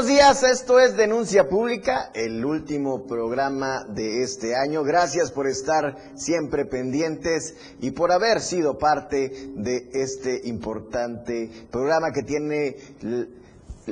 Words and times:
Buenos 0.00 0.16
días, 0.16 0.42
esto 0.44 0.80
es 0.80 0.96
Denuncia 0.96 1.46
Pública, 1.46 2.10
el 2.14 2.42
último 2.42 3.06
programa 3.06 3.84
de 3.86 4.22
este 4.22 4.56
año. 4.56 4.82
Gracias 4.82 5.30
por 5.30 5.46
estar 5.46 5.94
siempre 6.14 6.64
pendientes 6.64 7.54
y 7.82 7.90
por 7.90 8.10
haber 8.10 8.40
sido 8.40 8.78
parte 8.78 9.50
de 9.56 9.90
este 9.92 10.40
importante 10.48 11.50
programa 11.70 12.12
que 12.12 12.22
tiene 12.22 12.76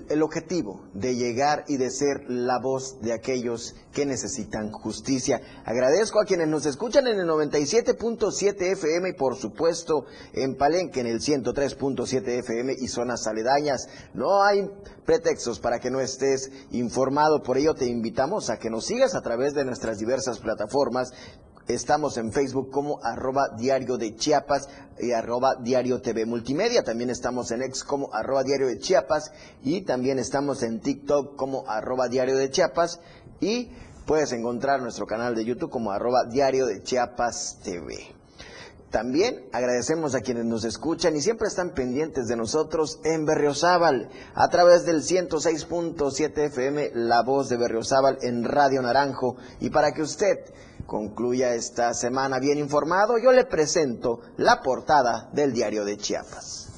el 0.08 0.22
objetivo 0.22 0.80
de 0.94 1.14
llegar 1.14 1.64
y 1.68 1.76
de 1.76 1.90
ser 1.90 2.24
la 2.28 2.58
voz 2.58 3.00
de 3.00 3.12
aquellos 3.12 3.74
que 3.92 4.06
necesitan 4.06 4.70
justicia. 4.70 5.40
Agradezco 5.64 6.20
a 6.20 6.24
quienes 6.24 6.48
nos 6.48 6.66
escuchan 6.66 7.06
en 7.06 7.18
el 7.20 7.26
97.7 7.26 8.72
FM 8.72 9.10
y 9.10 9.12
por 9.14 9.36
supuesto 9.36 10.04
en 10.32 10.56
Palenque 10.56 11.00
en 11.00 11.06
el 11.06 11.20
103.7 11.20 12.28
FM 12.40 12.74
y 12.78 12.88
zonas 12.88 13.26
aledañas. 13.26 13.88
No 14.14 14.42
hay 14.42 14.70
pretextos 15.04 15.58
para 15.60 15.78
que 15.78 15.90
no 15.90 16.00
estés 16.00 16.50
informado, 16.70 17.42
por 17.42 17.58
ello 17.58 17.74
te 17.74 17.86
invitamos 17.86 18.50
a 18.50 18.58
que 18.58 18.70
nos 18.70 18.86
sigas 18.86 19.14
a 19.14 19.22
través 19.22 19.54
de 19.54 19.64
nuestras 19.64 19.98
diversas 19.98 20.38
plataformas 20.38 21.12
Estamos 21.68 22.16
en 22.16 22.32
Facebook 22.32 22.70
como 22.70 22.98
arroba 23.04 23.50
diario 23.58 23.98
de 23.98 24.16
Chiapas 24.16 24.70
y 24.98 25.12
arroba 25.12 25.54
diario 25.56 26.00
TV 26.00 26.24
Multimedia. 26.24 26.82
También 26.82 27.10
estamos 27.10 27.50
en 27.50 27.60
X 27.60 27.84
como 27.84 28.08
arroba 28.14 28.42
diario 28.42 28.68
de 28.68 28.78
Chiapas 28.78 29.32
y 29.62 29.82
también 29.82 30.18
estamos 30.18 30.62
en 30.62 30.80
TikTok 30.80 31.36
como 31.36 31.68
arroba 31.68 32.08
diario 32.08 32.38
de 32.38 32.48
Chiapas 32.48 33.00
y 33.40 33.70
puedes 34.06 34.32
encontrar 34.32 34.80
nuestro 34.80 35.06
canal 35.06 35.34
de 35.34 35.44
YouTube 35.44 35.68
como 35.68 35.92
arroba 35.92 36.24
diario 36.24 36.64
de 36.64 36.82
Chiapas 36.82 37.58
TV. 37.62 38.14
También 38.90 39.44
agradecemos 39.52 40.14
a 40.14 40.22
quienes 40.22 40.46
nos 40.46 40.64
escuchan 40.64 41.14
y 41.16 41.20
siempre 41.20 41.48
están 41.48 41.74
pendientes 41.74 42.28
de 42.28 42.36
nosotros 42.36 42.98
en 43.04 43.26
Berriozábal 43.26 44.08
a 44.34 44.48
través 44.48 44.86
del 44.86 45.02
106.7 45.02 46.38
FM 46.46 46.92
La 46.94 47.22
Voz 47.22 47.50
de 47.50 47.58
Berriozábal 47.58 48.16
en 48.22 48.44
Radio 48.44 48.80
Naranjo 48.80 49.36
y 49.60 49.68
para 49.68 49.92
que 49.92 50.00
usted 50.00 50.38
concluya 50.88 51.54
esta 51.54 51.92
semana 51.92 52.38
bien 52.40 52.56
informado, 52.56 53.18
yo 53.18 53.30
le 53.30 53.44
presento 53.44 54.20
la 54.38 54.62
portada 54.62 55.28
del 55.34 55.52
diario 55.52 55.84
de 55.84 55.98
Chiapas. 55.98 56.68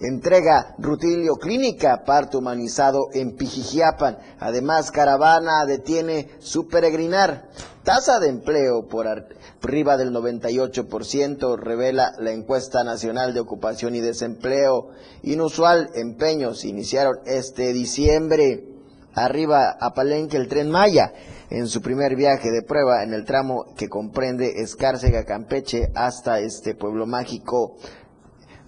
Entrega 0.00 0.74
Rutilio 0.78 1.36
Clínica, 1.36 2.02
parto 2.04 2.38
humanizado 2.38 3.08
en 3.14 3.34
Pijijiapan. 3.34 4.18
Además, 4.38 4.90
Caravana 4.90 5.64
detiene 5.64 6.28
su 6.40 6.68
peregrinar. 6.68 7.48
Tasa 7.84 8.20
de 8.20 8.28
empleo 8.28 8.86
por 8.86 9.06
arriba 9.08 9.96
del 9.96 10.12
98%, 10.12 11.56
revela 11.56 12.12
la 12.18 12.32
encuesta 12.32 12.84
nacional 12.84 13.32
de 13.32 13.40
ocupación 13.40 13.94
y 13.94 14.00
desempleo. 14.00 14.90
Inusual 15.22 15.88
empeños 15.94 16.66
iniciaron 16.66 17.20
este 17.24 17.72
diciembre. 17.72 18.68
Arriba 19.14 19.76
a 19.80 19.94
Palenque 19.94 20.36
el 20.36 20.48
tren 20.48 20.70
Maya 20.70 21.12
en 21.52 21.68
su 21.68 21.82
primer 21.82 22.16
viaje 22.16 22.50
de 22.50 22.62
prueba 22.62 23.02
en 23.02 23.12
el 23.12 23.26
tramo 23.26 23.66
que 23.76 23.90
comprende 23.90 24.62
Escárcega, 24.62 25.24
Campeche 25.24 25.92
hasta 25.94 26.40
este 26.40 26.74
pueblo 26.74 27.06
mágico. 27.06 27.76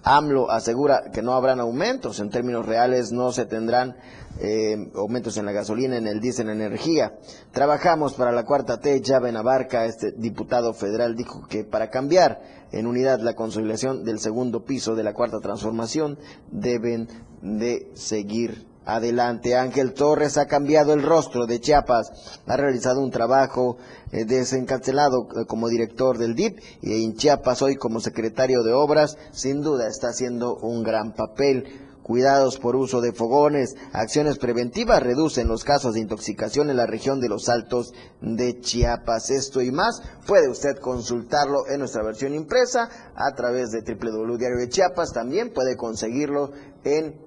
AMLO 0.03 0.51
asegura 0.51 1.09
que 1.11 1.23
no 1.23 1.33
habrán 1.33 1.59
aumentos, 1.59 2.19
en 2.19 2.29
términos 2.29 2.67
reales 2.67 3.11
no 3.11 3.31
se 3.31 3.47
tendrán 3.47 3.95
eh, 4.39 4.91
aumentos 4.93 5.35
en 5.37 5.47
la 5.47 5.51
gasolina, 5.51 5.97
en 5.97 6.05
el 6.05 6.19
diésel, 6.19 6.49
en 6.49 6.61
energía. 6.61 7.17
Trabajamos 7.51 8.13
para 8.13 8.31
la 8.31 8.45
cuarta 8.45 8.79
T, 8.79 9.01
ya 9.01 9.17
Benabarca, 9.19 9.85
este 9.85 10.11
diputado 10.11 10.75
federal 10.75 11.15
dijo 11.15 11.47
que 11.47 11.63
para 11.63 11.89
cambiar 11.89 12.39
en 12.71 12.85
unidad 12.85 13.19
la 13.21 13.33
consolidación 13.33 14.03
del 14.03 14.19
segundo 14.19 14.63
piso 14.63 14.93
de 14.93 15.03
la 15.03 15.13
cuarta 15.13 15.39
transformación 15.39 16.19
deben 16.51 17.07
de 17.41 17.89
seguir 17.95 18.74
Adelante, 18.85 19.55
Ángel 19.55 19.93
Torres 19.93 20.37
ha 20.37 20.45
cambiado 20.45 20.93
el 20.93 21.01
rostro 21.01 21.47
de 21.47 21.59
Chiapas, 21.59 22.39
ha 22.45 22.55
realizado 22.55 23.01
un 23.01 23.09
trabajo 23.09 23.77
eh, 24.11 24.25
desencarcelado 24.25 25.27
eh, 25.35 25.45
como 25.47 25.69
director 25.69 26.19
del 26.19 26.35
DIP 26.35 26.59
y 26.81 27.03
en 27.03 27.15
Chiapas 27.15 27.63
hoy 27.63 27.75
como 27.75 27.99
secretario 27.99 28.61
de 28.61 28.73
Obras, 28.73 29.17
sin 29.31 29.61
duda 29.61 29.87
está 29.87 30.09
haciendo 30.09 30.57
un 30.57 30.83
gran 30.83 31.13
papel. 31.13 31.81
Cuidados 32.03 32.59
por 32.59 32.75
uso 32.75 33.01
de 33.01 33.13
fogones, 33.13 33.73
acciones 33.91 34.37
preventivas 34.37 35.01
reducen 35.01 35.47
los 35.47 35.63
casos 35.63 35.95
de 35.95 36.01
intoxicación 36.01 36.69
en 36.69 36.77
la 36.77 36.85
región 36.85 37.19
de 37.19 37.29
los 37.29 37.49
Altos 37.49 37.93
de 38.21 38.59
Chiapas. 38.59 39.31
Esto 39.31 39.59
y 39.63 39.71
más 39.71 40.03
puede 40.27 40.47
usted 40.47 40.77
consultarlo 40.77 41.67
en 41.67 41.79
nuestra 41.79 42.03
versión 42.03 42.35
impresa 42.35 42.89
a 43.15 43.33
través 43.33 43.71
de 43.71 43.81
www.diario 43.81 44.59
de 44.59 44.69
Chiapas. 44.69 45.13
También 45.13 45.51
puede 45.51 45.77
conseguirlo 45.77 46.51
en 46.83 47.25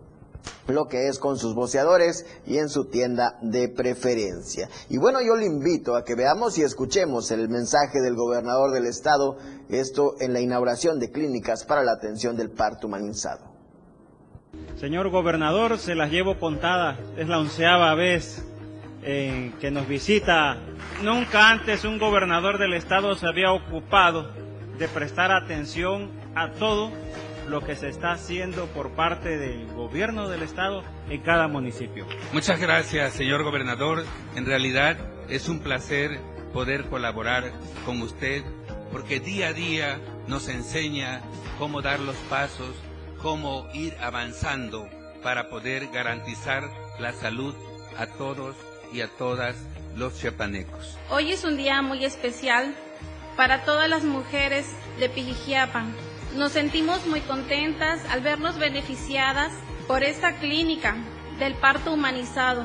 lo 0.66 0.86
que 0.86 1.08
es 1.08 1.18
con 1.18 1.38
sus 1.38 1.54
boceadores 1.54 2.26
y 2.46 2.58
en 2.58 2.68
su 2.68 2.86
tienda 2.86 3.38
de 3.40 3.68
preferencia. 3.68 4.68
Y 4.88 4.98
bueno, 4.98 5.20
yo 5.20 5.36
le 5.36 5.46
invito 5.46 5.96
a 5.96 6.04
que 6.04 6.14
veamos 6.14 6.58
y 6.58 6.62
escuchemos 6.62 7.30
el 7.30 7.48
mensaje 7.48 8.00
del 8.00 8.14
gobernador 8.14 8.72
del 8.72 8.86
estado, 8.86 9.38
esto 9.68 10.14
en 10.20 10.32
la 10.32 10.40
inauguración 10.40 10.98
de 10.98 11.10
clínicas 11.10 11.64
para 11.64 11.82
la 11.82 11.92
atención 11.92 12.36
del 12.36 12.50
parto 12.50 12.86
humanizado. 12.86 13.48
Señor 14.78 15.10
gobernador, 15.10 15.78
se 15.78 15.94
las 15.94 16.10
llevo 16.10 16.38
contadas, 16.38 16.98
es 17.16 17.28
la 17.28 17.38
onceava 17.38 17.94
vez 17.94 18.44
eh, 19.02 19.52
que 19.60 19.70
nos 19.70 19.88
visita. 19.88 20.58
Nunca 21.02 21.50
antes 21.50 21.84
un 21.84 21.98
gobernador 21.98 22.58
del 22.58 22.74
estado 22.74 23.14
se 23.14 23.26
había 23.26 23.52
ocupado 23.52 24.30
de 24.78 24.88
prestar 24.88 25.32
atención 25.32 26.10
a 26.34 26.52
todo 26.52 26.92
lo 27.48 27.64
que 27.64 27.76
se 27.76 27.88
está 27.88 28.12
haciendo 28.12 28.66
por 28.66 28.90
parte 28.90 29.38
del 29.38 29.66
gobierno 29.74 30.28
del 30.28 30.42
estado 30.42 30.82
en 31.08 31.22
cada 31.22 31.48
municipio. 31.48 32.06
Muchas 32.32 32.60
gracias, 32.60 33.14
señor 33.14 33.42
gobernador. 33.42 34.04
En 34.36 34.46
realidad 34.46 34.96
es 35.28 35.48
un 35.48 35.60
placer 35.60 36.20
poder 36.52 36.84
colaborar 36.88 37.52
con 37.84 38.02
usted 38.02 38.42
porque 38.92 39.20
día 39.20 39.48
a 39.48 39.52
día 39.52 40.00
nos 40.26 40.48
enseña 40.48 41.22
cómo 41.58 41.82
dar 41.82 42.00
los 42.00 42.16
pasos, 42.30 42.74
cómo 43.20 43.68
ir 43.74 43.94
avanzando 44.00 44.88
para 45.22 45.48
poder 45.48 45.88
garantizar 45.88 46.64
la 46.98 47.12
salud 47.12 47.54
a 47.98 48.06
todos 48.06 48.56
y 48.92 49.00
a 49.00 49.08
todas 49.08 49.56
los 49.96 50.18
chiapanecos. 50.18 50.96
Hoy 51.10 51.32
es 51.32 51.44
un 51.44 51.56
día 51.56 51.82
muy 51.82 52.04
especial 52.04 52.74
para 53.36 53.64
todas 53.64 53.88
las 53.88 54.04
mujeres 54.04 54.66
de 54.98 55.08
Pijijiapan 55.08 55.94
nos 56.36 56.52
sentimos 56.52 57.06
muy 57.06 57.20
contentas 57.20 58.00
al 58.10 58.20
vernos 58.20 58.58
beneficiadas 58.58 59.52
por 59.86 60.04
esta 60.04 60.36
clínica 60.36 60.96
del 61.38 61.54
parto 61.54 61.92
humanizado. 61.92 62.64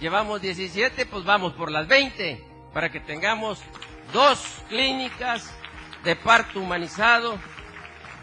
Llevamos 0.00 0.40
17, 0.42 1.06
pues 1.06 1.24
vamos 1.24 1.54
por 1.54 1.70
las 1.70 1.88
20, 1.88 2.42
para 2.72 2.90
que 2.90 3.00
tengamos 3.00 3.60
dos 4.12 4.62
clínicas 4.68 5.50
de 6.04 6.14
parto 6.14 6.60
humanizado 6.60 7.38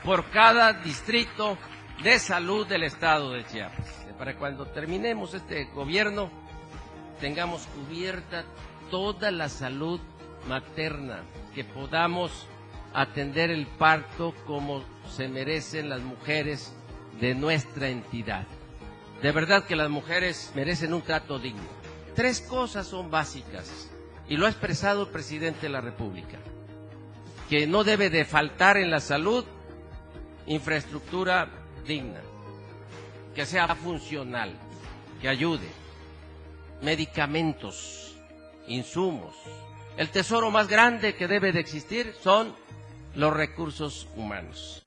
por 0.03 0.29
cada 0.29 0.73
distrito 0.73 1.57
de 2.03 2.19
salud 2.19 2.67
del 2.67 2.83
estado 2.83 3.31
de 3.31 3.45
Chiapas. 3.45 4.05
Para 4.17 4.35
cuando 4.37 4.67
terminemos 4.67 5.33
este 5.33 5.65
gobierno, 5.65 6.29
tengamos 7.19 7.67
cubierta 7.67 8.45
toda 8.91 9.31
la 9.31 9.49
salud 9.49 9.99
materna, 10.47 11.23
que 11.55 11.63
podamos 11.63 12.47
atender 12.93 13.49
el 13.49 13.65
parto 13.65 14.33
como 14.45 14.83
se 15.09 15.27
merecen 15.27 15.89
las 15.89 16.01
mujeres 16.01 16.73
de 17.19 17.35
nuestra 17.35 17.89
entidad. 17.89 18.45
De 19.21 19.31
verdad 19.31 19.65
que 19.65 19.75
las 19.75 19.89
mujeres 19.89 20.51
merecen 20.55 20.93
un 20.93 21.01
trato 21.01 21.39
digno. 21.39 21.63
Tres 22.15 22.41
cosas 22.41 22.87
son 22.87 23.09
básicas 23.09 23.89
y 24.27 24.37
lo 24.37 24.45
ha 24.45 24.49
expresado 24.49 25.03
el 25.03 25.09
presidente 25.09 25.61
de 25.61 25.69
la 25.69 25.81
República. 25.81 26.37
Que 27.49 27.67
no 27.67 27.83
debe 27.83 28.09
de 28.09 28.25
faltar 28.25 28.77
en 28.77 28.91
la 28.91 28.99
salud 28.99 29.45
infraestructura 30.45 31.49
digna, 31.87 32.21
que 33.33 33.45
sea 33.45 33.73
funcional, 33.75 34.53
que 35.21 35.29
ayude, 35.29 35.67
medicamentos, 36.81 38.17
insumos. 38.67 39.35
El 39.97 40.09
tesoro 40.09 40.51
más 40.51 40.67
grande 40.67 41.15
que 41.15 41.27
debe 41.27 41.51
de 41.51 41.59
existir 41.59 42.13
son 42.21 42.55
los 43.15 43.33
recursos 43.33 44.07
humanos. 44.15 44.83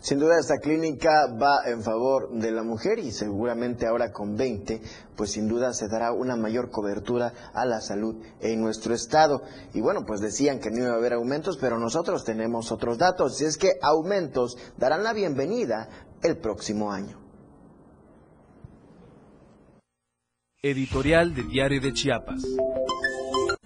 Sin 0.00 0.18
duda 0.18 0.38
esta 0.40 0.56
clínica 0.58 1.26
va 1.40 1.70
en 1.70 1.82
favor 1.82 2.30
de 2.32 2.50
la 2.52 2.62
mujer 2.62 2.98
y 2.98 3.10
seguramente 3.12 3.86
ahora 3.86 4.12
con 4.12 4.34
20, 4.34 4.80
pues 5.14 5.32
sin 5.32 5.46
duda 5.46 5.74
se 5.74 5.88
dará 5.88 6.12
una 6.12 6.36
mayor 6.36 6.70
cobertura 6.70 7.34
a 7.52 7.66
la 7.66 7.82
salud 7.82 8.16
en 8.40 8.62
nuestro 8.62 8.94
estado. 8.94 9.42
Y 9.74 9.82
bueno, 9.82 10.06
pues 10.06 10.20
decían 10.20 10.58
que 10.58 10.70
no 10.70 10.78
iba 10.78 10.94
a 10.94 10.96
haber 10.96 11.12
aumentos, 11.12 11.58
pero 11.60 11.78
nosotros 11.78 12.24
tenemos 12.24 12.72
otros 12.72 12.96
datos 12.96 13.40
y 13.42 13.44
es 13.44 13.58
que 13.58 13.72
aumentos 13.82 14.56
darán 14.78 15.04
la 15.04 15.12
bienvenida 15.12 15.88
el 16.22 16.38
próximo 16.38 16.90
año. 16.90 17.18
Editorial 20.62 21.34
de 21.34 21.42
Diario 21.42 21.80
de 21.80 21.92
Chiapas. 21.92 22.42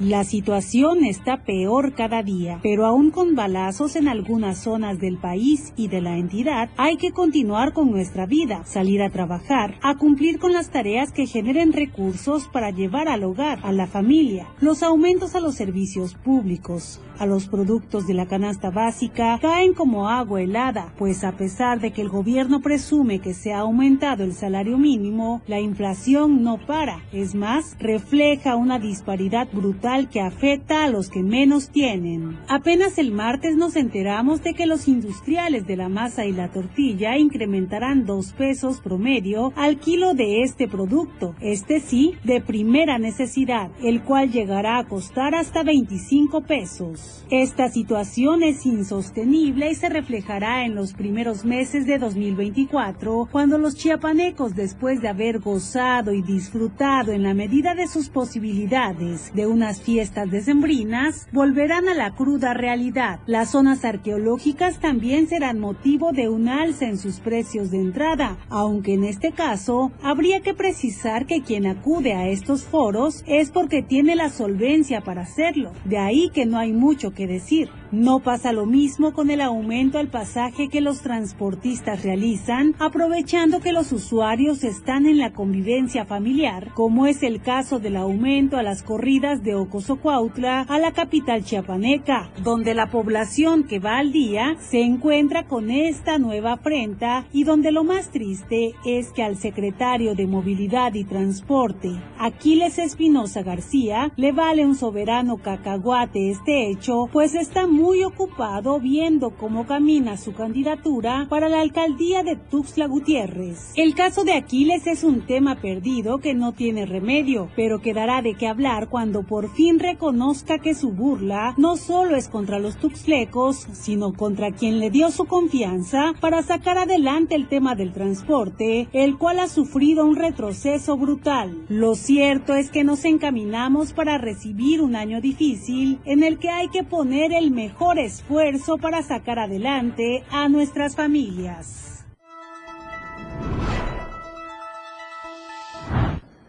La 0.01 0.25
situación 0.25 1.05
está 1.05 1.45
peor 1.45 1.95
cada 1.95 2.25
día, 2.25 2.59
pero 2.65 2.85
aún 2.85 3.13
con 3.13 3.37
balazos 3.37 3.95
en 3.95 4.09
algunas 4.09 4.59
zonas 4.59 4.99
del 4.99 5.19
país 5.19 5.73
y 5.77 5.87
de 5.87 6.01
la 6.01 6.19
entidad, 6.19 6.69
hay 6.77 6.97
que 6.97 7.13
continuar 7.13 7.73
con 7.73 7.93
nuestra 7.93 8.27
vida, 8.27 8.65
salir 8.65 9.03
a 9.03 9.11
trabajar, 9.11 9.77
a 9.83 9.95
cumplir 9.95 10.41
con 10.41 10.53
las 10.53 10.71
tareas 10.71 11.13
que 11.13 11.29
generen 11.29 11.73
recursos 11.73 12.49
para 12.49 12.73
llevar 12.73 13.07
al 13.09 13.23
hogar, 13.23 13.61
a 13.63 13.71
la 13.71 13.87
familia. 13.87 14.49
Los 14.61 14.83
aumentos 14.83 15.37
a 15.37 15.41
los 15.41 15.55
servicios 15.55 16.15
públicos, 16.15 17.01
a 17.21 17.27
los 17.27 17.47
productos 17.47 18.09
de 18.09 18.15
la 18.15 18.27
canasta 18.27 18.71
básica 18.71 19.39
caen 19.41 19.75
como 19.75 20.09
agua 20.09 20.43
helada, 20.43 20.93
pues 20.99 21.23
a 21.23 21.37
pesar 21.37 21.79
de 21.79 21.93
que 21.93 22.03
el 22.03 22.09
gobierno 22.09 22.63
presume 22.63 23.21
que 23.21 23.33
se 23.33 23.53
ha 23.53 23.61
aumentado 23.61 24.25
el 24.25 24.35
salario 24.35 24.77
mínimo, 24.77 25.41
la 25.47 25.61
inflación 25.61 26.43
no 26.43 26.59
para. 26.59 27.05
Es 27.13 27.37
más, 27.37 27.77
refleja 27.79 28.57
una 28.57 28.81
disparidad 28.81 29.47
brutal 29.53 29.85
que 30.09 30.21
afecta 30.21 30.85
a 30.85 30.89
los 30.89 31.09
que 31.09 31.23
menos 31.23 31.71
tienen. 31.71 32.37
Apenas 32.49 32.99
el 32.99 33.13
martes 33.13 33.57
nos 33.57 33.77
enteramos 33.77 34.43
de 34.43 34.55
que 34.55 34.67
los 34.67 34.89
industriales 34.89 35.67
de 35.67 35.77
la 35.77 35.89
masa 35.89 36.27
y 36.27 36.33
la 36.33 36.51
tortilla 36.51 37.17
incrementarán 37.17 38.05
dos 38.05 38.33
pesos 38.33 38.81
promedio 38.81 39.53
al 39.57 39.79
kilo 39.79 40.15
de 40.15 40.43
este 40.43 40.67
producto, 40.69 41.35
este 41.41 41.81
sí, 41.81 42.15
de 42.25 42.41
primera 42.41 42.99
necesidad, 42.99 43.71
el 43.83 44.03
cual 44.03 44.33
llegará 44.33 44.79
a 44.79 44.85
costar 44.85 45.35
hasta 45.35 45.63
25 45.63 46.43
pesos. 46.43 47.25
Esta 47.31 47.69
situación 47.69 48.43
es 48.43 48.67
insostenible 48.67 49.71
y 49.71 49.75
se 49.75 49.89
reflejará 49.89 50.65
en 50.65 50.75
los 50.75 50.93
primeros 50.93 51.45
meses 51.45 51.87
de 51.87 51.99
2024, 51.99 53.29
cuando 53.31 53.59
los 53.59 53.77
chiapanecos, 53.77 54.55
después 54.55 55.01
de 55.01 55.09
haber 55.09 55.39
gozado 55.39 56.13
y 56.13 56.23
disfrutado 56.23 57.13
en 57.13 57.23
la 57.23 57.35
medida 57.35 57.75
de 57.75 57.87
sus 57.87 58.09
posibilidades 58.09 59.33
de 59.35 59.47
unas 59.75 59.83
fiestas 59.83 60.31
decembrinas, 60.31 61.27
volverán 61.33 61.89
a 61.89 61.95
la 61.95 62.15
cruda 62.15 62.55
realidad. 62.55 63.19
Las 63.27 63.51
zonas 63.51 63.85
arqueológicas 63.85 64.79
también 64.79 65.27
serán 65.27 65.59
motivo 65.59 66.13
de 66.13 66.29
un 66.29 66.49
alza 66.49 66.87
en 66.87 66.99
sus 66.99 67.19
precios 67.19 67.71
de 67.71 67.79
entrada, 67.79 68.37
aunque 68.51 68.95
en 68.95 69.05
este 69.05 69.33
caso 69.33 69.91
habría 70.03 70.41
que 70.41 70.55
precisar 70.55 71.27
que 71.27 71.43
quien 71.43 71.67
acude 71.67 72.13
a 72.13 72.29
estos 72.29 72.65
foros 72.65 73.25
es 73.27 73.51
porque 73.51 73.83
tiene 73.83 74.15
la 74.15 74.29
solvencia 74.29 75.01
para 75.01 75.23
hacerlo. 75.23 75.73
De 75.85 75.99
ahí 75.99 76.31
que 76.33 76.47
no 76.47 76.59
hay 76.59 76.73
mucho 76.73 77.13
que 77.13 77.27
decir. 77.27 77.71
No 77.95 78.19
pasa 78.19 78.53
lo 78.53 78.67
mismo 78.67 79.13
con 79.13 79.31
el 79.31 79.41
aumento 79.41 79.99
al 79.99 80.09
pasaje 80.09 80.69
que 80.69 80.81
los 80.81 81.01
transportistas 81.01 82.03
realizan, 82.03 82.75
aprovechando 82.81 83.61
que 83.61 83.73
los 83.73 83.93
usuarios 83.93 84.65
están 84.65 85.07
en 85.07 85.19
la 85.19 85.33
convivencia 85.33 86.05
familiar, 86.05 86.73
como 86.75 87.07
es 87.07 87.23
el 87.23 87.41
caso 87.41 87.79
del 87.79 87.95
aumento 87.95 88.57
a 88.57 88.65
las 88.65 88.83
corridas 88.83 89.45
de 89.45 89.55
Ocosocuautla 89.55 90.63
a 90.63 90.79
la 90.81 90.91
capital 90.91 91.45
chiapaneca, 91.45 92.33
donde 92.43 92.75
la 92.75 92.91
población 92.91 93.63
que 93.63 93.79
va 93.79 93.99
al 93.99 94.11
día 94.11 94.57
se 94.59 94.83
encuentra 94.83 95.47
con 95.47 95.71
esta 95.71 96.19
nueva 96.19 96.55
afrenta 96.55 97.27
y 97.33 97.45
donde 97.45 97.71
lo 97.71 97.85
más 97.85 98.11
triste 98.11 98.75
es 98.85 99.13
que 99.13 99.23
al 99.23 99.37
secretario 99.37 100.17
de 100.17 100.27
Movilidad 100.27 100.95
y 100.95 101.05
Transporte, 101.05 101.93
Aquiles 102.19 102.81
Espinosa 102.81 103.45
García, 103.45 104.13
le 104.17 104.33
vale 104.33 104.67
un 104.67 104.75
soberano 104.75 105.37
cacahuate 105.37 106.31
este 106.31 106.69
hecho, 106.69 107.09
pues 107.13 107.37
está 107.37 107.69
muy 107.69 107.84
muy 107.85 108.03
ocupado 108.03 108.81
viendo 108.81 109.37
cómo 109.37 109.67
camina 109.67 110.17
su 110.17 110.33
candidatura 110.33 111.27
para 111.29 111.51
la 111.51 111.61
alcaldía 111.61 112.23
de 112.23 112.35
Tuxtla 112.35 112.87
Gutiérrez. 112.87 113.75
El 113.77 113.95
caso 113.95 114.25
de 114.25 114.33
Aquiles 114.33 114.87
es 114.87 115.05
un 115.05 115.27
tema 115.27 115.57
perdido 115.57 116.17
que 116.17 116.33
no 116.33 116.53
tiene 116.53 116.87
remedio, 116.87 117.51
pero 117.55 117.83
quedará 117.83 118.23
de 118.23 118.37
qué 118.37 118.47
hablar 118.47 118.89
cuando 118.89 119.25
por 119.25 119.51
fin 119.51 119.79
reconozca 119.79 120.61
que 120.61 120.73
su 120.73 120.93
burla 120.93 121.53
no 121.59 121.77
solo 121.77 122.17
es 122.17 122.29
contra 122.29 122.59
los 122.59 122.79
tuxtlecos, 122.79 123.67
sino 123.73 124.15
contra 124.15 124.53
quien 124.53 124.81
le 124.81 124.89
dio 124.89 125.11
su 125.11 125.27
confianza 125.27 126.15
para 126.23 126.43
sacar 126.43 126.79
adelante 126.79 127.35
el 127.35 127.49
tema 127.49 127.75
del 127.75 127.93
transporte, 127.93 128.89
el 128.95 129.19
cual 129.19 129.41
ha 129.41 129.49
sufrido 129.49 130.07
un 130.07 130.17
retroceso 130.17 130.97
brutal. 130.97 131.67
Lo 131.69 131.97
cierto 131.97 132.55
es 132.55 132.71
que 132.71 132.83
nos 132.83 133.05
encaminamos 133.05 133.93
para 133.93 134.17
recibir 134.17 134.81
un 134.81 134.97
año 134.97 135.21
difícil 135.21 136.01
en 136.07 136.23
el 136.23 136.39
que 136.39 136.49
hay 136.49 136.69
que 136.69 136.83
poner 136.83 137.35
el 137.35 137.51
mejor 137.51 137.74
mejor 137.75 137.99
esfuerzo 137.99 138.79
para 138.79 139.03
sacar 139.03 139.41
adelante 139.41 140.23
a 140.31 140.49
nuestras 140.49 140.95
familias. 140.95 142.05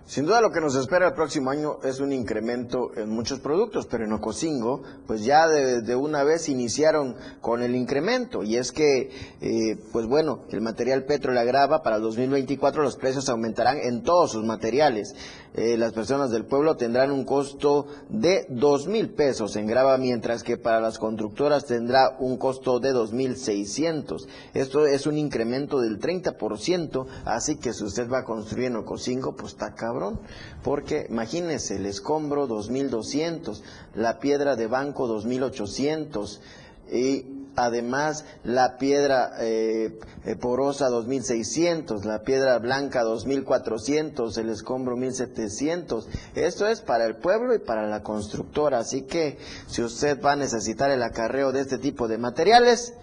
Sin 0.08 0.28
duda 0.28 0.40
lo 0.40 0.52
que 0.52 0.62
nos 0.62 0.76
espera 0.76 1.08
el 1.08 1.14
próximo 1.16 1.50
año 1.50 1.80
es 1.84 2.00
un 2.00 2.14
incremento 2.14 2.92
en 2.96 3.10
muchos 3.10 3.40
productos, 3.40 3.88
pero 3.88 4.06
en 4.06 4.14
Ocosingo 4.14 4.84
pues 5.08 5.26
ya 5.26 5.48
de, 5.48 5.96
una 5.96 6.24
vez 6.24 6.48
iniciaron 6.48 7.16
con 7.42 7.64
el 7.64 7.76
incremento 7.76 8.44
y 8.44 8.58
es 8.58 8.72
que 8.72 9.10
eh, 9.42 9.78
pues 9.92 10.06
bueno, 10.06 10.44
el 10.52 10.62
material 10.62 11.06
petro 11.06 11.34
le 11.34 11.40
agrava 11.40 11.82
para 11.82 11.96
el 11.96 12.04
2024 12.04 12.84
los 12.84 12.98
precios 12.98 13.30
aumentarán 13.30 13.80
en 13.80 14.04
todos 14.04 14.32
sus 14.32 14.44
materiales. 14.44 15.16
Eh, 15.58 15.78
las 15.78 15.94
personas 15.94 16.32
del 16.32 16.46
pueblo 16.46 16.76
tendrán 16.76 17.12
un 17.12 17.24
costo 17.24 17.88
de 18.10 18.46
dos 18.50 18.88
mil 18.88 19.12
pesos 19.12 19.56
en 19.56 19.68
grava, 19.68 19.98
mientras 19.98 20.44
que 20.44 20.58
para 20.58 20.82
las 20.82 21.00
constructoras 21.00 21.66
tendrá 21.66 22.18
un 22.20 22.38
costo 22.38 22.82
de 22.82 22.92
dos 22.92 23.14
mil 23.14 23.38
seiscientos. 23.38 24.28
Esto 24.54 24.86
es 24.86 25.08
un 25.08 25.18
incremento 25.18 25.80
del 25.80 25.98
30%, 25.98 27.06
así 27.24 27.56
que 27.56 27.72
si 27.72 27.86
usted 27.86 28.10
va 28.12 28.20
a 28.20 28.26
construir 28.26 28.68
en 28.68 28.76
Ocosingo, 28.76 29.34
pues 29.38 29.54
está 29.54 29.74
porque 30.64 31.08
imagínense, 31.10 31.76
el 31.76 31.86
escombro 31.86 32.48
2200, 32.48 33.64
la 33.96 34.20
piedra 34.20 34.56
de 34.56 34.68
banco 34.68 35.08
2800 35.08 36.42
y 36.92 37.26
además 37.56 38.26
la 38.44 38.78
piedra 38.78 39.32
eh, 39.40 39.98
eh, 40.26 40.36
porosa 40.36 40.90
2600, 40.90 42.06
la 42.06 42.22
piedra 42.24 42.60
blanca 42.60 43.04
2400, 43.04 44.38
el 44.38 44.50
escombro 44.50 44.96
1700. 44.98 46.08
Esto 46.36 46.68
es 46.68 46.82
para 46.82 47.06
el 47.06 47.16
pueblo 47.16 47.56
y 47.56 47.60
para 47.60 47.88
la 47.88 48.04
constructora, 48.04 48.80
así 48.80 49.04
que 49.04 49.38
si 49.68 49.82
usted 49.82 50.22
va 50.22 50.34
a 50.34 50.38
necesitar 50.38 50.92
el 50.92 51.04
acarreo 51.04 51.52
de 51.52 51.62
este 51.62 51.78
tipo 51.78 52.08
de 52.08 52.18
materiales, 52.18 52.94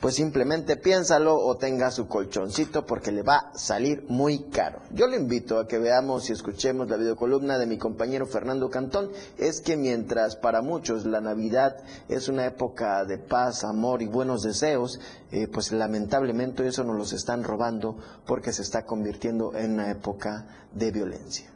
pues 0.00 0.14
simplemente 0.14 0.76
piénsalo 0.76 1.36
o 1.36 1.56
tenga 1.56 1.90
su 1.90 2.08
colchoncito 2.08 2.86
porque 2.86 3.12
le 3.12 3.22
va 3.22 3.36
a 3.36 3.58
salir 3.58 4.04
muy 4.08 4.44
caro. 4.44 4.80
Yo 4.92 5.06
le 5.06 5.16
invito 5.16 5.58
a 5.58 5.68
que 5.68 5.78
veamos 5.78 6.30
y 6.30 6.32
escuchemos 6.32 6.88
la 6.88 6.96
videocolumna 6.96 7.58
de 7.58 7.66
mi 7.66 7.76
compañero 7.76 8.26
Fernando 8.26 8.70
Cantón. 8.70 9.10
Es 9.36 9.60
que 9.60 9.76
mientras 9.76 10.36
para 10.36 10.62
muchos 10.62 11.04
la 11.04 11.20
Navidad 11.20 11.76
es 12.08 12.28
una 12.28 12.46
época 12.46 13.04
de 13.04 13.18
paz, 13.18 13.62
amor 13.64 14.00
y 14.00 14.06
buenos 14.06 14.42
deseos, 14.42 14.98
eh, 15.32 15.48
pues 15.48 15.70
lamentablemente 15.70 16.66
eso 16.66 16.82
nos 16.82 16.96
los 16.96 17.12
están 17.12 17.44
robando 17.44 17.96
porque 18.26 18.52
se 18.52 18.62
está 18.62 18.84
convirtiendo 18.84 19.54
en 19.54 19.72
una 19.74 19.90
época 19.90 20.46
de 20.72 20.90
violencia. 20.90 21.49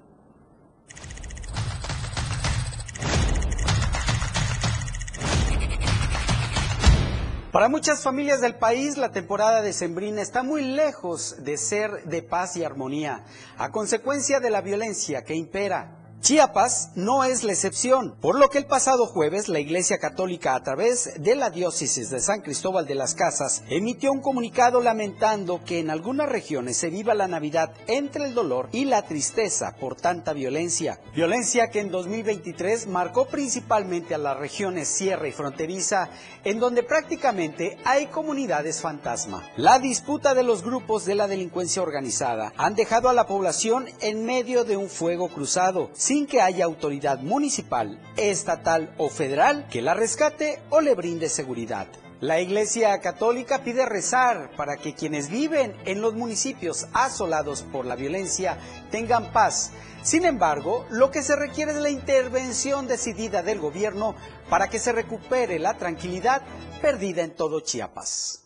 Para 7.54 7.68
muchas 7.68 8.02
familias 8.02 8.40
del 8.40 8.56
país, 8.56 8.96
la 8.96 9.12
temporada 9.12 9.62
de 9.62 9.72
Sembrina 9.72 10.20
está 10.20 10.42
muy 10.42 10.64
lejos 10.64 11.36
de 11.44 11.56
ser 11.56 12.02
de 12.02 12.20
paz 12.20 12.56
y 12.56 12.64
armonía, 12.64 13.22
a 13.56 13.70
consecuencia 13.70 14.40
de 14.40 14.50
la 14.50 14.60
violencia 14.60 15.22
que 15.22 15.36
impera. 15.36 16.03
Chiapas 16.24 16.88
no 16.94 17.22
es 17.22 17.44
la 17.44 17.52
excepción, 17.52 18.16
por 18.18 18.38
lo 18.38 18.48
que 18.48 18.56
el 18.56 18.64
pasado 18.64 19.04
jueves 19.04 19.50
la 19.50 19.60
Iglesia 19.60 19.98
Católica 19.98 20.54
a 20.54 20.62
través 20.62 21.22
de 21.22 21.34
la 21.34 21.50
diócesis 21.50 22.08
de 22.08 22.18
San 22.18 22.40
Cristóbal 22.40 22.86
de 22.86 22.94
las 22.94 23.14
Casas 23.14 23.62
emitió 23.68 24.10
un 24.10 24.22
comunicado 24.22 24.80
lamentando 24.80 25.62
que 25.66 25.80
en 25.80 25.90
algunas 25.90 26.26
regiones 26.26 26.78
se 26.78 26.88
viva 26.88 27.12
la 27.12 27.28
Navidad 27.28 27.74
entre 27.88 28.24
el 28.24 28.32
dolor 28.32 28.70
y 28.72 28.86
la 28.86 29.02
tristeza 29.02 29.76
por 29.78 29.96
tanta 29.96 30.32
violencia. 30.32 30.98
Violencia 31.14 31.68
que 31.68 31.80
en 31.80 31.90
2023 31.90 32.86
marcó 32.86 33.26
principalmente 33.26 34.14
a 34.14 34.18
las 34.18 34.38
regiones 34.38 34.88
sierra 34.88 35.28
y 35.28 35.32
fronteriza, 35.32 36.08
en 36.42 36.58
donde 36.58 36.84
prácticamente 36.84 37.76
hay 37.84 38.06
comunidades 38.06 38.80
fantasma. 38.80 39.46
La 39.58 39.78
disputa 39.78 40.32
de 40.32 40.42
los 40.42 40.64
grupos 40.64 41.04
de 41.04 41.16
la 41.16 41.28
delincuencia 41.28 41.82
organizada 41.82 42.54
han 42.56 42.74
dejado 42.74 43.10
a 43.10 43.12
la 43.12 43.26
población 43.26 43.90
en 44.00 44.24
medio 44.24 44.64
de 44.64 44.78
un 44.78 44.88
fuego 44.88 45.28
cruzado 45.28 45.90
sin 45.92 46.13
que 46.22 46.40
haya 46.40 46.64
autoridad 46.64 47.18
municipal, 47.20 47.98
estatal 48.16 48.94
o 48.98 49.08
federal 49.08 49.66
que 49.68 49.82
la 49.82 49.94
rescate 49.94 50.60
o 50.70 50.80
le 50.80 50.94
brinde 50.94 51.28
seguridad. 51.28 51.88
La 52.20 52.40
Iglesia 52.40 53.00
Católica 53.00 53.64
pide 53.64 53.84
rezar 53.84 54.52
para 54.56 54.76
que 54.76 54.94
quienes 54.94 55.28
viven 55.28 55.74
en 55.84 56.00
los 56.00 56.14
municipios 56.14 56.86
asolados 56.92 57.62
por 57.62 57.84
la 57.84 57.96
violencia 57.96 58.56
tengan 58.92 59.32
paz. 59.32 59.72
Sin 60.02 60.24
embargo, 60.24 60.86
lo 60.88 61.10
que 61.10 61.22
se 61.22 61.34
requiere 61.34 61.72
es 61.72 61.78
la 61.78 61.90
intervención 61.90 62.86
decidida 62.86 63.42
del 63.42 63.58
gobierno 63.58 64.14
para 64.48 64.70
que 64.70 64.78
se 64.78 64.92
recupere 64.92 65.58
la 65.58 65.76
tranquilidad 65.76 66.42
perdida 66.80 67.22
en 67.22 67.34
todo 67.34 67.60
Chiapas. 67.60 68.43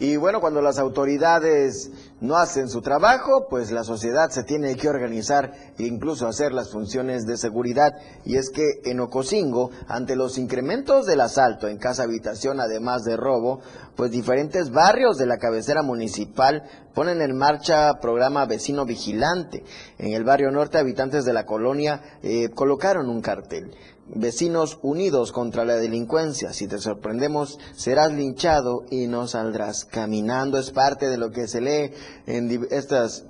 Y 0.00 0.16
bueno, 0.16 0.40
cuando 0.40 0.62
las 0.62 0.78
autoridades 0.78 1.90
no 2.22 2.38
hacen 2.38 2.70
su 2.70 2.80
trabajo, 2.80 3.48
pues 3.50 3.70
la 3.70 3.84
sociedad 3.84 4.30
se 4.30 4.44
tiene 4.44 4.74
que 4.76 4.88
organizar 4.88 5.52
e 5.78 5.82
incluso 5.84 6.26
hacer 6.26 6.54
las 6.54 6.72
funciones 6.72 7.26
de 7.26 7.36
seguridad. 7.36 7.92
Y 8.24 8.36
es 8.36 8.48
que 8.48 8.64
en 8.84 9.00
Ocosingo, 9.00 9.70
ante 9.88 10.16
los 10.16 10.38
incrementos 10.38 11.04
del 11.04 11.20
asalto 11.20 11.68
en 11.68 11.76
casa 11.76 12.04
habitación, 12.04 12.60
además 12.60 13.04
de 13.04 13.18
robo, 13.18 13.60
pues 13.94 14.10
diferentes 14.10 14.70
barrios 14.70 15.18
de 15.18 15.26
la 15.26 15.36
cabecera 15.36 15.82
municipal 15.82 16.62
ponen 16.94 17.20
en 17.22 17.36
marcha 17.36 18.00
programa 18.00 18.46
Vecino 18.46 18.84
Vigilante. 18.84 19.64
En 19.98 20.12
el 20.14 20.24
barrio 20.24 20.50
norte, 20.50 20.78
habitantes 20.78 21.24
de 21.24 21.32
la 21.32 21.46
colonia 21.46 22.18
eh, 22.22 22.48
colocaron 22.50 23.08
un 23.08 23.20
cartel. 23.20 23.74
Vecinos 24.12 24.78
unidos 24.82 25.30
contra 25.30 25.64
la 25.64 25.76
delincuencia. 25.76 26.52
Si 26.52 26.66
te 26.66 26.78
sorprendemos, 26.78 27.58
serás 27.76 28.12
linchado 28.12 28.84
y 28.90 29.06
no 29.06 29.28
saldrás 29.28 29.84
caminando. 29.84 30.58
Es 30.58 30.72
parte 30.72 31.08
de 31.08 31.16
lo 31.16 31.30
que 31.30 31.46
se 31.46 31.60
lee 31.60 31.92
en 32.26 32.66
estas 32.70 33.29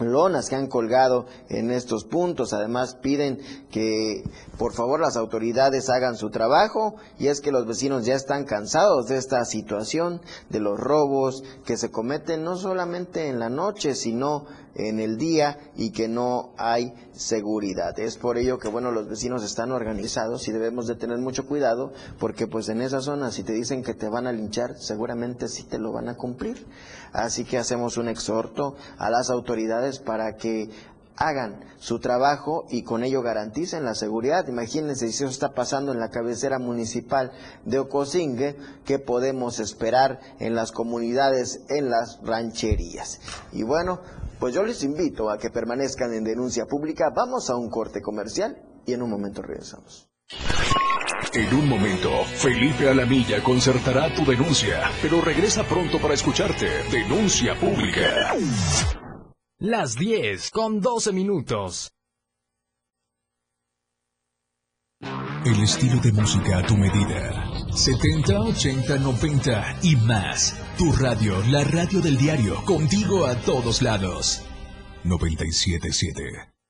lonas 0.00 0.48
que 0.48 0.56
han 0.56 0.66
colgado 0.66 1.26
en 1.48 1.70
estos 1.70 2.04
puntos. 2.04 2.52
Además 2.52 2.94
piden 2.94 3.38
que 3.70 4.24
por 4.58 4.72
favor 4.72 5.00
las 5.00 5.16
autoridades 5.16 5.88
hagan 5.90 6.16
su 6.16 6.30
trabajo 6.30 6.96
y 7.18 7.28
es 7.28 7.40
que 7.40 7.52
los 7.52 7.66
vecinos 7.66 8.04
ya 8.04 8.14
están 8.14 8.44
cansados 8.44 9.06
de 9.06 9.16
esta 9.16 9.44
situación, 9.44 10.20
de 10.48 10.60
los 10.60 10.78
robos 10.78 11.44
que 11.64 11.76
se 11.76 11.90
cometen 11.90 12.44
no 12.44 12.56
solamente 12.56 13.28
en 13.28 13.38
la 13.38 13.48
noche, 13.48 13.94
sino 13.94 14.46
en 14.88 15.00
el 15.00 15.16
día 15.16 15.58
y 15.76 15.90
que 15.90 16.08
no 16.08 16.52
hay 16.56 16.92
seguridad. 17.12 17.98
Es 17.98 18.16
por 18.16 18.38
ello 18.38 18.58
que 18.58 18.68
bueno, 18.68 18.90
los 18.90 19.08
vecinos 19.08 19.44
están 19.44 19.72
organizados 19.72 20.46
y 20.48 20.52
debemos 20.52 20.86
de 20.86 20.94
tener 20.94 21.18
mucho 21.18 21.46
cuidado 21.46 21.92
porque 22.18 22.46
pues 22.46 22.68
en 22.68 22.80
esa 22.80 23.00
zona 23.00 23.30
si 23.30 23.42
te 23.42 23.52
dicen 23.52 23.82
que 23.82 23.94
te 23.94 24.08
van 24.08 24.26
a 24.26 24.32
linchar, 24.32 24.76
seguramente 24.78 25.48
sí 25.48 25.64
te 25.64 25.78
lo 25.78 25.92
van 25.92 26.08
a 26.08 26.16
cumplir. 26.16 26.66
Así 27.12 27.44
que 27.44 27.58
hacemos 27.58 27.96
un 27.96 28.08
exhorto 28.08 28.76
a 28.98 29.10
las 29.10 29.30
autoridades 29.30 29.98
para 29.98 30.36
que 30.36 30.70
hagan 31.20 31.60
su 31.78 32.00
trabajo 32.00 32.64
y 32.70 32.82
con 32.82 33.04
ello 33.04 33.22
garanticen 33.22 33.84
la 33.84 33.94
seguridad. 33.94 34.48
Imagínense 34.48 35.06
si 35.08 35.22
eso 35.22 35.30
está 35.30 35.52
pasando 35.52 35.92
en 35.92 36.00
la 36.00 36.08
cabecera 36.08 36.58
municipal 36.58 37.30
de 37.64 37.78
Ocosingue, 37.78 38.56
¿qué 38.86 38.98
podemos 38.98 39.60
esperar 39.60 40.18
en 40.40 40.54
las 40.54 40.72
comunidades, 40.72 41.60
en 41.68 41.90
las 41.90 42.18
rancherías? 42.24 43.20
Y 43.52 43.62
bueno, 43.62 44.00
pues 44.40 44.54
yo 44.54 44.64
les 44.64 44.82
invito 44.82 45.30
a 45.30 45.38
que 45.38 45.50
permanezcan 45.50 46.12
en 46.14 46.24
denuncia 46.24 46.64
pública. 46.64 47.10
Vamos 47.14 47.50
a 47.50 47.56
un 47.56 47.68
corte 47.68 48.00
comercial 48.00 48.56
y 48.86 48.94
en 48.94 49.02
un 49.02 49.10
momento 49.10 49.42
regresamos. 49.42 50.08
En 51.34 51.54
un 51.54 51.68
momento, 51.68 52.24
Felipe 52.24 52.88
Alamilla 52.88 53.42
concertará 53.42 54.12
tu 54.14 54.24
denuncia, 54.24 54.90
pero 55.02 55.20
regresa 55.20 55.64
pronto 55.64 56.00
para 56.00 56.14
escucharte. 56.14 56.66
Denuncia 56.90 57.54
pública. 57.60 58.34
Las 59.62 59.94
10 59.94 60.52
con 60.52 60.80
12 60.80 61.12
minutos. 61.12 61.92
El 65.44 65.62
estilo 65.62 66.00
de 66.00 66.12
música 66.12 66.60
a 66.60 66.66
tu 66.66 66.78
medida. 66.78 67.44
70, 67.70 68.40
80, 68.40 68.96
90 68.96 69.80
y 69.82 69.96
más. 69.96 70.58
Tu 70.78 70.90
radio, 70.92 71.34
la 71.50 71.62
radio 71.64 72.00
del 72.00 72.16
diario, 72.16 72.64
contigo 72.64 73.26
a 73.26 73.34
todos 73.34 73.82
lados. 73.82 74.40
977. 75.04 76.49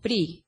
PRI. 0.00 0.44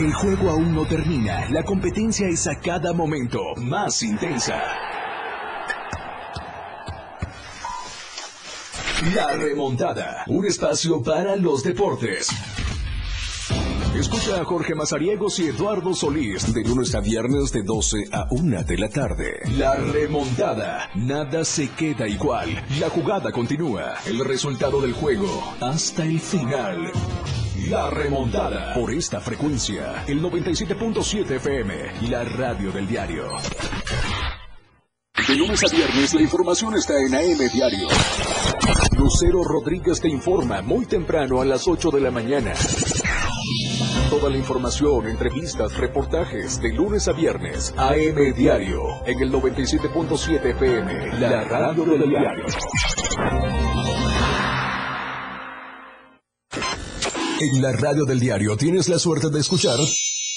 El 0.00 0.12
juego 0.12 0.50
aún 0.50 0.74
no 0.74 0.84
termina. 0.86 1.48
La 1.50 1.62
competencia 1.62 2.26
es 2.26 2.48
a 2.48 2.58
cada 2.58 2.92
momento 2.92 3.38
más 3.58 4.02
intensa. 4.02 4.60
La 9.14 9.32
remontada. 9.36 10.24
Un 10.26 10.46
espacio 10.46 11.00
para 11.00 11.36
los 11.36 11.62
deportes. 11.62 12.28
Escucha 13.94 14.40
a 14.40 14.44
Jorge 14.44 14.74
Mazariegos 14.76 15.40
y 15.40 15.48
Eduardo 15.48 15.92
Solís 15.94 16.54
de 16.54 16.62
lunes 16.62 16.94
a 16.94 17.00
viernes 17.00 17.50
de 17.52 17.62
12 17.62 18.04
a 18.12 18.28
1 18.30 18.62
de 18.62 18.78
la 18.78 18.88
tarde. 18.88 19.40
La 19.58 19.74
remontada. 19.74 20.90
Nada 20.94 21.44
se 21.44 21.68
queda 21.70 22.06
igual. 22.06 22.48
La 22.78 22.88
jugada 22.88 23.32
continúa. 23.32 23.94
El 24.06 24.24
resultado 24.24 24.80
del 24.80 24.92
juego 24.92 25.26
hasta 25.60 26.04
el 26.04 26.20
final. 26.20 26.92
La 27.68 27.90
remontada. 27.90 28.74
Por 28.74 28.92
esta 28.92 29.20
frecuencia. 29.20 30.04
El 30.06 30.22
97.7 30.22 31.32
FM. 31.32 32.08
La 32.10 32.24
radio 32.24 32.70
del 32.70 32.86
diario. 32.86 33.24
De 35.26 35.36
lunes 35.36 35.62
a 35.64 35.68
viernes 35.68 36.14
la 36.14 36.22
información 36.22 36.76
está 36.76 36.94
en 36.96 37.14
AM 37.14 37.50
Diario. 37.52 37.88
Lucero 38.96 39.42
Rodríguez 39.44 40.00
te 40.00 40.08
informa 40.08 40.62
muy 40.62 40.86
temprano 40.86 41.40
a 41.40 41.44
las 41.44 41.66
8 41.68 41.90
de 41.90 42.00
la 42.00 42.10
mañana. 42.10 42.54
Toda 44.20 44.32
la 44.32 44.38
información, 44.38 45.06
entrevistas, 45.06 45.78
reportajes 45.78 46.60
de 46.60 46.74
lunes 46.74 47.08
a 47.08 47.12
viernes. 47.12 47.72
AM 47.74 48.34
Diario 48.36 48.82
en 49.06 49.18
el 49.18 49.32
97.7 49.32 50.44
FM. 50.44 51.18
La 51.18 51.44
radio 51.44 51.84
del 51.86 52.10
diario. 52.10 52.44
En 57.40 57.62
la 57.62 57.72
radio 57.72 58.04
del 58.04 58.20
diario 58.20 58.58
tienes 58.58 58.90
la 58.90 58.98
suerte 58.98 59.30
de 59.30 59.40
escuchar 59.40 59.78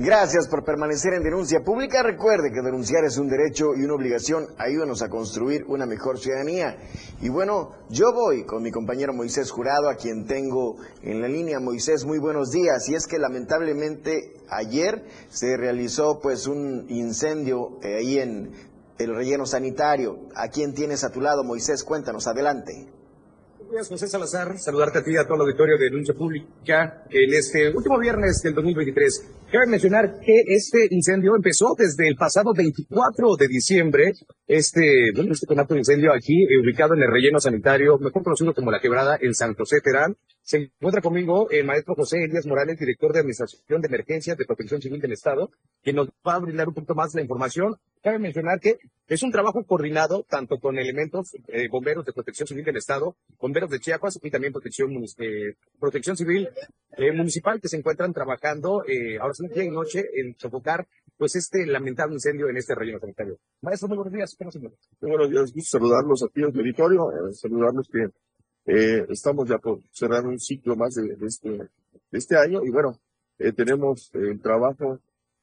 Gracias 0.00 0.46
por 0.46 0.64
permanecer 0.64 1.12
en 1.14 1.24
Denuncia 1.24 1.58
Pública. 1.64 2.04
Recuerde 2.04 2.52
que 2.52 2.62
denunciar 2.62 3.04
es 3.04 3.18
un 3.18 3.28
derecho 3.28 3.74
y 3.76 3.82
una 3.82 3.94
obligación. 3.94 4.46
Ayúdanos 4.56 5.02
a 5.02 5.08
construir 5.08 5.64
una 5.66 5.86
mejor 5.86 6.20
ciudadanía. 6.20 6.76
Y 7.20 7.28
bueno, 7.30 7.72
yo 7.90 8.12
voy 8.12 8.44
con 8.44 8.62
mi 8.62 8.70
compañero 8.70 9.12
Moisés 9.12 9.50
Jurado, 9.50 9.90
a 9.90 9.96
quien 9.96 10.24
tengo 10.24 10.76
en 11.02 11.20
la 11.20 11.26
línea. 11.26 11.58
Moisés, 11.58 12.04
muy 12.04 12.20
buenos 12.20 12.52
días. 12.52 12.88
Y 12.88 12.94
es 12.94 13.08
que 13.08 13.18
lamentablemente 13.18 14.34
ayer 14.48 15.04
se 15.30 15.56
realizó 15.56 16.20
pues 16.20 16.46
un 16.46 16.86
incendio 16.88 17.80
eh, 17.82 17.96
ahí 17.96 18.20
en 18.20 18.52
el 18.98 19.16
relleno 19.16 19.46
sanitario. 19.46 20.28
¿A 20.36 20.46
quién 20.46 20.74
tienes 20.74 21.02
a 21.02 21.10
tu 21.10 21.20
lado, 21.20 21.42
Moisés? 21.42 21.82
Cuéntanos, 21.82 22.28
adelante. 22.28 22.86
Buenos 23.66 23.88
José 23.88 24.06
Salazar. 24.06 24.58
Saludarte 24.60 25.00
a 25.00 25.02
ti 25.02 25.10
y 25.12 25.16
a 25.16 25.24
todo 25.24 25.34
el 25.34 25.40
auditorio 25.40 25.76
de 25.76 25.86
Denuncia 25.86 26.14
Pública. 26.14 27.02
En 27.10 27.34
este 27.34 27.68
último 27.76 27.98
viernes 27.98 28.40
del 28.44 28.54
2023 28.54 29.37
Cabe 29.50 29.66
mencionar 29.66 30.20
que 30.20 30.42
este 30.48 30.88
incendio 30.90 31.34
empezó 31.34 31.74
desde 31.74 32.06
el 32.06 32.16
pasado 32.16 32.52
24 32.54 33.34
de 33.36 33.48
diciembre. 33.48 34.12
Este, 34.46 35.10
bueno, 35.14 35.32
este 35.32 35.46
conato 35.46 35.72
de 35.72 35.80
incendio 35.80 36.12
aquí, 36.12 36.42
eh, 36.42 36.60
ubicado 36.62 36.92
en 36.92 37.00
el 37.00 37.10
relleno 37.10 37.40
sanitario, 37.40 37.96
mejor 37.96 38.24
conocido 38.24 38.52
como 38.52 38.70
La 38.70 38.78
Quebrada, 38.78 39.16
en 39.18 39.32
San 39.32 39.54
José 39.54 39.80
Terán. 39.82 40.16
Se 40.42 40.58
encuentra 40.58 41.00
conmigo 41.00 41.48
el 41.50 41.64
maestro 41.64 41.94
José 41.94 42.24
Elías 42.24 42.44
Morales, 42.44 42.78
director 42.78 43.10
de 43.10 43.20
Administración 43.20 43.80
de 43.80 43.88
Emergencias 43.88 44.36
de 44.36 44.44
Protección 44.44 44.82
Civil 44.82 45.00
del 45.00 45.12
Estado, 45.12 45.48
que 45.82 45.94
nos 45.94 46.08
va 46.26 46.34
a 46.34 46.40
brindar 46.40 46.68
un 46.68 46.74
poquito 46.74 46.94
más 46.94 47.14
la 47.14 47.22
información. 47.22 47.74
Cabe 48.02 48.18
mencionar 48.18 48.60
que 48.60 48.76
es 49.08 49.22
un 49.22 49.32
trabajo 49.32 49.64
coordinado 49.64 50.24
tanto 50.28 50.58
con 50.58 50.78
elementos 50.78 51.34
eh, 51.48 51.66
bomberos 51.70 52.04
de 52.04 52.12
Protección 52.12 52.46
Civil 52.46 52.64
del 52.64 52.76
Estado, 52.76 53.16
bomberos 53.40 53.70
de 53.70 53.80
Chiapas 53.80 54.20
y 54.22 54.30
también 54.30 54.52
Protección, 54.52 54.90
eh, 55.18 55.54
protección 55.80 56.14
Civil 56.14 56.48
eh, 56.92 57.12
Municipal 57.12 57.58
que 57.58 57.68
se 57.68 57.78
encuentran 57.78 58.12
trabajando 58.12 58.82
ahora 59.20 59.32
sí 59.32 59.48
día 59.48 59.64
y 59.64 59.70
noche 59.70 60.04
en 60.14 60.36
sofocar 60.38 60.86
pues 61.16 61.36
este 61.36 61.66
lamentable 61.66 62.14
incendio 62.14 62.50
en 62.50 62.58
este 62.58 62.74
relleno 62.74 63.00
sanitario. 63.00 63.38
Maestro, 63.62 63.88
muy 63.88 63.96
buenos 63.96 64.12
días. 64.12 64.36
¿Cómo 64.36 64.50
se 64.50 64.58
Muy 64.58 64.72
buenos 65.00 65.30
días. 65.30 65.54
Gusto 65.54 65.78
saludarlos 65.78 66.22
aquí 66.22 66.42
en 66.42 66.50
el 66.50 66.58
auditorio, 66.58 67.10
saludarlos 67.32 67.88
que 67.88 68.10
estamos 69.10 69.48
ya 69.48 69.56
por 69.56 69.80
cerrar 69.90 70.26
un 70.26 70.38
ciclo 70.38 70.76
más 70.76 70.94
de, 70.94 71.16
este, 71.26 71.48
de 71.48 71.68
este 72.18 72.36
año 72.36 72.60
y 72.62 72.70
bueno, 72.70 73.00
tenemos 73.56 74.10
el 74.12 74.38
trabajo 74.40 75.00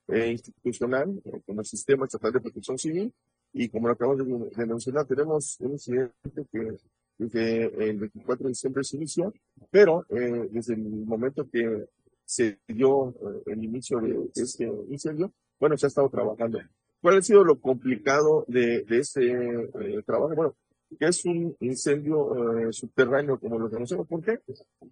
institucional 0.08 1.20
con 1.48 1.58
el 1.58 1.66
Sistema 1.66 2.06
Estatal 2.06 2.32
de 2.34 2.42
Protección 2.42 2.78
Civil 2.78 3.12
y 3.58 3.70
como 3.70 3.88
lo 3.88 3.94
acabamos 3.94 4.26
de, 4.26 4.50
de 4.50 4.66
mencionar, 4.66 5.06
tenemos 5.06 5.58
un 5.62 5.72
incidente 5.72 6.46
que 6.52 6.78
desde 7.18 7.90
el 7.90 7.98
24 8.00 8.44
de 8.44 8.50
diciembre 8.50 8.84
se 8.84 8.98
inició, 8.98 9.34
pero 9.72 10.06
eh, 10.10 10.50
desde 10.52 10.74
el 10.74 10.82
momento 10.82 11.50
que 11.50 11.86
se 12.26 12.60
dio 12.68 13.10
eh, 13.10 13.44
el 13.54 13.64
inicio 13.64 14.02
de 14.02 14.30
este 14.36 14.70
incendio, 14.90 15.32
bueno, 15.58 15.78
se 15.78 15.86
ha 15.86 15.88
estado 15.88 16.10
trabajando. 16.10 16.60
¿Cuál 17.02 17.18
ha 17.18 17.22
sido 17.22 17.46
lo 17.46 17.58
complicado 17.62 18.44
de, 18.50 18.82
de 18.84 19.00
este 19.00 19.32
eh, 19.32 20.04
trabajo? 20.06 20.36
Bueno, 20.36 20.56
que 21.00 21.06
es 21.06 21.26
un 21.26 21.56
incendio 21.60 22.60
eh, 22.60 22.74
subterráneo, 22.74 23.40
como 23.40 23.60
lo 23.60 23.70
conocemos. 23.70 24.08
¿Por 24.08 24.22
qué? 24.22 24.40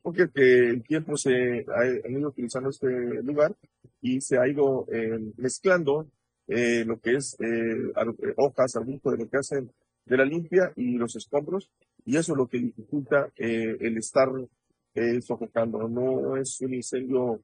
Porque 0.01 0.29
que 0.29 0.69
el 0.69 0.83
tiempo 0.83 1.17
se 1.17 1.65
ha, 1.67 2.09
ido 2.09 2.29
utilizando 2.29 2.69
este 2.69 2.87
lugar 3.23 3.55
y 4.01 4.21
se 4.21 4.37
ha 4.37 4.47
ido 4.47 4.85
eh, 4.91 5.19
mezclando 5.37 6.07
eh, 6.47 6.83
lo 6.85 6.99
que 6.99 7.15
es 7.15 7.35
eh, 7.39 7.45
eh, 7.45 8.33
hojas, 8.37 8.75
arbustos 8.75 9.13
de 9.13 9.23
lo 9.23 9.29
que 9.29 9.37
hacen 9.37 9.71
de 10.05 10.17
la 10.17 10.25
limpia 10.25 10.73
y 10.75 10.97
los 10.97 11.15
escombros, 11.15 11.71
y 12.05 12.17
eso 12.17 12.33
es 12.33 12.37
lo 12.37 12.47
que 12.47 12.59
dificulta 12.59 13.31
eh, 13.37 13.77
el 13.79 13.97
estar 13.97 14.29
eh, 14.95 15.21
sofocando. 15.21 15.87
No 15.87 16.35
es 16.37 16.59
un 16.61 16.73
incendio 16.73 17.41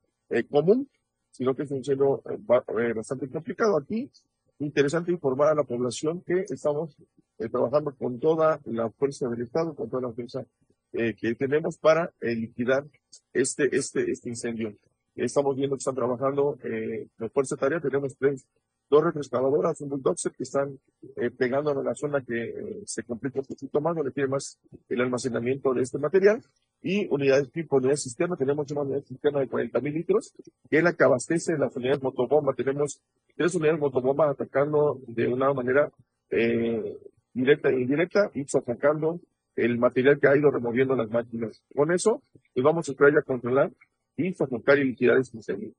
común, 0.49 0.89
sino 1.31 1.55
que 1.55 1.63
es 1.63 1.71
un 1.71 1.77
incendio 1.77 2.21
ba- 2.39 2.63
bastante 2.95 3.29
complicado. 3.29 3.77
Aquí, 3.77 4.12
interesante 4.59 5.12
informar 5.12 5.47
a 5.47 5.55
la 5.55 5.63
población 5.63 6.21
que 6.21 6.45
estamos 6.49 6.95
trabajando 7.38 7.95
con 7.95 8.19
toda 8.19 8.59
la 8.65 8.89
fuerza 8.91 9.29
del 9.29 9.43
Estado, 9.43 9.73
con 9.73 9.89
toda 9.89 10.09
la 10.09 10.13
fuerza 10.13 10.45
que 10.91 11.35
tenemos 11.35 11.77
para 11.77 12.12
liquidar 12.19 12.83
este, 13.31 13.73
este, 13.75 14.12
este 14.12 14.29
incendio. 14.29 14.75
Estamos 15.15 15.55
viendo 15.55 15.75
que 15.75 15.79
están 15.79 15.95
trabajando 15.95 16.57
eh, 16.63 17.07
la 17.17 17.29
fuerza 17.29 17.55
tarea, 17.55 17.79
tenemos 17.79 18.17
tres, 18.17 18.45
dos 18.89 19.04
retroexcavadoras, 19.04 19.82
un 19.82 19.89
bulldozer 19.89 20.32
que 20.32 20.43
están 20.43 20.80
eh, 21.15 21.30
pegando 21.30 21.71
a 21.71 21.84
la 21.84 21.93
zona 21.93 22.21
que 22.21 22.43
eh, 22.43 22.82
se 22.86 23.04
complica 23.04 23.39
un 23.39 23.45
poquito 23.45 23.80
más, 23.82 23.95
donde 23.95 24.12
tiene 24.12 24.30
más 24.30 24.60
el 24.89 25.02
almacenamiento 25.02 25.73
de 25.73 25.84
este 25.84 25.99
material, 25.99 26.41
y 26.82 27.08
unidades 27.10 27.52
tipo, 27.52 27.78
unidades 27.78 28.04
cisterna, 28.04 28.36
tenemos 28.36 28.71
una 28.71 28.82
unidad 28.82 29.04
cisterna 29.04 29.41
de 29.41 29.47
40 29.47 29.80
mil 29.82 29.93
litros, 29.93 30.34
que 30.69 30.78
es 30.78 30.84
la 30.84 30.93
que 30.93 31.04
abastece 31.04 31.58
las 31.58 31.75
unidades 31.75 32.02
motobomba, 32.02 32.54
tenemos 32.54 33.02
tres 33.36 33.54
unidades 33.56 33.80
motobomba 33.80 34.30
atacando 34.30 34.99
de 35.08 35.28
una 35.28 35.54
manera 35.54 35.91
eh, 36.32 36.97
directa 37.34 37.69
e 37.69 37.82
indirecta 37.82 38.32
y 38.34 38.45
sofocando 38.45 39.19
el 39.56 39.78
material 39.78 40.19
que 40.19 40.28
ha 40.28 40.38
ido 40.38 40.49
removiendo 40.52 40.95
las 40.95 41.10
máquinas. 41.10 41.62
Con 41.75 41.91
eso, 41.91 42.23
pues 42.54 42.63
vamos 42.63 42.89
a 42.89 42.93
traer 42.93 43.17
a 43.17 43.21
controlar 43.21 43.71
y 44.15 44.34
sofocar 44.34 44.80
y 44.80 44.86
liquidar 44.86 45.17
este 45.17 45.38
incendio. 45.38 45.73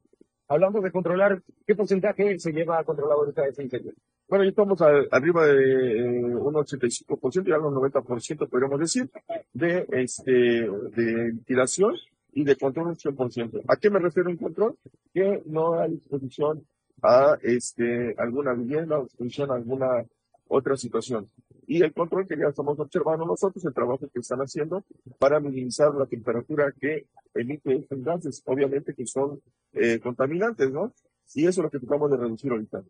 Hablando 0.50 0.80
de 0.80 0.90
controlar, 0.90 1.40
¿qué 1.64 1.76
porcentaje 1.76 2.36
se 2.40 2.50
lleva 2.50 2.80
a 2.80 2.82
controlar 2.84 3.16
ahorita 3.18 3.46
ese 3.46 3.62
incendio? 3.62 3.92
Bueno, 4.28 4.42
ya 4.42 4.50
estamos 4.50 4.82
a- 4.82 5.04
arriba 5.12 5.46
de 5.46 6.00
eh, 6.00 6.34
un 6.34 6.54
85%, 6.54 7.46
ya 7.48 7.58
un 7.60 7.72
90% 7.72 8.48
podríamos 8.48 8.80
decir, 8.80 9.08
de, 9.52 9.86
este, 9.92 10.32
de 10.32 11.32
liquidación 11.34 11.94
y 12.32 12.42
de 12.42 12.56
control 12.56 12.88
un 12.88 12.96
100%. 12.96 13.62
¿A 13.68 13.76
qué 13.76 13.90
me 13.90 14.00
refiero 14.00 14.28
en 14.28 14.38
control? 14.38 14.74
Que 15.14 15.40
no 15.46 15.78
hay 15.78 15.94
exposición 15.94 16.66
a 17.00 17.38
este, 17.42 18.16
alguna 18.18 18.52
vivienda 18.52 18.98
o 18.98 19.04
exposición 19.04 19.52
a 19.52 19.54
alguna 19.54 20.04
otra 20.48 20.76
situación. 20.76 21.30
Y 21.70 21.80
el 21.84 21.92
control 21.94 22.26
que 22.26 22.36
ya 22.36 22.48
estamos 22.48 22.76
observando 22.80 23.24
nosotros, 23.24 23.64
el 23.64 23.72
trabajo 23.72 24.00
que 24.12 24.18
están 24.18 24.40
haciendo 24.40 24.84
para 25.20 25.38
minimizar 25.38 25.94
la 25.94 26.04
temperatura 26.04 26.74
que 26.76 27.06
emite 27.32 27.76
estos 27.76 28.02
gases, 28.02 28.42
obviamente 28.44 28.92
que 28.92 29.06
son 29.06 29.40
eh, 29.74 30.00
contaminantes, 30.00 30.68
¿no? 30.72 30.92
Y 31.32 31.46
eso 31.46 31.60
es 31.60 31.64
lo 31.64 31.70
que 31.70 31.78
tratamos 31.78 32.10
de 32.10 32.16
reducir 32.16 32.50
ahorita. 32.50 32.82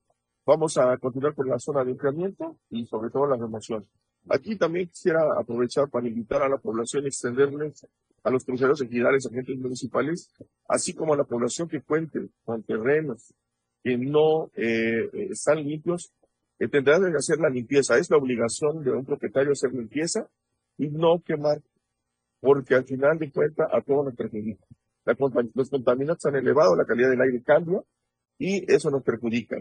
Vamos 0.46 0.78
a 0.78 0.96
continuar 0.96 1.34
con 1.34 1.46
la 1.46 1.58
zona 1.58 1.84
de 1.84 1.90
enfriamiento 1.90 2.56
y 2.70 2.86
sobre 2.86 3.10
todo 3.10 3.26
la 3.26 3.36
remoción. 3.36 3.86
Aquí 4.30 4.56
también 4.56 4.88
quisiera 4.88 5.26
aprovechar 5.38 5.90
para 5.90 6.08
invitar 6.08 6.42
a 6.42 6.48
la 6.48 6.56
población 6.56 7.04
y 7.04 7.08
extenderles 7.08 7.86
a 8.24 8.30
los 8.30 8.46
cruceros 8.46 8.80
ejidales, 8.80 9.26
agentes 9.26 9.58
municipales, 9.58 10.32
así 10.68 10.94
como 10.94 11.12
a 11.12 11.18
la 11.18 11.24
población 11.24 11.68
que 11.68 11.82
cuente 11.82 12.30
con 12.44 12.62
terrenos 12.62 13.34
que 13.82 13.98
no 13.98 14.50
eh, 14.54 15.10
están 15.30 15.62
limpios, 15.62 16.14
que 16.60 16.68
tendrán 16.68 17.10
que 17.10 17.16
hacer 17.16 17.38
la 17.38 17.48
limpieza. 17.48 17.96
Es 17.96 18.10
la 18.10 18.18
obligación 18.18 18.84
de 18.84 18.92
un 18.92 19.06
propietario 19.06 19.52
hacer 19.52 19.72
limpieza 19.72 20.28
y 20.76 20.90
no 20.90 21.22
quemar, 21.24 21.62
porque 22.38 22.74
al 22.74 22.84
final 22.84 23.18
de 23.18 23.32
cuentas 23.32 23.66
a 23.72 23.80
todos 23.80 24.04
nos 24.04 24.14
perjudica. 24.14 24.66
La 25.06 25.16
los 25.54 25.70
contaminantes 25.70 26.26
han 26.26 26.36
elevado, 26.36 26.76
la 26.76 26.84
calidad 26.84 27.08
del 27.08 27.22
aire 27.22 27.42
cambia 27.42 27.80
y 28.38 28.70
eso 28.70 28.90
nos 28.90 29.02
perjudica. 29.02 29.56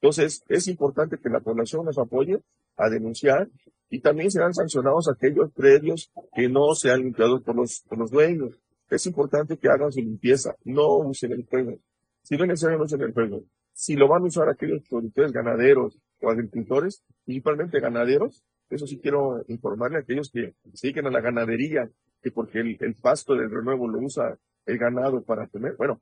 Entonces, 0.00 0.44
es 0.48 0.68
importante 0.68 1.18
que 1.18 1.28
la 1.28 1.40
población 1.40 1.86
nos 1.86 1.98
apoye 1.98 2.40
a 2.76 2.88
denunciar 2.88 3.48
y 3.90 4.00
también 4.00 4.30
serán 4.30 4.54
sancionados 4.54 5.08
aquellos 5.08 5.52
predios 5.52 6.12
que 6.36 6.48
no 6.48 6.72
sean 6.76 7.00
limpiados 7.00 7.42
por 7.42 7.56
los, 7.56 7.82
por 7.88 7.98
los 7.98 8.12
dueños. 8.12 8.54
Es 8.90 9.04
importante 9.06 9.58
que 9.58 9.68
hagan 9.68 9.90
su 9.90 9.98
limpieza, 9.98 10.54
no 10.64 10.98
usen 10.98 11.32
el 11.32 11.44
fuego. 11.46 11.80
Si 12.22 12.36
no 12.36 12.44
es 12.44 12.48
necesario, 12.50 12.78
no 12.78 12.84
usen 12.84 13.00
el 13.00 13.12
fuego. 13.12 13.42
Si 13.72 13.96
lo 13.96 14.06
van 14.06 14.22
a 14.22 14.26
usar 14.26 14.48
aquellos 14.48 14.82
productores 14.88 15.32
ganaderos 15.32 15.98
o 16.24 16.30
agricultores, 16.30 17.04
principalmente 17.24 17.80
ganaderos, 17.80 18.42
eso 18.70 18.86
sí 18.86 18.98
quiero 18.98 19.44
informarle 19.48 19.98
a 19.98 20.00
aquellos 20.00 20.30
que 20.30 20.54
se 20.72 20.88
dediquen 20.88 21.06
a 21.06 21.10
la 21.10 21.20
ganadería, 21.20 21.90
que 22.22 22.30
porque 22.30 22.60
el, 22.60 22.94
pasto 22.96 23.34
del 23.34 23.50
renuevo 23.50 23.86
lo 23.88 24.00
usa 24.00 24.38
el 24.66 24.78
ganado 24.78 25.22
para 25.22 25.46
comer, 25.46 25.74
bueno, 25.76 26.00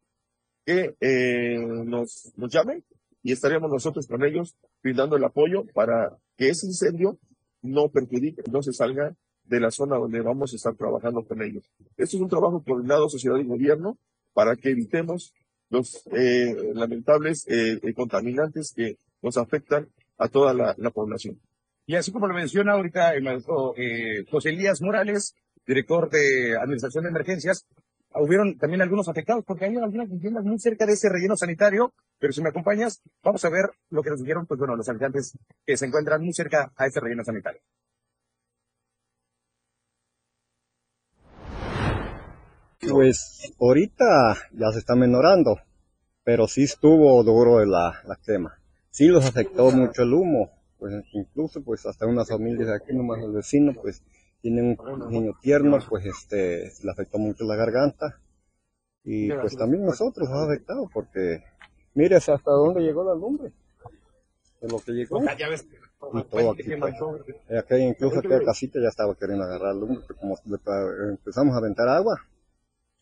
que 0.64 0.94
eh, 1.00 1.58
nos, 1.58 2.32
nos 2.36 2.52
llamen 2.52 2.84
y 3.22 3.32
estaremos 3.32 3.70
nosotros 3.70 4.06
con 4.06 4.24
ellos 4.24 4.56
brindando 4.82 5.16
el 5.16 5.24
apoyo 5.24 5.64
para 5.74 6.16
que 6.36 6.50
ese 6.50 6.66
incendio 6.66 7.18
no 7.62 7.88
perjudique, 7.88 8.42
no 8.50 8.62
se 8.62 8.72
salga 8.72 9.14
de 9.44 9.60
la 9.60 9.70
zona 9.70 9.96
donde 9.96 10.20
vamos 10.20 10.52
a 10.52 10.56
estar 10.56 10.74
trabajando 10.74 11.24
con 11.24 11.42
ellos. 11.42 11.70
Esto 11.96 12.16
es 12.16 12.22
un 12.22 12.28
trabajo 12.28 12.62
coordinado 12.62 13.08
sociedad 13.08 13.36
y 13.38 13.44
gobierno 13.44 13.98
para 14.32 14.56
que 14.56 14.70
evitemos 14.70 15.34
los 15.68 16.06
eh, 16.12 16.72
lamentables 16.74 17.46
eh, 17.48 17.80
eh, 17.82 17.94
contaminantes 17.94 18.72
que 18.74 18.98
nos 19.22 19.36
afectan 19.36 19.88
a 20.22 20.28
toda 20.28 20.54
la, 20.54 20.74
la 20.78 20.90
población. 20.90 21.40
Y 21.86 21.96
así 21.96 22.12
como 22.12 22.28
lo 22.28 22.34
menciona 22.34 22.72
ahorita 22.72 23.14
el 23.14 23.24
maestro 23.24 23.74
eh, 23.76 24.24
José 24.30 24.50
Elías 24.50 24.80
Morales, 24.80 25.34
director 25.66 26.08
de 26.10 26.56
Administración 26.56 27.04
de 27.04 27.10
Emergencias, 27.10 27.66
hubieron 28.14 28.56
también 28.58 28.82
algunos 28.82 29.08
afectados 29.08 29.44
porque 29.44 29.64
hay 29.64 29.76
algunas 29.76 30.08
viviendas 30.08 30.44
muy 30.44 30.58
cerca 30.58 30.86
de 30.86 30.92
ese 30.92 31.08
relleno 31.08 31.36
sanitario, 31.36 31.92
pero 32.18 32.32
si 32.32 32.42
me 32.42 32.50
acompañas, 32.50 33.02
vamos 33.22 33.44
a 33.44 33.50
ver 33.50 33.70
lo 33.90 34.02
que 34.02 34.10
nos 34.10 34.20
dijeron, 34.20 34.46
pues 34.46 34.58
bueno, 34.58 34.76
los 34.76 34.88
habitantes 34.88 35.36
que 35.64 35.76
se 35.76 35.86
encuentran 35.86 36.22
muy 36.22 36.32
cerca 36.32 36.72
a 36.76 36.86
ese 36.86 37.00
relleno 37.00 37.24
sanitario. 37.24 37.60
Pues 42.80 43.54
ahorita 43.60 44.36
ya 44.52 44.72
se 44.72 44.80
está 44.80 44.94
menorando, 44.96 45.56
pero 46.24 46.48
sí 46.48 46.64
estuvo 46.64 47.22
duro 47.22 47.64
la, 47.64 48.02
la 48.04 48.16
quema. 48.24 48.61
Sí 48.92 49.08
los 49.08 49.24
afectó 49.24 49.70
mucho 49.70 50.02
el 50.02 50.12
humo, 50.12 50.50
pues 50.78 51.02
incluso 51.12 51.62
pues 51.64 51.86
hasta 51.86 52.06
unas 52.06 52.28
familias 52.28 52.68
de 52.68 52.74
aquí, 52.74 52.92
nomás 52.94 53.22
el 53.22 53.32
vecino, 53.32 53.72
pues 53.72 54.02
tienen 54.42 54.76
un 54.78 55.08
niño 55.08 55.32
tierno, 55.40 55.78
pues 55.88 56.04
este, 56.04 56.70
le 56.84 56.90
afectó 56.90 57.16
mucho 57.18 57.44
la 57.44 57.56
garganta. 57.56 58.20
Y 59.02 59.32
pues 59.32 59.56
también 59.56 59.84
nosotros 59.84 60.28
nos 60.28 60.38
ha 60.38 60.44
afectado, 60.44 60.90
porque 60.92 61.42
mires 61.94 62.28
hasta 62.28 62.50
dónde 62.50 62.82
llegó 62.82 63.02
la 63.02 63.14
lumbre, 63.14 63.52
de 64.60 64.68
lo 64.68 64.78
que 64.78 64.92
llegó. 64.92 65.20
Y 66.12 66.22
todo 66.24 66.50
aquí, 66.50 66.76
pues. 66.78 66.94
Acá 67.58 67.78
incluso 67.78 68.18
aquella 68.18 68.44
casita 68.44 68.78
ya 68.78 68.88
estaba 68.88 69.14
queriendo 69.14 69.44
agarrar 69.44 69.74
lumbre, 69.74 70.04
pero 70.06 70.20
como 70.20 70.36
empezamos 71.08 71.54
a 71.54 71.58
aventar 71.58 71.88
agua, 71.88 72.20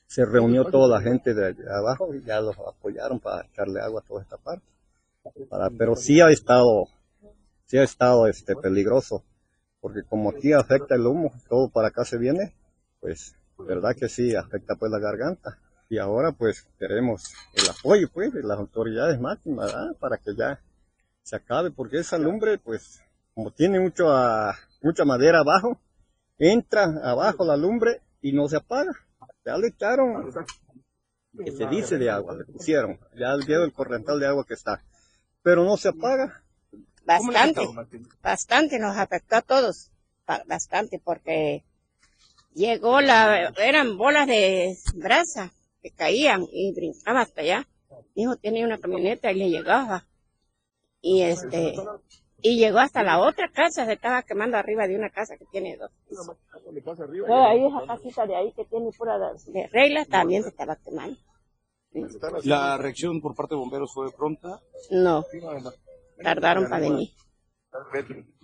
se 0.06 0.24
reunió 0.24 0.66
toda 0.66 0.86
la 0.86 1.02
gente 1.02 1.34
de 1.34 1.56
abajo 1.68 2.14
y 2.14 2.22
ya 2.22 2.40
los 2.40 2.56
apoyaron 2.58 3.18
para 3.18 3.44
echarle 3.46 3.80
agua 3.80 4.02
a 4.02 4.06
toda 4.06 4.22
esta 4.22 4.36
parte. 4.36 4.64
Pero 5.76 5.96
sí 5.96 6.20
ha 6.20 6.30
estado, 6.30 6.86
sí 7.66 7.78
ha 7.78 7.82
estado 7.82 8.26
este 8.26 8.56
peligroso, 8.56 9.24
porque 9.80 10.02
como 10.02 10.30
aquí 10.30 10.52
afecta 10.52 10.94
el 10.94 11.06
humo, 11.06 11.32
todo 11.48 11.68
para 11.68 11.88
acá 11.88 12.04
se 12.04 12.18
viene, 12.18 12.54
pues 13.00 13.34
verdad 13.58 13.94
que 13.98 14.08
sí 14.08 14.34
afecta 14.34 14.76
pues 14.76 14.90
la 14.90 14.98
garganta. 14.98 15.58
Y 15.88 15.98
ahora 15.98 16.32
pues 16.32 16.68
queremos 16.78 17.34
el 17.54 17.68
apoyo 17.68 18.08
pues 18.12 18.32
de 18.32 18.42
las 18.42 18.58
autoridades 18.58 19.20
máximas 19.20 19.72
para 19.98 20.18
que 20.18 20.34
ya 20.36 20.60
se 21.22 21.36
acabe, 21.36 21.70
porque 21.70 21.98
esa 21.98 22.16
lumbre 22.18 22.58
pues 22.58 23.02
como 23.34 23.52
tiene 23.52 23.80
mucho, 23.80 24.06
mucha 24.82 25.04
madera 25.04 25.40
abajo, 25.40 25.80
entra 26.38 26.84
abajo 27.02 27.44
la 27.44 27.56
lumbre 27.56 28.02
y 28.20 28.32
no 28.32 28.48
se 28.48 28.56
apaga. 28.56 28.92
Ya 29.44 29.56
le 29.56 29.68
echaron, 29.68 30.32
que 31.44 31.52
se 31.52 31.66
dice 31.66 31.96
de 31.98 32.10
agua, 32.10 32.36
le 32.36 32.44
pusieron, 32.44 32.98
ya 33.18 33.32
el 33.32 33.50
el 33.50 33.72
corrental 33.72 34.20
de 34.20 34.26
agua 34.26 34.44
que 34.46 34.54
está, 34.54 34.82
pero 35.42 35.64
no 35.64 35.76
se 35.76 35.88
apaga. 35.88 36.42
Bastante, 37.04 37.62
bastante 38.22 38.78
nos 38.78 38.96
afectó 38.96 39.36
a 39.36 39.42
todos, 39.42 39.90
bastante, 40.46 41.00
porque 41.02 41.64
llegó 42.54 43.00
la, 43.00 43.48
eran 43.58 43.96
bolas 43.96 44.26
de 44.26 44.76
brasa 44.94 45.52
que 45.82 45.90
caían 45.90 46.46
y 46.52 46.72
brincaba 46.72 47.22
hasta 47.22 47.40
allá. 47.40 47.68
Mi 48.14 48.22
hijo 48.22 48.36
tenía 48.36 48.64
una 48.64 48.78
camioneta 48.78 49.32
y 49.32 49.36
le 49.36 49.50
llegaba. 49.50 50.06
Y 51.00 51.22
este, 51.22 51.74
y 52.42 52.58
llegó 52.58 52.78
hasta 52.78 53.02
la 53.02 53.18
otra 53.18 53.50
casa, 53.50 53.86
se 53.86 53.94
estaba 53.94 54.22
quemando 54.22 54.56
arriba 54.56 54.86
de 54.86 54.96
una 54.96 55.10
casa 55.10 55.36
que 55.36 55.46
tiene 55.46 55.76
dos 55.76 55.90
ahí 57.28 57.66
esa 57.66 57.86
casita 57.86 58.26
de 58.26 58.36
ahí 58.36 58.52
que 58.52 58.64
tiene 58.64 58.90
pura 58.96 59.18
de 59.18 59.66
reglas 59.68 60.08
también 60.08 60.42
se 60.42 60.50
estaba 60.50 60.76
quemando. 60.76 61.16
¿La 62.44 62.76
reacción 62.76 63.20
por 63.20 63.34
parte 63.34 63.54
de 63.54 63.60
bomberos 63.60 63.92
fue 63.92 64.10
pronta? 64.12 64.60
No, 64.90 65.24
tardaron 66.22 66.68
para 66.68 66.80
venir. 66.80 67.10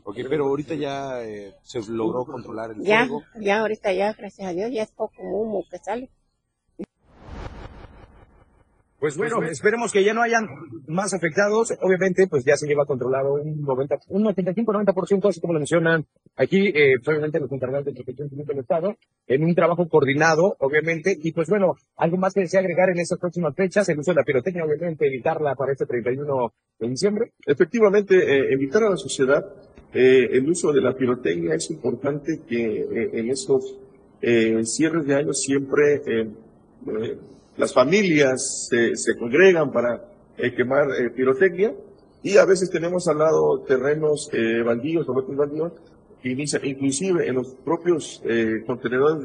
Ok, 0.05 0.19
pero 0.29 0.47
ahorita 0.47 0.75
ya 0.75 1.23
eh, 1.25 1.55
se 1.63 1.81
logró 1.91 2.25
controlar 2.25 2.71
el 2.71 2.83
ya, 2.83 3.07
fuego. 3.07 3.25
Ya, 3.41 3.61
ahorita 3.61 3.93
ya, 3.93 4.13
gracias 4.13 4.49
a 4.49 4.53
Dios, 4.53 4.71
ya 4.73 4.85
es 4.85 4.93
poco 4.93 5.23
humo 5.23 5.65
que 5.69 5.79
sale. 5.79 6.11
Pues 9.07 9.17
bueno, 9.17 9.41
esperemos 9.49 9.93
que 9.93 10.03
ya 10.03 10.13
no 10.13 10.23
hayan 10.23 10.49
más 10.89 11.15
afectados. 11.15 11.73
Obviamente, 11.81 12.27
pues 12.27 12.45
ya 12.45 12.57
se 12.57 12.67
lleva 12.67 12.85
controlado 12.87 13.35
un 13.35 13.63
90, 13.63 13.99
un 14.09 14.25
85-90%, 14.25 15.29
así 15.29 15.41
como 15.41 15.53
lo 15.53 15.61
mencionan 15.61 16.05
aquí, 16.35 16.73
eh, 16.75 16.95
pues, 16.97 17.09
obviamente 17.09 17.39
los 17.39 17.53
encargados 17.53 17.85
de 17.85 17.93
protección 17.93 18.29
civil 18.29 18.45
del 18.45 18.59
Estado, 18.59 18.97
en 19.29 19.45
un 19.45 19.55
trabajo 19.55 19.89
coordinado, 19.89 20.57
obviamente. 20.59 21.17
Y 21.23 21.31
pues 21.31 21.49
bueno, 21.49 21.77
algo 21.97 22.17
más 22.17 22.35
que 22.35 22.41
desea 22.41 22.59
agregar 22.59 22.91
en 22.91 22.99
estas 22.99 23.21
próximas 23.21 23.55
fechas, 23.55 23.89
el 23.89 24.01
uso 24.01 24.11
de 24.11 24.17
la 24.17 24.25
pirotecnia, 24.25 24.65
obviamente 24.65 25.07
evitarla 25.07 25.55
para 25.55 25.71
este 25.71 25.87
31 25.87 26.53
de 26.81 26.89
diciembre. 26.89 27.33
Efectivamente, 27.47 28.17
eh, 28.17 28.53
evitar 28.53 28.83
a 28.83 28.91
la 28.91 28.97
sociedad 28.97 29.45
eh, 29.95 30.31
el 30.33 30.51
uso 30.51 30.73
de 30.73 30.81
la 30.81 30.97
pirotecnia 30.97 31.55
es 31.55 31.71
importante 31.71 32.41
que 32.47 32.81
eh, 32.81 33.11
en 33.13 33.31
estos 33.31 33.79
eh, 34.21 34.65
cierres 34.65 35.07
de 35.07 35.15
año 35.15 35.33
siempre 35.33 36.03
eh, 36.07 36.29
las 37.57 37.73
familias 37.73 38.69
se, 38.71 39.17
congregan 39.19 39.73
para 39.73 40.09
eh, 40.37 40.55
quemar 40.55 40.89
eh, 40.99 41.11
pirotecnia 41.11 41.73
y 42.27 42.39
a 42.39 42.45
veces 42.45 42.71
tenemos 42.71 43.07
al 43.07 43.19
lado 43.19 43.61
terrenos 43.61 44.29
eh, 44.33 44.61
baldíos 44.63 45.09
o 45.09 45.13
otros 45.13 45.37
baldíos 45.37 45.73
inclusive 46.25 47.29
en 47.29 47.37
los 47.37 47.55
propios 47.65 48.21
eh, 48.25 48.65
contenedores 48.67 49.23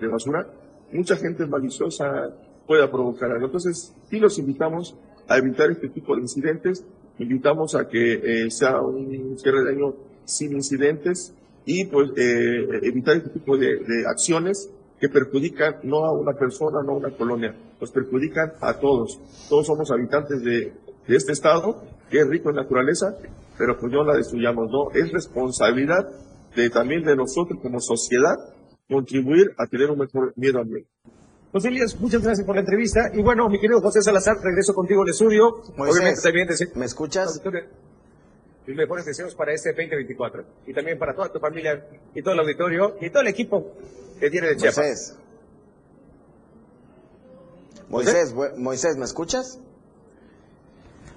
de, 0.00 0.06
basura, 0.06 0.46
mucha 0.92 1.16
gente 1.16 1.44
maliciosa 1.44 2.30
pueda 2.68 2.88
provocar 2.88 3.32
algo. 3.32 3.46
Entonces, 3.46 3.92
sí 4.08 4.20
los 4.20 4.38
invitamos 4.38 4.94
a 5.26 5.38
evitar 5.38 5.72
este 5.72 5.88
tipo 5.88 6.14
de 6.14 6.22
incidentes, 6.22 6.84
invitamos 7.18 7.74
a 7.74 7.88
que 7.88 8.44
eh, 8.44 8.50
sea 8.52 8.80
un 8.80 9.36
cierre 9.40 9.64
de 9.64 9.70
año 9.70 9.96
sin 10.24 10.52
incidentes 10.52 11.34
y 11.64 11.86
pues 11.86 12.10
evitar 12.16 13.16
este 13.16 13.30
tipo 13.30 13.56
de 13.56 14.04
acciones 14.06 14.70
que 15.00 15.08
perjudican 15.08 15.76
no 15.82 16.04
a 16.04 16.12
una 16.12 16.32
persona, 16.32 16.82
no 16.84 16.92
a 16.92 16.96
una 16.96 17.10
colonia, 17.10 17.54
nos 17.80 17.90
perjudican 17.90 18.52
a 18.60 18.78
todos. 18.78 19.18
Todos 19.48 19.66
somos 19.66 19.90
habitantes 19.90 20.42
de, 20.42 20.72
de 21.06 21.16
este 21.16 21.32
estado, 21.32 21.82
que 22.10 22.20
es 22.20 22.28
rico 22.28 22.50
en 22.50 22.56
naturaleza, 22.56 23.14
pero 23.58 23.78
pues 23.78 23.92
no 23.92 24.04
la 24.04 24.16
destruyamos, 24.16 24.70
no. 24.70 24.90
Es 24.92 25.12
responsabilidad 25.12 26.08
de 26.54 26.70
también 26.70 27.02
de 27.04 27.16
nosotros 27.16 27.60
como 27.60 27.80
sociedad 27.80 28.36
contribuir 28.88 29.52
a 29.58 29.66
tener 29.66 29.90
un 29.90 29.98
mejor 29.98 30.32
medio 30.36 30.60
ambiente. 30.60 30.88
José 31.52 31.68
Elías, 31.68 31.98
muchas 32.00 32.22
gracias 32.22 32.46
por 32.46 32.54
la 32.54 32.60
entrevista. 32.60 33.10
Y 33.14 33.22
bueno, 33.22 33.48
mi 33.48 33.58
querido 33.58 33.80
José 33.80 34.02
Salazar, 34.02 34.36
regreso 34.42 34.74
contigo 34.74 35.02
al 35.02 35.08
estudio. 35.08 35.62
Moisés, 35.76 35.96
Obviamente 35.96 36.22
también 36.22 36.48
¿Me 36.74 36.84
escuchas? 36.84 37.40
Mis 38.66 38.76
mejores 38.76 39.06
deseos 39.06 39.34
para 39.34 39.52
este 39.52 39.70
2024. 39.70 40.44
Y 40.66 40.74
también 40.74 40.98
para 40.98 41.14
toda 41.14 41.32
tu 41.32 41.38
familia 41.38 41.86
y 42.14 42.22
todo 42.22 42.34
el 42.34 42.40
auditorio 42.40 42.96
y 43.00 43.10
todo 43.10 43.22
el 43.22 43.28
equipo 43.28 43.74
que 44.18 44.30
tiene 44.30 44.48
de 44.48 44.56
Chiapas. 44.56 45.18
Moisés. 47.88 48.34
Moisés, 48.34 48.58
Moisés, 48.58 48.96
¿me 48.96 49.04
escuchas? 49.04 49.60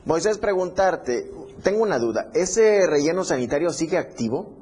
Moisés, 0.06 0.38
preguntarte, 0.38 1.30
tengo 1.64 1.84
una 1.84 2.00
duda, 2.00 2.32
¿ese 2.34 2.88
relleno 2.88 3.24
sanitario 3.24 3.70
sigue 3.70 3.98
activo? 3.98 4.56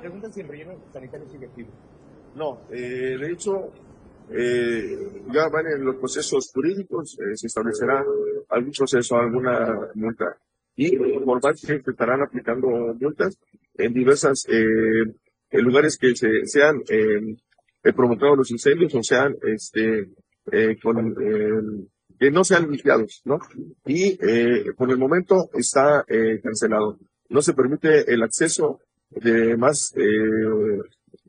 Preguntan 0.00 0.32
si 0.32 0.40
el 0.40 0.48
relleno 0.48 0.72
sanitario 0.92 1.28
sigue 1.28 1.46
activo. 1.46 1.68
No, 2.34 2.62
eh, 2.70 3.16
de 3.18 3.32
hecho, 3.32 3.70
eh, 4.30 5.22
ya 5.32 5.48
van 5.48 5.66
en 5.66 5.84
los 5.84 5.96
procesos 5.96 6.50
jurídicos, 6.54 7.18
eh, 7.18 7.36
se 7.36 7.48
establecerá 7.48 8.04
algún 8.48 8.72
proceso, 8.72 9.16
alguna 9.16 9.90
multa. 9.94 10.36
Y 10.76 10.96
por 10.96 11.40
parte 11.40 11.58
se 11.58 11.82
estarán 11.86 12.22
aplicando 12.22 12.68
multas 12.98 13.36
en 13.74 13.92
diversas 13.92 14.46
eh, 15.50 15.60
lugares 15.60 15.98
que 15.98 16.14
se, 16.14 16.46
sean 16.46 16.82
eh, 16.88 17.92
provocados 17.94 18.38
los 18.38 18.50
incendios 18.50 18.94
o 18.94 19.02
sean 19.02 19.34
este 19.42 20.10
eh, 20.52 20.76
con 20.82 21.14
eh, 21.20 21.86
que 22.18 22.30
no 22.30 22.44
sean 22.44 22.70
limpiados, 22.70 23.22
¿no? 23.24 23.38
Y 23.86 24.18
eh, 24.20 24.72
por 24.76 24.90
el 24.90 24.98
momento 24.98 25.48
está 25.54 26.04
eh, 26.06 26.38
cancelado. 26.42 26.98
No 27.30 27.40
se 27.40 27.54
permite 27.54 28.12
el 28.12 28.22
acceso 28.22 28.80
de 29.10 29.56
más 29.56 29.94
eh, 29.96 30.02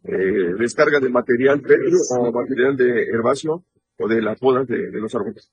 eh, 0.04 0.54
descarga 0.60 1.00
de 1.00 1.10
material 1.10 1.62
o 2.10 2.32
material 2.32 2.76
de 2.76 3.04
herbáceo 3.04 3.64
o 3.98 4.08
de 4.08 4.22
las 4.22 4.40
podas 4.40 4.68
de, 4.68 4.92
de 4.92 5.00
los 5.00 5.14
árboles. 5.16 5.50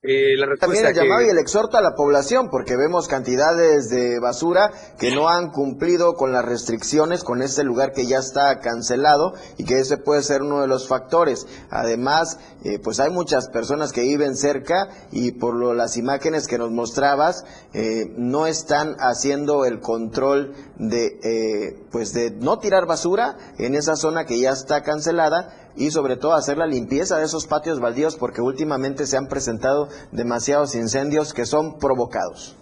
Eh, 0.00 0.36
la 0.36 0.46
También 0.60 0.86
el 0.86 0.94
llamado 0.94 1.22
y 1.22 1.28
el 1.28 1.38
exhorto 1.38 1.76
a 1.76 1.82
la 1.82 1.96
población, 1.96 2.50
porque 2.50 2.76
vemos 2.76 3.08
cantidades 3.08 3.90
de 3.90 4.20
basura 4.20 4.70
que 4.98 5.12
no 5.12 5.28
han 5.28 5.50
cumplido 5.50 6.14
con 6.14 6.32
las 6.32 6.44
restricciones, 6.44 7.24
con 7.24 7.42
este 7.42 7.64
lugar 7.64 7.92
que 7.92 8.06
ya 8.06 8.18
está 8.18 8.60
cancelado 8.60 9.34
y 9.56 9.64
que 9.64 9.80
ese 9.80 9.96
puede 9.96 10.22
ser 10.22 10.42
uno 10.42 10.60
de 10.60 10.68
los 10.68 10.86
factores. 10.86 11.46
Además, 11.68 12.38
eh, 12.64 12.78
pues 12.78 13.00
hay 13.00 13.10
muchas 13.10 13.48
personas 13.48 13.92
que 13.92 14.02
viven 14.02 14.36
cerca 14.36 14.88
y 15.10 15.32
por 15.32 15.54
lo, 15.54 15.74
las 15.74 15.96
imágenes 15.96 16.46
que 16.46 16.58
nos 16.58 16.70
mostrabas, 16.70 17.44
eh, 17.72 18.12
no 18.16 18.46
están 18.46 18.96
haciendo 19.00 19.64
el 19.64 19.80
control 19.80 20.54
de, 20.76 21.18
eh, 21.22 21.86
pues 21.90 22.12
de 22.12 22.30
no 22.30 22.58
tirar 22.60 22.86
basura 22.86 23.36
en 23.58 23.74
esa 23.74 23.96
zona 23.96 24.26
que 24.26 24.38
ya 24.40 24.50
está 24.50 24.82
cancelada 24.82 25.67
y 25.78 25.90
sobre 25.92 26.16
todo 26.16 26.34
hacer 26.34 26.58
la 26.58 26.66
limpieza 26.66 27.18
de 27.18 27.24
esos 27.24 27.46
patios 27.46 27.80
baldíos 27.80 28.16
porque 28.16 28.42
últimamente 28.42 29.06
se 29.06 29.16
han 29.16 29.28
presentado 29.28 29.88
demasiados 30.12 30.74
incendios 30.74 31.32
que 31.32 31.46
son 31.46 31.78
provocados. 31.78 32.56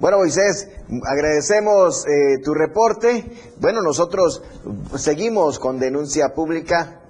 Bueno, 0.00 0.16
Moisés, 0.16 0.66
agradecemos 1.06 2.06
eh, 2.06 2.38
tu 2.42 2.54
reporte. 2.54 3.52
Bueno, 3.58 3.82
nosotros 3.82 4.42
seguimos 4.96 5.58
con 5.58 5.78
denuncia 5.78 6.30
pública 6.34 7.02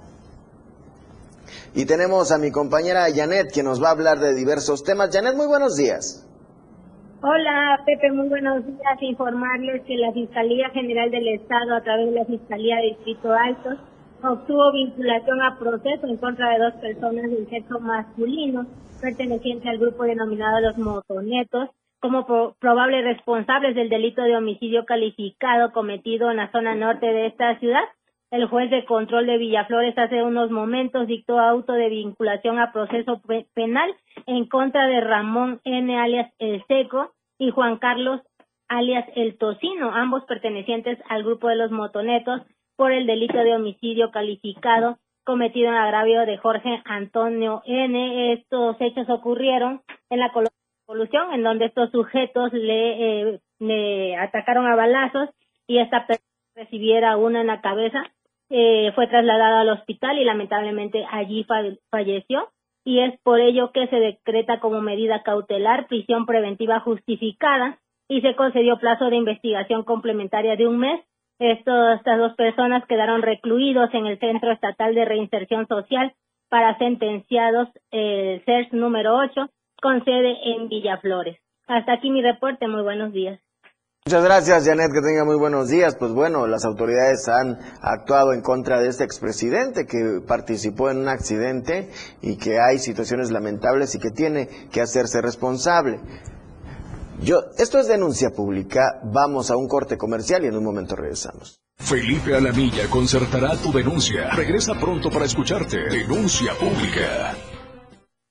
y 1.73 1.85
tenemos 1.85 2.33
a 2.33 2.39
mi 2.39 2.51
compañera 2.51 3.07
Janet, 3.15 3.53
que 3.53 3.63
nos 3.63 3.81
va 3.81 3.89
a 3.89 3.93
hablar 3.93 4.19
de 4.19 4.35
diversos 4.35 4.83
temas. 4.83 5.11
Janet, 5.13 5.37
muy 5.37 5.47
buenos 5.47 5.77
días. 5.77 6.25
Hola, 7.23 7.83
Pepe, 7.85 8.11
muy 8.13 8.31
buenos 8.31 8.65
días. 8.65 9.03
Informarles 9.03 9.83
que 9.83 9.95
la 9.99 10.11
Fiscalía 10.11 10.71
General 10.71 11.11
del 11.11 11.29
Estado, 11.29 11.75
a 11.75 11.83
través 11.83 12.07
de 12.07 12.19
la 12.19 12.25
Fiscalía 12.25 12.77
de 12.77 12.97
Distrito 12.97 13.35
Alto, 13.35 13.77
obtuvo 14.23 14.73
vinculación 14.73 15.43
a 15.43 15.59
proceso 15.59 16.07
en 16.07 16.17
contra 16.17 16.49
de 16.49 16.65
dos 16.65 16.75
personas 16.81 17.31
del 17.31 17.47
sexo 17.51 17.79
masculino 17.79 18.65
pertenecientes 19.03 19.69
al 19.69 19.77
grupo 19.77 20.05
denominado 20.05 20.61
los 20.61 20.79
motonetos 20.79 21.69
como 22.01 22.25
pro 22.27 22.57
probables 22.59 23.05
responsables 23.05 23.75
del 23.75 23.91
delito 23.91 24.23
de 24.23 24.39
homicidio 24.39 24.87
calificado 24.87 25.73
cometido 25.73 26.31
en 26.31 26.39
la 26.39 26.51
zona 26.51 26.75
norte 26.75 27.05
de 27.05 27.27
esta 27.27 27.59
ciudad. 27.59 27.85
El 28.31 28.47
juez 28.47 28.71
de 28.71 28.85
control 28.85 29.27
de 29.27 29.39
Villaflores 29.39 29.99
hace 29.99 30.23
unos 30.23 30.53
momentos 30.53 31.09
dictó 31.09 31.41
auto 31.41 31.73
de 31.73 31.89
vinculación 31.89 32.61
a 32.61 32.71
proceso 32.73 33.21
penal 33.55 33.93
en 34.27 34.47
contra 34.47 34.87
de 34.87 35.01
Ramón 35.01 35.61
N. 35.65 35.99
alias 35.99 36.33
El 36.39 36.65
Seco 36.67 37.13
y 37.39 37.51
Juan 37.51 37.79
Carlos 37.79 38.21
alias 38.69 39.05
El 39.17 39.37
Tocino, 39.37 39.93
ambos 39.93 40.25
pertenecientes 40.27 40.97
al 41.09 41.25
grupo 41.25 41.49
de 41.49 41.57
los 41.57 41.73
motonetos 41.73 42.43
por 42.77 42.93
el 42.93 43.05
delito 43.05 43.37
de 43.39 43.57
homicidio 43.57 44.13
calificado 44.13 44.99
cometido 45.25 45.69
en 45.69 45.75
agravio 45.75 46.25
de 46.25 46.39
Jorge 46.39 46.83
Antonio 46.85 47.63
N. 47.67 48.33
Estos 48.33 48.77
hechos 48.81 49.11
ocurrieron 49.11 49.83
en 50.09 50.21
la 50.21 50.33
colusión, 50.87 51.33
en 51.33 51.43
donde 51.43 51.67
estos 51.67 51.91
sujetos 51.91 52.53
le, 52.53 53.33
eh, 53.33 53.41
le 53.59 54.17
atacaron 54.17 54.67
a 54.67 54.77
balazos 54.77 55.31
y 55.67 55.79
esta 55.79 56.07
persona 56.07 56.27
recibiera 56.55 57.17
una 57.17 57.41
en 57.41 57.49
la 57.49 57.61
cabeza. 57.61 58.03
Eh, 58.51 58.91
fue 58.97 59.07
trasladada 59.07 59.61
al 59.61 59.69
hospital 59.69 60.19
y 60.19 60.25
lamentablemente 60.25 61.07
allí 61.11 61.47
falleció 61.91 62.49
y 62.85 63.01
es 63.01 63.19
por 63.21 63.41
ello 63.41 63.71
que 63.73 63.87
se 63.87 63.97
decreta 63.97 64.59
como 64.59 64.81
medida 64.81 65.23
cautelar 65.23 65.87
prisión 65.87 66.27
preventiva 66.27 66.81
justificada 66.81 67.79
y 68.09 68.21
se 68.23 68.35
concedió 68.35 68.79
plazo 68.79 69.09
de 69.09 69.17
investigación 69.17 69.85
complementaria 69.85 70.57
de 70.57 70.67
un 70.67 70.79
mes. 70.79 71.01
estas 71.39 72.19
dos 72.19 72.35
personas 72.35 72.85
quedaron 72.87 73.23
recluidos 73.23 73.89
en 73.95 74.07
el 74.07 74.19
Centro 74.19 74.51
Estatal 74.51 74.95
de 74.95 75.05
Reinserción 75.05 75.67
Social 75.69 76.13
para 76.49 76.77
sentenciados, 76.79 77.69
el 77.93 78.43
CERS 78.45 78.73
número 78.73 79.17
8, 79.17 79.49
con 79.81 80.05
sede 80.05 80.37
en 80.43 80.69
Villaflores. 80.69 81.39
Hasta 81.69 81.93
aquí 81.93 82.11
mi 82.11 82.21
reporte. 82.21 82.67
Muy 82.67 82.83
buenos 82.83 83.13
días. 83.13 83.41
Muchas 84.07 84.25
gracias, 84.25 84.65
Janet, 84.65 84.93
que 84.93 85.03
tenga 85.03 85.27
muy 85.27 85.37
buenos 85.37 85.69
días. 85.69 85.95
Pues 85.95 86.13
bueno, 86.13 86.47
las 86.47 86.65
autoridades 86.65 87.29
han 87.29 87.59
actuado 87.83 88.33
en 88.33 88.41
contra 88.41 88.81
de 88.81 88.89
este 88.89 89.05
expresidente 89.05 89.85
que 89.85 90.23
participó 90.27 90.91
en 90.91 90.99
un 90.99 91.09
accidente 91.09 91.91
y 92.23 92.37
que 92.37 92.59
hay 92.59 92.79
situaciones 92.79 93.31
lamentables 93.31 93.95
y 93.95 93.99
que 93.99 94.11
tiene 94.11 94.49
que 94.73 94.81
hacerse 94.81 95.21
responsable. 95.21 96.01
Yo, 97.23 97.41
esto 97.59 97.79
es 97.79 97.89
denuncia 97.89 98.31
pública, 98.31 99.01
vamos 99.05 99.51
a 99.51 99.57
un 99.57 99.69
corte 99.69 99.99
comercial 99.99 100.45
y 100.45 100.49
en 100.49 100.57
un 100.57 100.65
momento 100.65 100.97
regresamos. 100.97 101.61
Felipe 101.79 102.35
Alamilla 102.35 102.89
concertará 102.89 103.55
tu 103.57 103.71
denuncia. 103.71 104.31
Regresa 104.31 104.75
pronto 104.75 105.11
para 105.11 105.27
escucharte. 105.27 105.79
Denuncia 105.91 106.55
pública. 106.55 107.35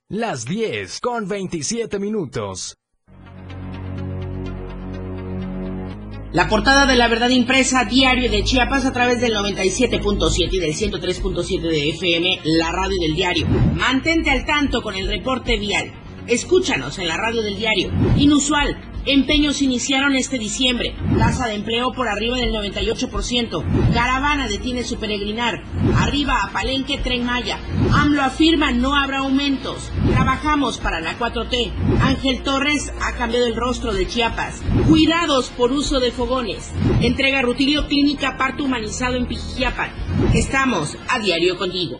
Las 0.10 0.46
10 0.46 1.00
con 1.00 1.28
27 1.28 2.00
minutos. 2.00 2.76
La 6.32 6.48
portada 6.48 6.86
de 6.86 6.96
la 6.96 7.08
verdad 7.08 7.30
impresa 7.30 7.86
diario 7.86 8.30
de 8.30 8.44
Chiapas 8.44 8.86
a 8.86 8.94
través 8.94 9.20
del 9.20 9.34
97.7 9.34 10.48
y 10.52 10.60
del 10.60 10.76
103.7 10.76 11.60
de 11.60 11.90
FM, 11.90 12.42
la 12.44 12.72
radio 12.72 12.96
del 13.02 13.16
diario. 13.16 13.48
Mantente 13.48 14.30
al 14.30 14.46
tanto 14.46 14.84
con 14.84 14.94
el 14.94 15.08
reporte 15.08 15.58
vial. 15.58 15.92
Escúchanos 16.28 17.00
en 17.00 17.08
la 17.08 17.18
radio 17.18 17.42
del 17.42 17.58
diario. 17.58 17.92
Inusual, 18.16 18.78
Empeños 19.12 19.64
iniciaron 19.64 20.16
este 20.16 20.38
diciembre. 20.38 20.94
Tasa 21.18 21.48
de 21.48 21.56
empleo 21.56 21.94
por 21.94 22.08
arriba 22.08 22.38
del 22.38 22.54
98%. 22.54 23.92
Caravana 23.92 24.48
detiene 24.48 24.84
su 24.84 24.98
peregrinar. 24.98 25.64
Arriba 25.96 26.44
a 26.44 26.52
Palenque 26.52 27.00
Tren 27.00 27.26
Maya. 27.26 27.58
AMLO 27.92 28.22
afirma 28.22 28.72
no 28.72 28.96
habrá 28.96 29.20
aumentos. 29.20 29.92
Trabajamos 30.12 30.78
para 30.78 31.02
la 31.02 31.18
4T. 31.18 31.72
Ángel 32.02 32.44
Torres 32.44 32.94
ha 33.02 33.18
cambiado 33.18 33.48
el 33.48 33.56
rostro 33.56 33.94
de 33.94 34.08
Chiapas. 34.08 34.62
Cuidados 34.88 35.50
por 35.58 35.72
uso 35.72 36.00
de 36.00 36.12
fogones. 36.12 36.72
Entrega 37.02 37.42
Rutilio 37.42 37.88
Clínica 37.88 38.38
Parto 38.38 38.66
Humanizado 38.66 39.16
en 39.16 39.26
Pijiapan. 39.26 39.90
Estamos 40.36 40.96
a 41.08 41.18
diario 41.18 41.58
contigo. 41.58 42.00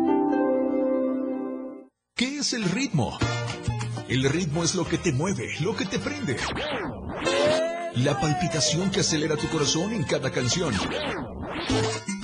¿Qué 2.41 2.45
es 2.45 2.53
el 2.53 2.63
ritmo? 2.71 3.19
El 4.09 4.27
ritmo 4.27 4.63
es 4.63 4.73
lo 4.73 4.83
que 4.83 4.97
te 4.97 5.11
mueve, 5.13 5.47
lo 5.59 5.75
que 5.75 5.85
te 5.85 5.99
prende. 5.99 6.37
La 7.97 8.19
palpitación 8.19 8.89
que 8.89 9.01
acelera 9.01 9.37
tu 9.37 9.47
corazón 9.47 9.93
en 9.93 10.03
cada 10.05 10.31
canción. 10.31 10.73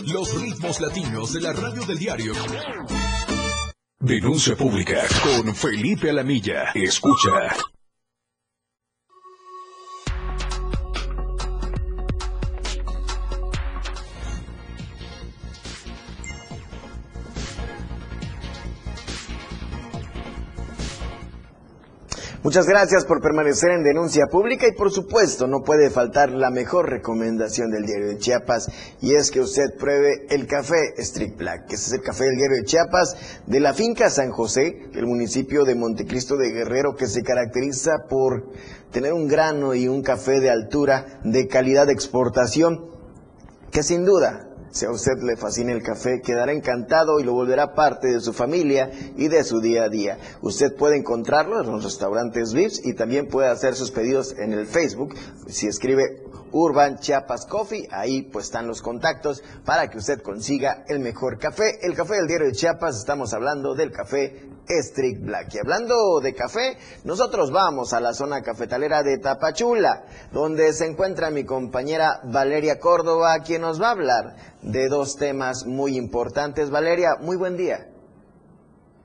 Los 0.07 0.41
ritmos 0.41 0.81
latinos 0.81 1.33
de 1.33 1.41
la 1.41 1.53
radio 1.53 1.85
del 1.85 1.99
diario. 1.99 2.33
Denuncia 3.99 4.55
pública 4.55 5.03
con 5.21 5.53
Felipe 5.53 6.09
Alamilla. 6.09 6.71
Escucha. 6.73 7.55
Muchas 22.43 22.67
gracias 22.67 23.03
por 23.03 23.19
permanecer 23.19 23.71
en 23.71 23.83
denuncia 23.83 24.27
pública 24.27 24.67
y 24.67 24.77
por 24.77 24.91
supuesto 24.91 25.47
no 25.47 25.63
puede 25.63 25.89
faltar 25.89 26.29
la 26.29 26.51
mejor 26.51 26.87
recomendación 26.87 27.71
del 27.71 27.87
diario 27.87 28.09
de 28.09 28.19
Chiapas 28.19 28.69
y 29.01 29.15
es 29.15 29.31
que 29.31 29.41
usted 29.41 29.75
pruebe 29.75 30.27
el 30.29 30.45
café 30.45 30.93
Strict 30.99 31.35
Black, 31.35 31.65
que 31.65 31.75
es 31.75 31.91
el 31.91 32.01
café 32.01 32.25
del 32.25 32.35
diario 32.35 32.57
de 32.57 32.65
Chiapas 32.65 33.41
de 33.47 33.59
la 33.59 33.73
finca 33.73 34.11
San 34.11 34.29
José, 34.29 34.87
del 34.93 35.07
municipio 35.07 35.65
de 35.65 35.73
Montecristo 35.73 36.37
de 36.37 36.51
Guerrero, 36.51 36.95
que 36.95 37.07
se 37.07 37.23
caracteriza 37.23 38.05
por 38.07 38.51
tener 38.91 39.13
un 39.13 39.27
grano 39.27 39.73
y 39.73 39.87
un 39.87 40.03
café 40.03 40.39
de 40.39 40.51
altura 40.51 41.19
de 41.23 41.47
calidad 41.47 41.87
de 41.87 41.93
exportación, 41.93 42.91
que 43.71 43.81
sin 43.81 44.05
duda 44.05 44.46
si 44.77 44.85
a 44.85 44.91
usted 44.91 45.23
le 45.23 45.35
fascina 45.35 45.71
el 45.71 45.81
café, 45.81 46.21
quedará 46.21 46.51
encantado 46.51 47.19
y 47.19 47.23
lo 47.23 47.33
volverá 47.33 47.73
parte 47.73 48.09
de 48.09 48.19
su 48.19 48.31
familia 48.31 48.91
y 49.15 49.27
de 49.27 49.43
su 49.43 49.59
día 49.59 49.85
a 49.85 49.89
día. 49.89 50.19
Usted 50.41 50.75
puede 50.75 50.97
encontrarlo 50.97 51.59
en 51.59 51.71
los 51.71 51.83
restaurantes 51.83 52.53
VIPs 52.53 52.85
y 52.85 52.93
también 52.93 53.27
puede 53.27 53.49
hacer 53.49 53.73
sus 53.73 53.89
pedidos 53.89 54.35
en 54.37 54.53
el 54.53 54.67
Facebook. 54.67 55.15
Si 55.47 55.65
escribe 55.65 56.21
Urban 56.51 56.99
Chiapas 56.99 57.47
Coffee, 57.47 57.87
ahí 57.89 58.21
pues 58.21 58.45
están 58.45 58.67
los 58.67 58.83
contactos 58.83 59.41
para 59.65 59.89
que 59.89 59.97
usted 59.97 60.21
consiga 60.21 60.83
el 60.87 60.99
mejor 60.99 61.39
café. 61.39 61.79
El 61.81 61.95
café 61.95 62.13
del 62.13 62.27
diario 62.27 62.45
de 62.45 62.53
Chiapas, 62.53 62.97
estamos 62.99 63.33
hablando 63.33 63.73
del 63.73 63.91
café 63.91 64.47
Strict 64.69 65.23
Black. 65.23 65.53
Y 65.53 65.59
hablando 65.59 66.19
de 66.21 66.33
café, 66.33 66.77
nosotros 67.03 67.51
vamos 67.51 67.93
a 67.93 67.99
la 67.99 68.13
zona 68.13 68.41
cafetalera 68.41 69.03
de 69.03 69.17
Tapachula, 69.17 70.03
donde 70.31 70.73
se 70.73 70.85
encuentra 70.85 71.31
mi 71.31 71.43
compañera 71.45 72.19
Valeria 72.23 72.79
Córdoba, 72.79 73.39
quien 73.39 73.61
nos 73.61 73.81
va 73.81 73.87
a 73.87 73.91
hablar 73.91 74.35
de 74.61 74.87
dos 74.87 75.15
temas 75.15 75.65
muy 75.65 75.97
importantes. 75.97 76.69
Valeria, 76.69 77.15
muy 77.19 77.37
buen 77.37 77.57
día. 77.57 77.87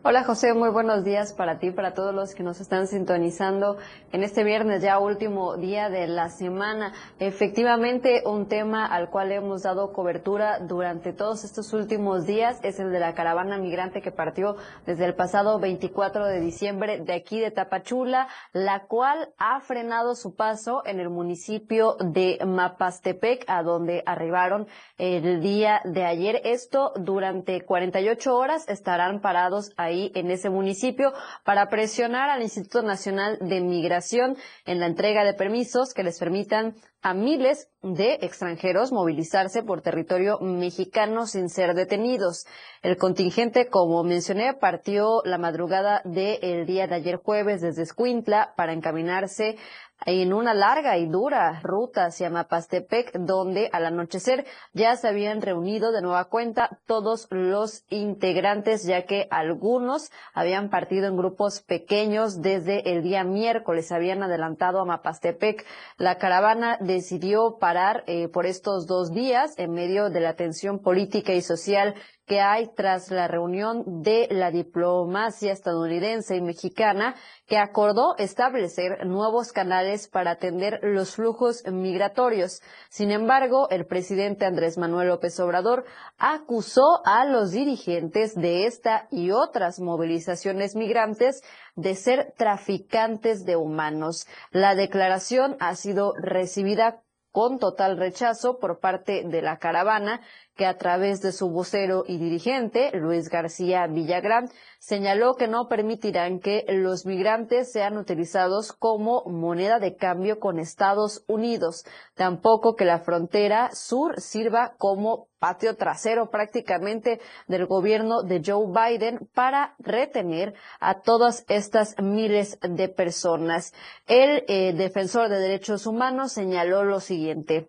Hola 0.04 0.24
José, 0.24 0.52
muy 0.52 0.70
buenos 0.70 1.04
días 1.04 1.32
para 1.32 1.60
ti, 1.60 1.70
para 1.70 1.94
todos 1.94 2.12
los 2.12 2.34
que 2.34 2.42
nos 2.42 2.60
están 2.60 2.88
sintonizando 2.88 3.76
en 4.10 4.24
este 4.24 4.42
viernes, 4.42 4.82
ya 4.82 4.98
último 4.98 5.56
día 5.56 5.90
de 5.90 6.08
la 6.08 6.28
semana. 6.28 6.92
Efectivamente, 7.20 8.24
un 8.26 8.48
tema 8.48 8.84
al 8.84 9.10
cual 9.10 9.30
hemos 9.30 9.62
dado 9.62 9.92
cobertura 9.92 10.58
durante 10.58 11.12
todos 11.12 11.44
estos 11.44 11.72
últimos 11.72 12.26
días 12.26 12.58
es 12.64 12.80
el 12.80 12.90
de 12.90 12.98
la 12.98 13.14
caravana 13.14 13.58
migrante 13.58 14.02
que 14.02 14.10
partió 14.10 14.56
desde 14.86 15.04
el 15.04 15.14
pasado 15.14 15.60
24 15.60 16.26
de 16.26 16.40
diciembre 16.40 16.98
de 16.98 17.12
aquí 17.12 17.38
de 17.38 17.52
Tapachula, 17.52 18.26
la 18.52 18.86
cual 18.88 19.28
ha 19.38 19.60
frenado 19.60 20.16
su 20.16 20.34
paso 20.34 20.82
en 20.84 20.98
el 20.98 21.10
municipio 21.10 21.94
de 22.00 22.40
Mapastepec, 22.44 23.44
a 23.46 23.62
donde 23.62 24.02
arribaron 24.04 24.66
el 24.98 25.40
día 25.40 25.80
de 25.84 26.04
ayer. 26.04 26.40
Esto 26.42 26.92
durante 26.96 27.64
48 27.64 28.36
horas 28.36 28.68
estarán 28.68 29.20
parados 29.20 29.70
ahí 29.76 29.91
en 29.92 30.30
ese 30.30 30.50
municipio 30.50 31.12
para 31.44 31.68
presionar 31.68 32.30
al 32.30 32.42
Instituto 32.42 32.82
Nacional 32.82 33.38
de 33.40 33.60
Migración 33.60 34.36
en 34.64 34.80
la 34.80 34.86
entrega 34.86 35.24
de 35.24 35.34
permisos 35.34 35.94
que 35.94 36.02
les 36.02 36.18
permitan 36.18 36.74
a 37.02 37.14
miles 37.14 37.68
de 37.82 38.18
extranjeros 38.22 38.92
movilizarse 38.92 39.64
por 39.64 39.82
territorio 39.82 40.38
mexicano 40.40 41.26
sin 41.26 41.48
ser 41.48 41.74
detenidos. 41.74 42.46
El 42.80 42.96
contingente, 42.96 43.68
como 43.68 44.04
mencioné, 44.04 44.54
partió 44.54 45.20
la 45.24 45.36
madrugada 45.36 46.00
del 46.04 46.64
día 46.64 46.86
de 46.86 46.94
ayer 46.94 47.16
jueves 47.16 47.60
desde 47.60 47.82
Escuintla 47.82 48.54
para 48.56 48.72
encaminarse 48.72 49.56
en 50.06 50.32
una 50.32 50.54
larga 50.54 50.98
y 50.98 51.06
dura 51.06 51.60
ruta 51.62 52.06
hacia 52.06 52.30
Mapastepec, 52.30 53.12
donde 53.18 53.68
al 53.72 53.86
anochecer 53.86 54.46
ya 54.72 54.96
se 54.96 55.08
habían 55.08 55.42
reunido 55.42 55.92
de 55.92 56.02
nueva 56.02 56.26
cuenta 56.26 56.80
todos 56.86 57.28
los 57.30 57.84
integrantes, 57.88 58.84
ya 58.84 59.06
que 59.06 59.28
algunos 59.30 60.10
habían 60.34 60.70
partido 60.70 61.06
en 61.08 61.16
grupos 61.16 61.62
pequeños 61.62 62.40
desde 62.40 62.92
el 62.92 63.02
día 63.02 63.24
miércoles, 63.24 63.92
habían 63.92 64.22
adelantado 64.22 64.80
a 64.80 64.84
Mapastepec. 64.84 65.64
La 65.96 66.18
caravana 66.18 66.78
decidió 66.80 67.58
parar 67.58 68.04
eh, 68.06 68.28
por 68.28 68.46
estos 68.46 68.86
dos 68.86 69.12
días 69.12 69.54
en 69.58 69.72
medio 69.72 70.10
de 70.10 70.20
la 70.20 70.34
tensión 70.34 70.80
política 70.80 71.32
y 71.32 71.42
social 71.42 71.94
que 72.26 72.40
hay 72.40 72.68
tras 72.74 73.10
la 73.10 73.26
reunión 73.28 74.02
de 74.02 74.28
la 74.30 74.50
diplomacia 74.50 75.52
estadounidense 75.52 76.36
y 76.36 76.40
mexicana 76.40 77.14
que 77.46 77.58
acordó 77.58 78.16
establecer 78.18 79.06
nuevos 79.06 79.52
canales 79.52 80.08
para 80.08 80.32
atender 80.32 80.78
los 80.82 81.16
flujos 81.16 81.64
migratorios. 81.66 82.62
Sin 82.88 83.10
embargo, 83.10 83.68
el 83.70 83.86
presidente 83.86 84.46
Andrés 84.46 84.78
Manuel 84.78 85.08
López 85.08 85.38
Obrador 85.40 85.84
acusó 86.16 87.02
a 87.04 87.24
los 87.24 87.50
dirigentes 87.50 88.34
de 88.34 88.66
esta 88.66 89.08
y 89.10 89.32
otras 89.32 89.80
movilizaciones 89.80 90.76
migrantes 90.76 91.42
de 91.74 91.94
ser 91.94 92.34
traficantes 92.36 93.44
de 93.44 93.56
humanos. 93.56 94.26
La 94.50 94.74
declaración 94.74 95.56
ha 95.60 95.74
sido 95.74 96.12
recibida 96.16 97.02
con 97.32 97.58
total 97.58 97.96
rechazo 97.96 98.58
por 98.58 98.78
parte 98.78 99.24
de 99.24 99.42
la 99.42 99.58
caravana 99.58 100.20
que 100.56 100.66
a 100.66 100.76
través 100.76 101.20
de 101.22 101.32
su 101.32 101.50
vocero 101.50 102.04
y 102.06 102.18
dirigente, 102.18 102.90
Luis 102.94 103.28
García 103.28 103.86
Villagrán, 103.86 104.48
señaló 104.78 105.34
que 105.34 105.48
no 105.48 105.68
permitirán 105.68 106.40
que 106.40 106.64
los 106.68 107.06
migrantes 107.06 107.72
sean 107.72 107.96
utilizados 107.96 108.72
como 108.72 109.24
moneda 109.26 109.78
de 109.78 109.96
cambio 109.96 110.38
con 110.38 110.58
Estados 110.58 111.24
Unidos, 111.26 111.84
tampoco 112.14 112.74
que 112.74 112.84
la 112.84 113.00
frontera 113.00 113.70
sur 113.72 114.20
sirva 114.20 114.74
como 114.78 115.28
patio 115.38 115.76
trasero 115.76 116.30
prácticamente 116.30 117.20
del 117.48 117.66
gobierno 117.66 118.22
de 118.22 118.42
Joe 118.44 118.66
Biden 118.68 119.28
para 119.34 119.74
retener 119.78 120.54
a 120.78 121.00
todas 121.00 121.44
estas 121.48 121.96
miles 122.00 122.58
de 122.60 122.88
personas. 122.88 123.72
El 124.06 124.44
eh, 124.46 124.72
defensor 124.72 125.28
de 125.28 125.38
derechos 125.38 125.86
humanos 125.86 126.32
señaló 126.32 126.84
lo 126.84 127.00
siguiente. 127.00 127.68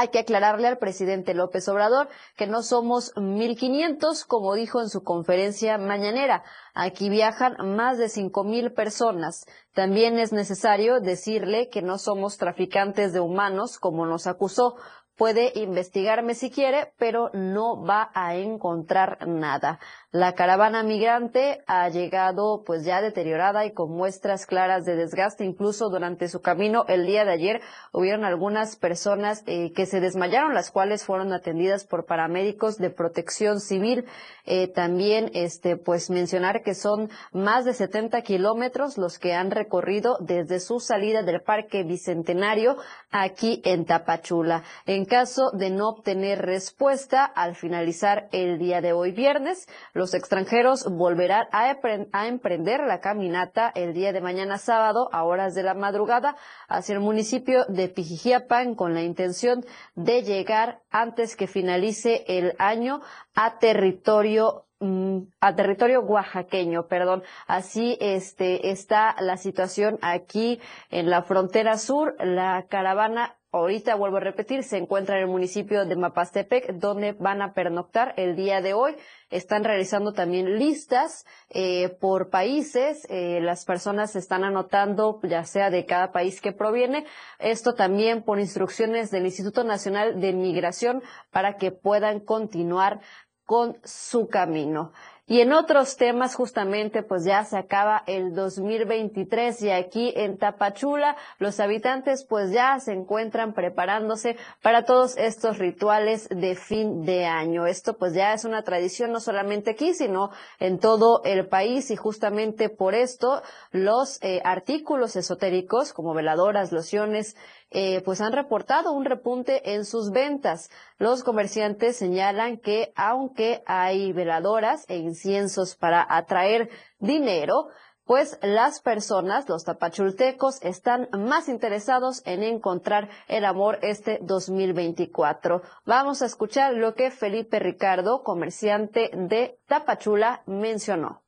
Hay 0.00 0.10
que 0.10 0.20
aclararle 0.20 0.68
al 0.68 0.78
presidente 0.78 1.34
López 1.34 1.68
Obrador 1.68 2.08
que 2.36 2.46
no 2.46 2.62
somos 2.62 3.12
1.500, 3.16 4.26
como 4.28 4.54
dijo 4.54 4.80
en 4.80 4.90
su 4.90 5.02
conferencia 5.02 5.76
mañanera. 5.76 6.44
Aquí 6.72 7.08
viajan 7.10 7.56
más 7.74 7.98
de 7.98 8.04
5.000 8.04 8.72
personas. 8.74 9.44
También 9.74 10.16
es 10.20 10.32
necesario 10.32 11.00
decirle 11.00 11.68
que 11.68 11.82
no 11.82 11.98
somos 11.98 12.36
traficantes 12.36 13.12
de 13.12 13.18
humanos, 13.18 13.80
como 13.80 14.06
nos 14.06 14.28
acusó 14.28 14.76
puede 15.18 15.52
investigarme 15.56 16.34
si 16.34 16.48
quiere, 16.48 16.94
pero 16.96 17.30
no 17.34 17.84
va 17.84 18.10
a 18.14 18.36
encontrar 18.36 19.26
nada. 19.26 19.80
La 20.10 20.32
caravana 20.32 20.82
migrante 20.82 21.62
ha 21.66 21.86
llegado 21.90 22.62
pues 22.64 22.82
ya 22.82 23.02
deteriorada 23.02 23.66
y 23.66 23.74
con 23.74 23.90
muestras 23.94 24.46
claras 24.46 24.86
de 24.86 24.96
desgaste. 24.96 25.44
Incluso 25.44 25.90
durante 25.90 26.28
su 26.28 26.40
camino 26.40 26.86
el 26.88 27.04
día 27.04 27.26
de 27.26 27.32
ayer 27.32 27.60
hubieron 27.92 28.24
algunas 28.24 28.76
personas 28.76 29.42
eh, 29.46 29.70
que 29.74 29.84
se 29.84 30.00
desmayaron, 30.00 30.54
las 30.54 30.70
cuales 30.70 31.04
fueron 31.04 31.34
atendidas 31.34 31.84
por 31.84 32.06
paramédicos 32.06 32.78
de 32.78 32.88
protección 32.88 33.60
civil. 33.60 34.06
Eh, 34.46 34.68
también 34.68 35.30
este 35.34 35.76
pues 35.76 36.08
mencionar 36.08 36.62
que 36.62 36.74
son 36.74 37.10
más 37.32 37.66
de 37.66 37.74
70 37.74 38.22
kilómetros 38.22 38.96
los 38.96 39.18
que 39.18 39.34
han 39.34 39.50
recorrido 39.50 40.16
desde 40.20 40.58
su 40.60 40.80
salida 40.80 41.22
del 41.22 41.42
Parque 41.42 41.82
Bicentenario 41.82 42.78
aquí 43.10 43.60
en 43.62 43.84
Tapachula. 43.84 44.62
En 44.86 45.04
caso 45.04 45.50
de 45.52 45.68
no 45.68 45.90
obtener 45.90 46.40
respuesta 46.40 47.26
al 47.26 47.56
finalizar 47.56 48.30
el 48.32 48.58
día 48.58 48.80
de 48.80 48.94
hoy 48.94 49.12
viernes, 49.12 49.68
los 49.98 50.14
extranjeros 50.14 50.84
volverán 50.88 51.48
a, 51.50 52.26
emprender 52.28 52.80
la 52.86 53.00
caminata 53.00 53.70
el 53.74 53.92
día 53.92 54.12
de 54.12 54.20
mañana 54.20 54.56
sábado 54.56 55.08
a 55.12 55.24
horas 55.24 55.54
de 55.54 55.64
la 55.64 55.74
madrugada 55.74 56.36
hacia 56.68 56.94
el 56.94 57.00
municipio 57.00 57.64
de 57.66 57.88
Pijijiapan 57.88 58.76
con 58.76 58.94
la 58.94 59.02
intención 59.02 59.64
de 59.96 60.22
llegar 60.22 60.80
antes 60.90 61.34
que 61.34 61.48
finalice 61.48 62.24
el 62.28 62.54
año 62.58 63.00
a 63.34 63.58
territorio 63.58 64.66
mm, 64.78 65.18
a 65.40 65.54
territorio 65.56 66.00
oaxaqueño, 66.00 66.86
perdón. 66.86 67.24
Así 67.48 67.98
este 68.00 68.70
está 68.70 69.16
la 69.20 69.36
situación 69.36 69.98
aquí 70.00 70.60
en 70.90 71.10
la 71.10 71.22
frontera 71.22 71.76
sur. 71.76 72.14
La 72.20 72.66
caravana 72.68 73.37
Ahorita 73.50 73.94
vuelvo 73.94 74.18
a 74.18 74.20
repetir, 74.20 74.62
se 74.62 74.76
encuentra 74.76 75.16
en 75.16 75.22
el 75.22 75.28
municipio 75.28 75.86
de 75.86 75.96
Mapastepec, 75.96 76.74
donde 76.74 77.12
van 77.12 77.40
a 77.40 77.54
pernoctar 77.54 78.12
el 78.18 78.36
día 78.36 78.60
de 78.60 78.74
hoy. 78.74 78.94
Están 79.30 79.64
realizando 79.64 80.12
también 80.12 80.58
listas 80.58 81.24
eh, 81.48 81.88
por 81.98 82.28
países. 82.28 83.06
Eh, 83.08 83.40
las 83.40 83.64
personas 83.64 84.16
están 84.16 84.44
anotando, 84.44 85.18
ya 85.22 85.44
sea 85.44 85.70
de 85.70 85.86
cada 85.86 86.12
país 86.12 86.42
que 86.42 86.52
proviene. 86.52 87.06
Esto 87.38 87.72
también 87.72 88.22
por 88.22 88.38
instrucciones 88.38 89.10
del 89.10 89.24
Instituto 89.24 89.64
Nacional 89.64 90.20
de 90.20 90.34
Migración 90.34 91.02
para 91.30 91.56
que 91.56 91.72
puedan 91.72 92.20
continuar 92.20 93.00
con 93.46 93.78
su 93.82 94.28
camino. 94.28 94.92
Y 95.30 95.42
en 95.42 95.52
otros 95.52 95.98
temas, 95.98 96.34
justamente, 96.34 97.02
pues 97.02 97.26
ya 97.26 97.44
se 97.44 97.58
acaba 97.58 98.02
el 98.06 98.34
2023 98.34 99.60
y 99.60 99.70
aquí 99.70 100.10
en 100.16 100.38
Tapachula 100.38 101.16
los 101.38 101.60
habitantes 101.60 102.24
pues 102.24 102.50
ya 102.50 102.80
se 102.80 102.94
encuentran 102.94 103.52
preparándose 103.52 104.38
para 104.62 104.86
todos 104.86 105.18
estos 105.18 105.58
rituales 105.58 106.30
de 106.30 106.54
fin 106.54 107.04
de 107.04 107.26
año. 107.26 107.66
Esto 107.66 107.98
pues 107.98 108.14
ya 108.14 108.32
es 108.32 108.46
una 108.46 108.62
tradición 108.62 109.12
no 109.12 109.20
solamente 109.20 109.72
aquí, 109.72 109.92
sino 109.92 110.30
en 110.60 110.78
todo 110.78 111.20
el 111.24 111.46
país 111.46 111.90
y 111.90 111.96
justamente 111.96 112.70
por 112.70 112.94
esto 112.94 113.42
los 113.70 114.22
eh, 114.22 114.40
artículos 114.44 115.14
esotéricos 115.14 115.92
como 115.92 116.14
veladoras, 116.14 116.72
lociones, 116.72 117.36
eh, 117.70 118.02
pues 118.04 118.20
han 118.20 118.32
reportado 118.32 118.92
un 118.92 119.04
repunte 119.04 119.74
en 119.74 119.84
sus 119.84 120.10
ventas. 120.10 120.70
Los 120.98 121.22
comerciantes 121.22 121.96
señalan 121.96 122.58
que 122.58 122.92
aunque 122.96 123.62
hay 123.66 124.12
veladoras 124.12 124.84
e 124.88 124.96
inciensos 124.96 125.76
para 125.76 126.06
atraer 126.08 126.70
dinero, 126.98 127.68
pues 128.08 128.38
las 128.40 128.80
personas, 128.80 129.46
los 129.50 129.64
tapachultecos, 129.64 130.62
están 130.62 131.10
más 131.12 131.46
interesados 131.50 132.22
en 132.24 132.42
encontrar 132.42 133.10
el 133.28 133.44
amor 133.44 133.78
este 133.82 134.18
2024. 134.22 135.60
Vamos 135.84 136.22
a 136.22 136.26
escuchar 136.26 136.72
lo 136.72 136.94
que 136.94 137.10
Felipe 137.10 137.58
Ricardo, 137.58 138.22
comerciante 138.22 139.10
de 139.12 139.58
Tapachula, 139.66 140.42
mencionó. 140.46 141.22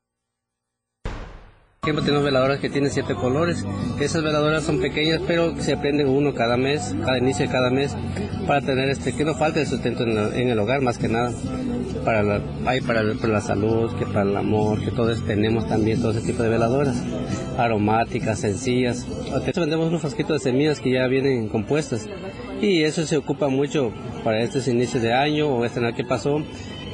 Ejemplo, 1.83 2.05
tenemos 2.05 2.23
veladoras 2.23 2.59
que 2.59 2.69
tienen 2.69 2.91
siete 2.91 3.15
colores. 3.15 3.65
Esas 3.99 4.21
veladoras 4.21 4.63
son 4.63 4.79
pequeñas, 4.79 5.19
pero 5.25 5.59
se 5.59 5.77
prenden 5.77 6.09
uno 6.09 6.35
cada 6.35 6.55
mes, 6.55 6.95
cada 7.03 7.17
inicio 7.17 7.47
de 7.47 7.51
cada 7.51 7.71
mes, 7.71 7.97
para 8.45 8.61
tener 8.61 8.87
este 8.89 9.13
que 9.13 9.25
no 9.25 9.33
falte 9.33 9.61
el 9.61 9.65
sustento 9.65 10.03
en, 10.03 10.47
el 10.47 10.59
hogar, 10.59 10.81
más 10.81 10.99
que 10.99 11.07
nada. 11.07 11.33
Para 12.05 12.21
la, 12.21 12.39
hay 12.67 12.81
para, 12.81 13.01
la 13.01 13.41
salud, 13.41 13.91
que 13.97 14.05
para 14.05 14.21
el 14.21 14.37
amor, 14.37 14.79
que 14.85 14.91
todos 14.91 15.25
tenemos 15.25 15.67
también 15.67 15.99
todo 15.99 16.11
ese 16.11 16.21
tipo 16.21 16.43
de 16.43 16.49
veladoras, 16.49 17.01
aromáticas, 17.57 18.41
sencillas. 18.41 19.07
Hecho, 19.47 19.61
vendemos 19.61 19.87
unos 19.87 20.01
frasquitos 20.01 20.43
de 20.43 20.51
semillas 20.51 20.79
que 20.79 20.91
ya 20.91 21.07
vienen 21.07 21.49
compuestas 21.49 22.07
y 22.61 22.83
eso 22.83 23.07
se 23.07 23.17
ocupa 23.17 23.47
mucho 23.47 23.91
para 24.23 24.43
estos 24.43 24.67
inicios 24.67 25.01
de 25.01 25.13
año 25.13 25.47
o 25.47 25.65
este 25.65 25.79
año 25.79 25.95
que 25.95 26.03
pasó. 26.03 26.43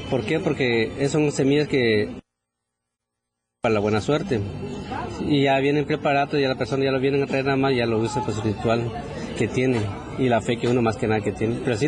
¿Por 0.09 0.23
qué? 0.23 0.39
Porque 0.39 1.09
son 1.09 1.29
semillas 1.33 1.67
que 1.67 2.07
para 3.59 3.73
la 3.73 3.81
buena 3.81 3.99
suerte 3.99 4.39
y 5.21 5.43
ya 5.43 5.59
vienen 5.59 5.85
preparados, 5.85 6.39
ya 6.39 6.47
la 6.47 6.55
persona 6.55 6.85
ya 6.85 6.91
lo 6.91 6.99
viene 6.99 7.21
a 7.21 7.27
traer 7.27 7.45
nada 7.45 7.57
más, 7.57 7.73
ya 7.75 7.85
lo 7.85 7.99
usa 7.99 8.23
por 8.23 8.33
su 8.33 8.41
ritual 8.41 8.91
que 9.37 9.47
tiene 9.47 9.81
y 10.17 10.29
la 10.29 10.41
fe 10.41 10.57
que 10.57 10.67
uno 10.67 10.81
más 10.81 10.97
que 10.97 11.07
nada 11.07 11.21
que 11.21 11.31
tiene. 11.31 11.59
Pero 11.63 11.77
sí 11.77 11.87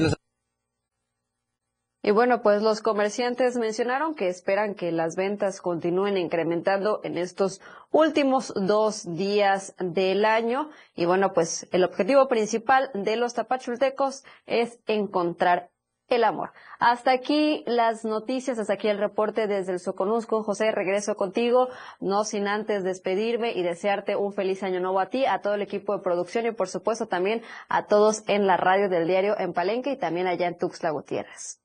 y 2.01 2.11
bueno, 2.11 2.41
pues 2.41 2.61
los 2.61 2.81
comerciantes 2.81 3.57
mencionaron 3.57 4.15
que 4.15 4.29
esperan 4.29 4.73
que 4.73 4.91
las 4.91 5.17
ventas 5.17 5.59
continúen 5.59 6.17
incrementando 6.17 7.01
en 7.03 7.17
estos 7.17 7.59
últimos 7.91 8.53
dos 8.55 9.15
días 9.15 9.75
del 9.79 10.23
año. 10.23 10.69
Y 10.95 11.05
bueno, 11.05 11.33
pues 11.33 11.67
el 11.71 11.83
objetivo 11.83 12.29
principal 12.29 12.89
de 12.93 13.17
los 13.17 13.33
tapachultecos 13.33 14.23
es 14.47 14.79
encontrar 14.87 15.71
el 16.15 16.23
amor. 16.23 16.51
Hasta 16.79 17.11
aquí 17.11 17.63
las 17.65 18.05
noticias, 18.05 18.59
hasta 18.59 18.73
aquí 18.73 18.87
el 18.87 18.97
reporte 18.97 19.47
desde 19.47 19.73
el 19.73 19.79
Soconusco. 19.79 20.43
José, 20.43 20.71
regreso 20.71 21.15
contigo, 21.15 21.69
no 21.99 22.23
sin 22.23 22.47
antes 22.47 22.83
despedirme 22.83 23.53
y 23.53 23.63
desearte 23.63 24.15
un 24.15 24.33
feliz 24.33 24.63
año 24.63 24.79
nuevo 24.79 24.99
a 24.99 25.09
ti, 25.09 25.25
a 25.25 25.41
todo 25.41 25.55
el 25.55 25.61
equipo 25.61 25.95
de 25.95 26.03
producción 26.03 26.45
y 26.45 26.51
por 26.51 26.67
supuesto 26.67 27.07
también 27.07 27.41
a 27.67 27.85
todos 27.85 28.23
en 28.27 28.47
la 28.47 28.57
radio 28.57 28.89
del 28.89 29.07
diario 29.07 29.37
en 29.39 29.53
Palenque 29.53 29.91
y 29.91 29.97
también 29.97 30.27
allá 30.27 30.47
en 30.47 30.57
Tuxtla 30.57 30.91
Gutiérrez. 30.91 31.59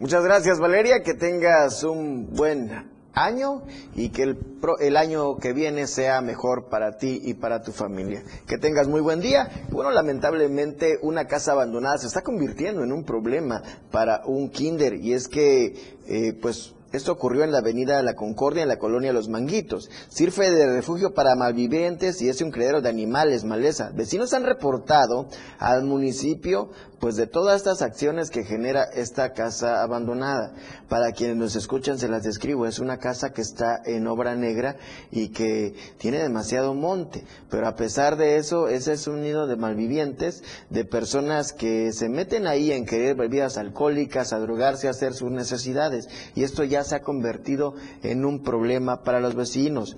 Muchas 0.00 0.24
gracias 0.24 0.60
Valeria, 0.60 1.02
que 1.02 1.14
tengas 1.14 1.82
un 1.82 2.32
buen 2.32 2.97
año 3.14 3.62
y 3.94 4.10
que 4.10 4.22
el, 4.22 4.38
el, 4.80 4.96
año 4.96 5.36
que 5.36 5.52
viene 5.52 5.86
sea 5.86 6.20
mejor 6.20 6.68
para 6.68 6.96
ti 6.98 7.20
y 7.24 7.34
para 7.34 7.62
tu 7.62 7.72
familia. 7.72 8.22
Que 8.46 8.58
tengas 8.58 8.88
muy 8.88 9.00
buen 9.00 9.20
día. 9.20 9.48
Bueno, 9.70 9.90
lamentablemente 9.90 10.98
una 11.02 11.26
casa 11.26 11.52
abandonada 11.52 11.98
se 11.98 12.06
está 12.06 12.22
convirtiendo 12.22 12.82
en 12.82 12.92
un 12.92 13.04
problema 13.04 13.62
para 13.90 14.22
un 14.26 14.50
kinder 14.50 14.94
y 14.94 15.12
es 15.12 15.28
que 15.28 15.98
eh, 16.06 16.32
pues 16.40 16.74
esto 16.90 17.12
ocurrió 17.12 17.44
en 17.44 17.52
la 17.52 17.58
avenida 17.58 18.02
La 18.02 18.14
Concordia, 18.14 18.62
en 18.62 18.68
la 18.68 18.78
colonia 18.78 19.12
Los 19.12 19.28
Manguitos. 19.28 19.90
Sirve 20.08 20.50
de 20.50 20.66
refugio 20.66 21.12
para 21.12 21.34
malvivientes 21.34 22.22
y 22.22 22.30
es 22.30 22.40
un 22.40 22.50
criadero 22.50 22.80
de 22.80 22.88
animales, 22.88 23.44
maleza. 23.44 23.90
Vecinos 23.94 24.32
han 24.32 24.44
reportado 24.44 25.28
al 25.58 25.84
municipio 25.84 26.70
pues 27.00 27.16
de 27.16 27.26
todas 27.26 27.56
estas 27.56 27.82
acciones 27.82 28.30
que 28.30 28.44
genera 28.44 28.84
esta 28.84 29.32
casa 29.32 29.82
abandonada. 29.82 30.54
Para 30.88 31.12
quienes 31.12 31.36
nos 31.36 31.56
escuchan 31.56 31.98
se 31.98 32.08
las 32.08 32.22
describo, 32.22 32.66
es 32.66 32.78
una 32.78 32.98
casa 32.98 33.32
que 33.32 33.42
está 33.42 33.80
en 33.84 34.06
obra 34.06 34.34
negra 34.34 34.76
y 35.10 35.28
que 35.28 35.74
tiene 35.98 36.18
demasiado 36.18 36.74
monte, 36.74 37.24
pero 37.50 37.68
a 37.68 37.76
pesar 37.76 38.16
de 38.16 38.36
eso, 38.36 38.68
ese 38.68 38.94
es 38.94 39.06
un 39.06 39.22
nido 39.22 39.46
de 39.46 39.56
malvivientes, 39.56 40.42
de 40.70 40.84
personas 40.84 41.52
que 41.52 41.92
se 41.92 42.08
meten 42.08 42.46
ahí 42.46 42.72
en 42.72 42.86
querer 42.86 43.16
bebidas 43.16 43.58
alcohólicas, 43.58 44.32
a 44.32 44.38
drogarse, 44.38 44.88
a 44.88 44.90
hacer 44.90 45.14
sus 45.14 45.30
necesidades, 45.30 46.08
y 46.34 46.42
esto 46.42 46.64
ya 46.64 46.84
se 46.84 46.96
ha 46.96 47.02
convertido 47.02 47.74
en 48.02 48.24
un 48.24 48.42
problema 48.42 49.02
para 49.02 49.20
los 49.20 49.34
vecinos 49.34 49.96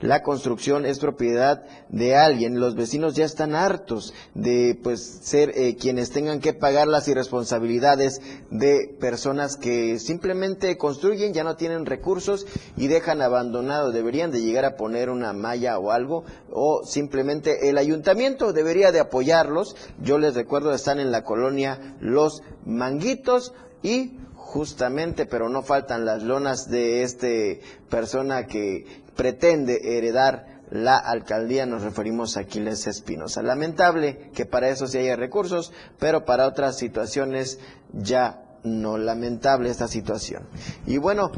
la 0.00 0.22
construcción 0.22 0.86
es 0.86 0.98
propiedad 0.98 1.62
de 1.88 2.16
alguien. 2.16 2.60
Los 2.60 2.74
vecinos 2.74 3.14
ya 3.14 3.24
están 3.24 3.54
hartos 3.54 4.14
de 4.34 4.78
pues 4.82 5.20
ser 5.22 5.52
eh, 5.54 5.76
quienes 5.76 6.10
tengan 6.10 6.40
que 6.40 6.54
pagar 6.54 6.88
las 6.88 7.08
irresponsabilidades 7.08 8.20
de 8.50 8.96
personas 9.00 9.56
que 9.56 9.98
simplemente 9.98 10.76
construyen, 10.76 11.34
ya 11.34 11.44
no 11.44 11.56
tienen 11.56 11.86
recursos 11.86 12.46
y 12.76 12.88
dejan 12.88 13.22
abandonado. 13.22 13.92
Deberían 13.92 14.30
de 14.30 14.40
llegar 14.40 14.64
a 14.64 14.76
poner 14.76 15.10
una 15.10 15.32
malla 15.32 15.78
o 15.78 15.90
algo 15.90 16.24
o 16.50 16.82
simplemente 16.84 17.68
el 17.68 17.78
ayuntamiento 17.78 18.52
debería 18.52 18.92
de 18.92 19.00
apoyarlos. 19.00 19.76
Yo 20.02 20.18
les 20.18 20.34
recuerdo, 20.34 20.72
están 20.72 21.00
en 21.00 21.10
la 21.10 21.24
colonia 21.24 21.96
Los 22.00 22.42
Manguitos 22.64 23.52
y 23.82 24.18
justamente, 24.34 25.26
pero 25.26 25.48
no 25.48 25.62
faltan 25.62 26.04
las 26.04 26.22
lonas 26.22 26.68
de 26.68 27.02
este 27.02 27.60
persona 27.88 28.46
que 28.46 28.84
pretende 29.16 29.96
heredar 29.96 30.60
la 30.70 30.96
alcaldía, 30.96 31.66
nos 31.66 31.82
referimos 31.82 32.36
a 32.36 32.40
Aquiles 32.40 32.86
Espinosa. 32.86 33.42
Lamentable 33.42 34.30
que 34.34 34.46
para 34.46 34.68
eso 34.68 34.86
sí 34.86 34.98
haya 34.98 35.16
recursos, 35.16 35.72
pero 35.98 36.24
para 36.24 36.46
otras 36.46 36.78
situaciones 36.78 37.58
ya 37.92 38.42
no 38.62 38.98
lamentable 38.98 39.70
esta 39.70 39.88
situación. 39.88 40.46
Y 40.86 40.98
bueno, 40.98 41.32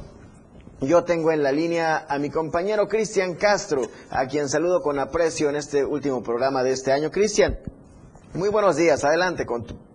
yo 0.81 1.05
tengo 1.05 1.33
en 1.33 1.43
la 1.43 1.53
línea 1.53 2.05
a 2.09 2.19
mi 2.19 2.29
compañero 2.29 2.89
Cristian 2.89 3.35
Castro, 3.35 3.83
a 4.11 4.27
quien 4.27 4.49
saludo 4.49 4.83
con 4.83 4.99
aprecio 4.99 5.49
en 5.49 5.57
este 5.57 5.85
último 5.85 6.23
programa 6.23 6.63
de 6.63 6.73
este 6.73 6.93
año. 6.93 7.11
Cristian, 7.11 7.59
muy 8.35 8.49
buenos 8.49 8.77
días, 8.77 9.05
adelante 9.05 9.47
con 9.47 9.65
tu 9.65 9.92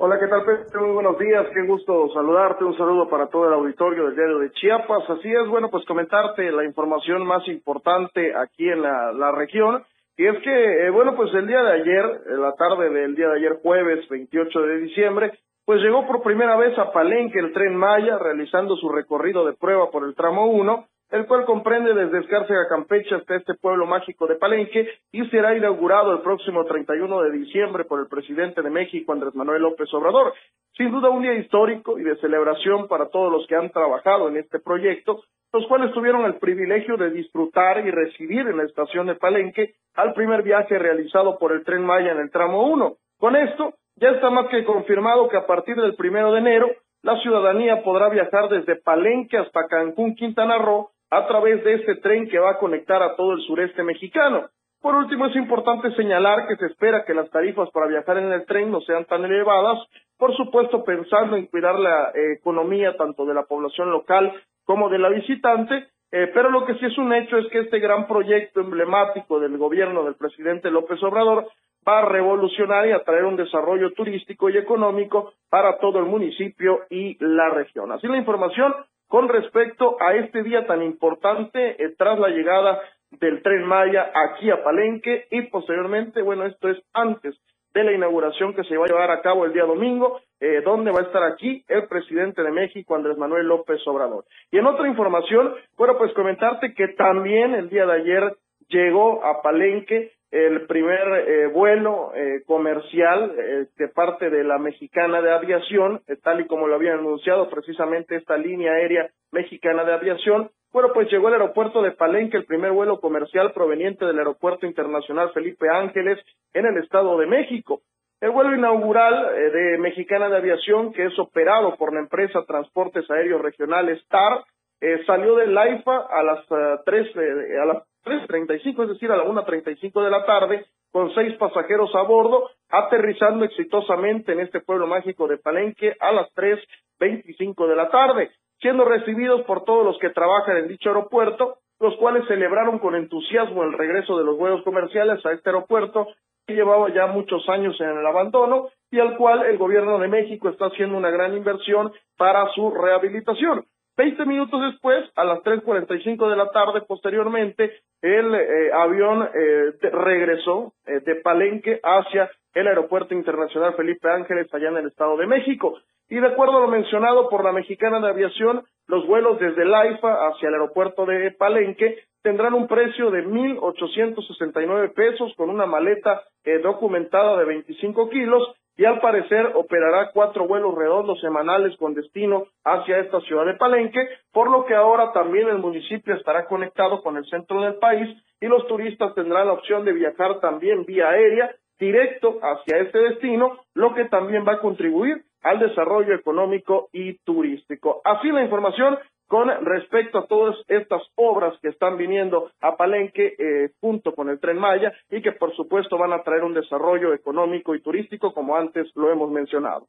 Hola, 0.00 0.16
¿qué 0.20 0.28
tal, 0.28 0.44
Pedro? 0.44 0.82
Muy 0.82 0.92
buenos 0.92 1.18
días, 1.18 1.44
qué 1.52 1.66
gusto 1.66 2.08
saludarte, 2.14 2.62
un 2.62 2.76
saludo 2.76 3.08
para 3.08 3.26
todo 3.26 3.48
el 3.48 3.54
auditorio 3.54 4.04
del 4.04 4.14
diario 4.14 4.38
de 4.38 4.52
Chiapas. 4.52 5.10
Así 5.10 5.28
es, 5.28 5.48
bueno, 5.48 5.70
pues 5.70 5.84
comentarte 5.86 6.52
la 6.52 6.64
información 6.64 7.26
más 7.26 7.42
importante 7.48 8.32
aquí 8.36 8.68
en 8.68 8.80
la, 8.80 9.32
región. 9.32 9.82
Y 10.16 10.24
es 10.24 10.40
que, 10.44 10.86
eh, 10.86 10.90
bueno, 10.90 11.16
pues 11.16 11.34
el 11.34 11.48
día 11.48 11.64
de 11.64 11.72
ayer, 11.72 12.20
en 12.28 12.40
la 12.40 12.52
tarde 12.52 12.90
del 12.90 13.16
día 13.16 13.26
de 13.26 13.38
ayer, 13.38 13.58
jueves 13.60 14.08
28 14.08 14.60
de 14.60 14.78
diciembre, 14.82 15.32
pues 15.66 15.82
llegó 15.82 16.06
por 16.06 16.22
primera 16.22 16.56
vez 16.56 16.78
a 16.78 16.92
Palenque 16.92 17.40
el 17.40 17.52
tren 17.52 17.74
Maya, 17.74 18.18
realizando 18.18 18.76
su 18.76 18.88
recorrido 18.90 19.44
de 19.46 19.54
prueba 19.54 19.90
por 19.90 20.04
el 20.04 20.14
tramo 20.14 20.46
1, 20.46 20.86
el 21.10 21.26
cual 21.26 21.46
comprende 21.46 21.94
desde 21.94 22.18
Escárcega, 22.18 22.68
Campeche 22.68 23.14
hasta 23.14 23.36
este 23.36 23.54
pueblo 23.54 23.86
mágico 23.86 24.26
de 24.26 24.34
Palenque 24.36 24.88
y 25.10 25.24
será 25.30 25.56
inaugurado 25.56 26.12
el 26.12 26.20
próximo 26.20 26.64
31 26.64 27.22
de 27.22 27.30
diciembre 27.32 27.84
por 27.84 28.00
el 28.00 28.08
presidente 28.08 28.60
de 28.60 28.68
México, 28.68 29.12
Andrés 29.12 29.34
Manuel 29.34 29.62
López 29.62 29.92
Obrador. 29.94 30.34
Sin 30.76 30.90
duda 30.90 31.08
un 31.08 31.22
día 31.22 31.34
histórico 31.34 31.98
y 31.98 32.02
de 32.02 32.16
celebración 32.16 32.88
para 32.88 33.08
todos 33.08 33.32
los 33.32 33.46
que 33.46 33.56
han 33.56 33.70
trabajado 33.70 34.28
en 34.28 34.36
este 34.36 34.58
proyecto, 34.58 35.22
los 35.52 35.66
cuales 35.66 35.92
tuvieron 35.92 36.26
el 36.26 36.34
privilegio 36.34 36.98
de 36.98 37.10
disfrutar 37.10 37.86
y 37.86 37.90
recibir 37.90 38.40
en 38.40 38.58
la 38.58 38.64
estación 38.64 39.06
de 39.06 39.14
Palenque 39.14 39.74
al 39.94 40.12
primer 40.12 40.42
viaje 40.42 40.78
realizado 40.78 41.38
por 41.38 41.52
el 41.52 41.64
Tren 41.64 41.84
Maya 41.84 42.12
en 42.12 42.18
el 42.18 42.30
tramo 42.30 42.68
1. 42.68 42.96
Con 43.18 43.34
esto, 43.34 43.74
ya 43.96 44.10
está 44.10 44.28
más 44.28 44.48
que 44.48 44.64
confirmado 44.64 45.28
que 45.28 45.38
a 45.38 45.46
partir 45.46 45.76
del 45.76 45.96
primero 45.96 46.32
de 46.32 46.40
enero, 46.40 46.68
la 47.02 47.18
ciudadanía 47.20 47.82
podrá 47.82 48.08
viajar 48.10 48.48
desde 48.48 48.76
Palenque 48.76 49.38
hasta 49.38 49.66
Cancún, 49.68 50.14
Quintana 50.14 50.58
Roo, 50.58 50.90
a 51.10 51.26
través 51.26 51.64
de 51.64 51.74
este 51.74 51.96
tren 51.96 52.28
que 52.28 52.38
va 52.38 52.50
a 52.52 52.58
conectar 52.58 53.02
a 53.02 53.16
todo 53.16 53.32
el 53.32 53.40
sureste 53.42 53.82
mexicano. 53.82 54.48
Por 54.80 54.94
último, 54.94 55.26
es 55.26 55.34
importante 55.34 55.90
señalar 55.96 56.46
que 56.46 56.56
se 56.56 56.66
espera 56.66 57.04
que 57.04 57.14
las 57.14 57.28
tarifas 57.30 57.68
para 57.70 57.88
viajar 57.88 58.18
en 58.18 58.32
el 58.32 58.46
tren 58.46 58.70
no 58.70 58.80
sean 58.82 59.04
tan 59.06 59.24
elevadas, 59.24 59.78
por 60.16 60.36
supuesto 60.36 60.84
pensando 60.84 61.36
en 61.36 61.46
cuidar 61.46 61.78
la 61.78 62.10
eh, 62.14 62.34
economía 62.38 62.96
tanto 62.96 63.26
de 63.26 63.34
la 63.34 63.42
población 63.42 63.90
local 63.90 64.32
como 64.64 64.88
de 64.88 64.98
la 64.98 65.08
visitante, 65.08 65.88
eh, 66.12 66.30
pero 66.32 66.50
lo 66.50 66.64
que 66.64 66.74
sí 66.74 66.86
es 66.86 66.96
un 66.96 67.12
hecho 67.12 67.38
es 67.38 67.48
que 67.48 67.60
este 67.60 67.80
gran 67.80 68.06
proyecto 68.06 68.60
emblemático 68.60 69.40
del 69.40 69.58
gobierno 69.58 70.04
del 70.04 70.14
presidente 70.14 70.70
López 70.70 71.02
Obrador 71.02 71.48
va 71.86 71.98
a 71.98 72.04
revolucionar 72.06 72.86
y 72.86 72.92
a 72.92 73.02
traer 73.02 73.24
un 73.24 73.36
desarrollo 73.36 73.92
turístico 73.92 74.48
y 74.48 74.58
económico 74.58 75.32
para 75.50 75.78
todo 75.78 75.98
el 75.98 76.06
municipio 76.06 76.80
y 76.88 77.16
la 77.20 77.50
región. 77.50 77.90
Así 77.92 78.06
la 78.06 78.16
información, 78.16 78.74
con 79.08 79.28
respecto 79.28 79.96
a 80.00 80.14
este 80.14 80.42
día 80.42 80.66
tan 80.66 80.82
importante 80.82 81.82
eh, 81.82 81.94
tras 81.96 82.18
la 82.18 82.28
llegada 82.28 82.80
del 83.10 83.42
tren 83.42 83.64
Maya 83.64 84.12
aquí 84.14 84.50
a 84.50 84.62
Palenque 84.62 85.26
y 85.30 85.42
posteriormente, 85.42 86.22
bueno, 86.22 86.44
esto 86.44 86.68
es 86.68 86.78
antes 86.92 87.34
de 87.74 87.84
la 87.84 87.92
inauguración 87.92 88.54
que 88.54 88.64
se 88.64 88.76
va 88.76 88.84
a 88.84 88.88
llevar 88.88 89.10
a 89.10 89.22
cabo 89.22 89.44
el 89.44 89.52
día 89.52 89.64
domingo, 89.64 90.20
eh, 90.40 90.62
donde 90.64 90.90
va 90.90 91.00
a 91.00 91.04
estar 91.04 91.22
aquí 91.22 91.64
el 91.68 91.86
presidente 91.86 92.42
de 92.42 92.50
México, 92.50 92.94
Andrés 92.94 93.16
Manuel 93.16 93.46
López 93.46 93.80
Obrador. 93.86 94.24
Y 94.50 94.58
en 94.58 94.66
otra 94.66 94.88
información, 94.88 95.54
bueno, 95.76 95.96
pues 95.98 96.12
comentarte 96.12 96.74
que 96.74 96.88
también 96.88 97.54
el 97.54 97.68
día 97.68 97.86
de 97.86 97.92
ayer 97.92 98.36
llegó 98.68 99.24
a 99.24 99.42
Palenque 99.42 100.12
el 100.30 100.66
primer 100.66 101.28
eh, 101.28 101.46
vuelo 101.46 102.12
eh, 102.14 102.42
comercial 102.46 103.32
eh, 103.38 103.66
de 103.76 103.88
parte 103.88 104.28
de 104.28 104.44
la 104.44 104.58
mexicana 104.58 105.22
de 105.22 105.32
aviación, 105.32 106.02
tal 106.22 106.40
y 106.40 106.46
como 106.46 106.68
lo 106.68 106.74
habían 106.74 106.98
anunciado 106.98 107.48
precisamente 107.48 108.16
esta 108.16 108.36
línea 108.36 108.72
aérea 108.72 109.08
mexicana 109.32 109.84
de 109.84 109.94
aviación. 109.94 110.50
Bueno, 110.70 110.90
pues 110.92 111.10
llegó 111.10 111.28
al 111.28 111.34
aeropuerto 111.34 111.80
de 111.80 111.92
Palenque 111.92 112.36
el 112.36 112.44
primer 112.44 112.72
vuelo 112.72 113.00
comercial 113.00 113.52
proveniente 113.52 114.04
del 114.04 114.18
aeropuerto 114.18 114.66
internacional 114.66 115.32
Felipe 115.32 115.66
Ángeles 115.70 116.18
en 116.52 116.66
el 116.66 116.76
Estado 116.82 117.16
de 117.18 117.26
México. 117.26 117.80
El 118.20 118.30
vuelo 118.32 118.54
inaugural 118.54 119.34
de 119.52 119.78
Mexicana 119.78 120.28
de 120.28 120.36
Aviación, 120.36 120.92
que 120.92 121.06
es 121.06 121.18
operado 121.18 121.76
por 121.76 121.94
la 121.94 122.00
empresa 122.00 122.44
Transportes 122.46 123.08
Aéreos 123.10 123.40
Regionales 123.40 124.02
TAR, 124.08 124.44
eh, 124.80 125.02
salió 125.06 125.34
del 125.34 125.56
AIFA 125.58 126.06
a 126.08 126.22
las 126.22 126.50
uh, 126.50 126.80
3, 126.84 127.16
eh, 127.16 127.58
a 127.60 127.64
las 127.64 127.82
3.35, 128.08 128.82
es 128.82 128.88
decir, 128.88 129.10
a 129.10 129.16
la 129.16 129.24
1.35 129.24 130.02
de 130.02 130.10
la 130.10 130.24
tarde, 130.24 130.66
con 130.90 131.14
seis 131.14 131.34
pasajeros 131.36 131.94
a 131.94 132.02
bordo, 132.02 132.50
aterrizando 132.70 133.44
exitosamente 133.44 134.32
en 134.32 134.40
este 134.40 134.60
pueblo 134.60 134.86
mágico 134.86 135.28
de 135.28 135.36
Palenque 135.36 135.96
a 136.00 136.12
las 136.12 136.28
3.25 136.34 137.68
de 137.68 137.76
la 137.76 137.90
tarde, 137.90 138.30
siendo 138.60 138.84
recibidos 138.84 139.42
por 139.42 139.64
todos 139.64 139.84
los 139.84 139.98
que 139.98 140.10
trabajan 140.10 140.56
en 140.56 140.68
dicho 140.68 140.88
aeropuerto, 140.88 141.58
los 141.80 141.96
cuales 141.96 142.26
celebraron 142.26 142.78
con 142.78 142.94
entusiasmo 142.94 143.62
el 143.62 143.72
regreso 143.72 144.18
de 144.18 144.24
los 144.24 144.36
vuelos 144.36 144.62
comerciales 144.62 145.24
a 145.24 145.32
este 145.32 145.50
aeropuerto 145.50 146.08
que 146.46 146.54
llevaba 146.54 146.92
ya 146.92 147.06
muchos 147.06 147.46
años 147.48 147.78
en 147.80 147.98
el 147.98 148.06
abandono 148.06 148.68
y 148.90 148.98
al 148.98 149.16
cual 149.16 149.44
el 149.44 149.58
gobierno 149.58 149.98
de 149.98 150.08
México 150.08 150.48
está 150.48 150.66
haciendo 150.66 150.96
una 150.96 151.10
gran 151.10 151.36
inversión 151.36 151.92
para 152.16 152.48
su 152.54 152.70
rehabilitación. 152.70 153.66
Veinte 153.98 154.24
minutos 154.24 154.60
después, 154.62 155.10
a 155.16 155.24
las 155.24 155.40
3.45 155.40 156.30
de 156.30 156.36
la 156.36 156.52
tarde, 156.52 156.82
posteriormente, 156.86 157.80
el 158.00 158.32
eh, 158.32 158.70
avión 158.72 159.28
eh, 159.34 159.72
regresó 159.90 160.72
eh, 160.86 161.00
de 161.00 161.16
Palenque 161.16 161.80
hacia 161.82 162.30
el 162.54 162.68
Aeropuerto 162.68 163.12
Internacional 163.12 163.74
Felipe 163.74 164.08
Ángeles, 164.08 164.54
allá 164.54 164.68
en 164.68 164.76
el 164.76 164.86
Estado 164.86 165.16
de 165.16 165.26
México. 165.26 165.80
Y 166.08 166.20
de 166.20 166.28
acuerdo 166.28 166.58
a 166.58 166.60
lo 166.60 166.68
mencionado 166.68 167.28
por 167.28 167.42
la 167.42 167.50
Mexicana 167.50 167.98
de 167.98 168.10
Aviación, 168.10 168.62
los 168.86 169.04
vuelos 169.08 169.40
desde 169.40 169.62
el 169.62 169.74
AIFA 169.74 170.28
hacia 170.28 170.46
el 170.46 170.54
aeropuerto 170.54 171.04
de 171.04 171.32
Palenque 171.32 171.98
tendrán 172.22 172.54
un 172.54 172.68
precio 172.68 173.10
de 173.10 173.26
1.869 173.26 174.94
pesos 174.94 175.34
con 175.36 175.50
una 175.50 175.66
maleta 175.66 176.22
documentada 176.62 177.36
de 177.36 177.44
25 177.46 178.08
kilos 178.10 178.54
y 178.78 178.84
al 178.84 179.00
parecer 179.00 179.52
operará 179.54 180.12
cuatro 180.14 180.46
vuelos 180.46 180.74
redondos 180.74 181.20
semanales 181.20 181.76
con 181.78 181.94
destino 181.94 182.46
hacia 182.64 183.00
esta 183.00 183.20
ciudad 183.22 183.44
de 183.44 183.54
Palenque, 183.54 184.08
por 184.32 184.50
lo 184.50 184.64
que 184.64 184.74
ahora 184.74 185.12
también 185.12 185.48
el 185.48 185.58
municipio 185.58 186.14
estará 186.14 186.46
conectado 186.46 187.02
con 187.02 187.16
el 187.16 187.26
centro 187.26 187.60
del 187.60 187.74
país 187.74 188.08
y 188.40 188.46
los 188.46 188.66
turistas 188.68 189.14
tendrán 189.16 189.48
la 189.48 189.54
opción 189.54 189.84
de 189.84 189.92
viajar 189.92 190.38
también 190.40 190.84
vía 190.86 191.10
aérea 191.10 191.50
directo 191.78 192.38
hacia 192.40 192.78
este 192.78 192.98
destino, 193.00 193.58
lo 193.74 193.94
que 193.94 194.04
también 194.04 194.46
va 194.46 194.54
a 194.54 194.60
contribuir 194.60 195.24
al 195.42 195.58
desarrollo 195.58 196.14
económico 196.14 196.88
y 196.92 197.18
turístico. 197.24 198.00
Así 198.04 198.28
la 198.28 198.42
información 198.42 198.96
con 199.28 199.48
respecto 199.64 200.18
a 200.18 200.26
todas 200.26 200.56
estas 200.68 201.02
obras 201.14 201.54
que 201.60 201.68
están 201.68 201.96
viniendo 201.96 202.50
a 202.60 202.76
Palenque 202.76 203.34
eh, 203.38 203.70
junto 203.80 204.14
con 204.14 204.30
el 204.30 204.40
tren 204.40 204.58
Maya 204.58 204.92
y 205.10 205.22
que 205.22 205.32
por 205.32 205.54
supuesto 205.54 205.98
van 205.98 206.12
a 206.12 206.22
traer 206.22 206.42
un 206.42 206.54
desarrollo 206.54 207.12
económico 207.12 207.74
y 207.74 207.82
turístico 207.82 208.32
como 208.32 208.56
antes 208.56 208.90
lo 208.96 209.12
hemos 209.12 209.30
mencionado. 209.30 209.86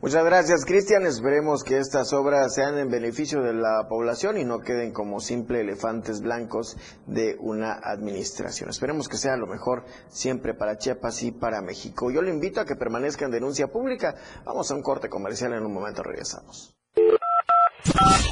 Muchas 0.00 0.24
gracias, 0.24 0.66
Cristian. 0.66 1.06
Esperemos 1.06 1.62
que 1.64 1.78
estas 1.78 2.12
obras 2.12 2.54
sean 2.54 2.76
en 2.76 2.90
beneficio 2.90 3.40
de 3.40 3.54
la 3.54 3.86
población 3.88 4.36
y 4.36 4.44
no 4.44 4.60
queden 4.60 4.92
como 4.92 5.18
simple 5.18 5.60
elefantes 5.60 6.20
blancos 6.20 6.76
de 7.06 7.36
una 7.40 7.72
administración. 7.82 8.68
Esperemos 8.68 9.08
que 9.08 9.16
sea 9.16 9.36
lo 9.38 9.46
mejor 9.46 9.84
siempre 10.08 10.52
para 10.52 10.76
Chiapas 10.76 11.22
y 11.22 11.32
para 11.32 11.62
México. 11.62 12.10
Yo 12.10 12.20
le 12.20 12.30
invito 12.30 12.60
a 12.60 12.66
que 12.66 12.76
permanezca 12.76 13.24
en 13.24 13.30
denuncia 13.30 13.68
pública. 13.68 14.14
Vamos 14.44 14.70
a 14.70 14.74
un 14.74 14.82
corte 14.82 15.08
comercial 15.08 15.54
en 15.54 15.64
un 15.64 15.72
momento, 15.72 16.02
regresamos. 16.02 16.76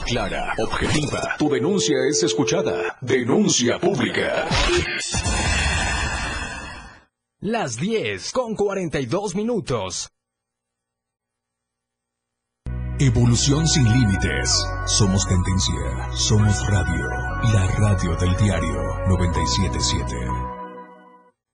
Clara, 0.07 0.55
objetiva. 0.59 1.37
Tu 1.39 1.49
denuncia 1.51 1.97
es 2.09 2.23
escuchada. 2.23 2.97
Denuncia 3.01 3.79
pública. 3.79 4.49
Las 7.41 7.77
10 7.77 8.33
con 8.33 8.55
42 8.55 9.35
minutos. 9.35 10.09
Evolución 12.99 13.67
sin 13.67 13.85
límites. 13.85 14.65
Somos 14.87 15.27
tendencia. 15.27 16.13
Somos 16.15 16.65
radio. 16.69 17.09
La 17.53 17.67
radio 17.67 18.17
del 18.17 18.37
diario 18.37 19.09
977. 19.09 20.62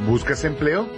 ¿Buscas 0.00 0.44
empleo? 0.44 0.88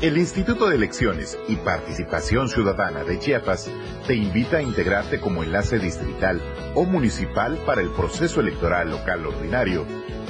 El 0.00 0.16
Instituto 0.18 0.68
de 0.68 0.76
Elecciones 0.76 1.36
y 1.48 1.56
Participación 1.56 2.48
Ciudadana 2.48 3.02
de 3.04 3.18
Chiapas 3.18 3.68
te 4.06 4.14
invita 4.14 4.58
a 4.58 4.62
integrarte 4.62 5.18
como 5.20 5.42
enlace 5.42 5.78
distrital 5.78 6.40
o 6.74 6.84
municipal 6.84 7.58
para 7.66 7.82
el 7.82 7.90
proceso 7.90 8.40
electoral 8.40 8.90
local 8.90 9.26
ordinario 9.26 9.84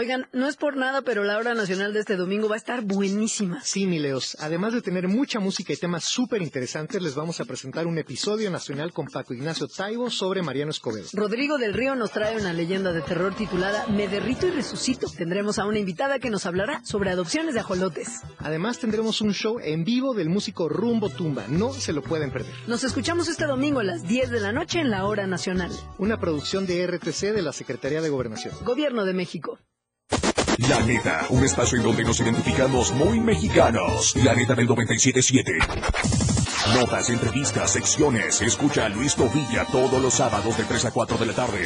Oigan, 0.00 0.28
no 0.32 0.46
es 0.46 0.54
por 0.54 0.76
nada, 0.76 1.02
pero 1.02 1.24
la 1.24 1.38
hora 1.38 1.54
nacional 1.54 1.92
de 1.92 1.98
este 1.98 2.14
domingo 2.14 2.48
va 2.48 2.54
a 2.54 2.58
estar 2.58 2.82
buenísima. 2.82 3.60
Sí, 3.64 3.84
mi 3.84 3.98
Leos. 3.98 4.36
Además 4.38 4.72
de 4.72 4.80
tener 4.80 5.08
mucha 5.08 5.40
música 5.40 5.72
y 5.72 5.76
temas 5.76 6.04
súper 6.04 6.40
interesantes, 6.40 7.02
les 7.02 7.16
vamos 7.16 7.40
a 7.40 7.44
presentar 7.44 7.88
un 7.88 7.98
episodio 7.98 8.48
nacional 8.48 8.92
con 8.92 9.06
Paco 9.06 9.34
Ignacio 9.34 9.66
Taibo 9.66 10.08
sobre 10.08 10.40
Mariano 10.40 10.70
Escobedo. 10.70 11.08
Rodrigo 11.14 11.58
del 11.58 11.74
Río 11.74 11.96
nos 11.96 12.12
trae 12.12 12.36
una 12.36 12.52
leyenda 12.52 12.92
de 12.92 13.00
terror 13.00 13.34
titulada 13.34 13.88
Me 13.88 14.06
derrito 14.06 14.46
y 14.46 14.52
resucito. 14.52 15.08
Tendremos 15.10 15.58
a 15.58 15.66
una 15.66 15.80
invitada 15.80 16.20
que 16.20 16.30
nos 16.30 16.46
hablará 16.46 16.80
sobre 16.84 17.10
adopciones 17.10 17.54
de 17.54 17.60
ajolotes. 17.60 18.20
Además 18.38 18.78
tendremos 18.78 19.20
un 19.20 19.34
show 19.34 19.58
en 19.58 19.82
vivo 19.82 20.14
del 20.14 20.28
músico 20.28 20.68
Rumbo 20.68 21.08
Tumba. 21.08 21.46
No 21.48 21.72
se 21.72 21.92
lo 21.92 22.02
pueden 22.02 22.30
perder. 22.30 22.54
Nos 22.68 22.84
escuchamos 22.84 23.26
este 23.26 23.46
domingo 23.46 23.80
a 23.80 23.84
las 23.84 24.06
10 24.06 24.30
de 24.30 24.38
la 24.38 24.52
noche 24.52 24.78
en 24.78 24.90
la 24.90 25.06
hora 25.06 25.26
nacional. 25.26 25.72
Una 25.98 26.20
producción 26.20 26.66
de 26.68 26.86
RTC 26.86 27.32
de 27.34 27.42
la 27.42 27.52
Secretaría 27.52 28.00
de 28.00 28.10
Gobernación. 28.10 28.54
Gobierno 28.64 29.04
de 29.04 29.14
México. 29.14 29.58
La 30.58 30.80
neta, 30.80 31.26
un 31.30 31.44
espacio 31.44 31.78
en 31.78 31.84
donde 31.84 32.02
nos 32.02 32.18
identificamos 32.18 32.92
muy 32.92 33.20
mexicanos. 33.20 34.16
La 34.16 34.34
neta 34.34 34.56
del 34.56 34.66
977. 34.66 35.52
Notas, 36.74 37.10
entrevistas, 37.10 37.72
secciones. 37.72 38.42
Escucha 38.42 38.86
a 38.86 38.88
Luis 38.88 39.14
Tovilla 39.14 39.64
todos 39.70 40.02
los 40.02 40.14
sábados 40.14 40.56
de 40.56 40.64
3 40.64 40.86
a 40.86 40.90
4 40.90 41.16
de 41.16 41.26
la 41.26 41.32
tarde. 41.32 41.64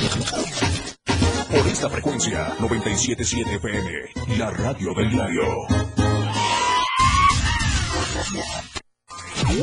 Por 1.51 1.67
esta 1.67 1.89
frecuencia, 1.89 2.55
977 2.61 3.55
FM, 3.55 4.39
la 4.39 4.51
radio 4.51 4.93
del 4.95 5.11
diario. 5.11 5.43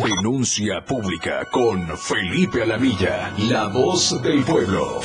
Denuncia 0.03 0.83
pública 0.85 1.45
con 1.51 1.95
Felipe 1.97 2.63
Alamilla, 2.63 3.31
la 3.37 3.67
voz 3.67 4.19
del 4.23 4.43
pueblo. 4.43 5.01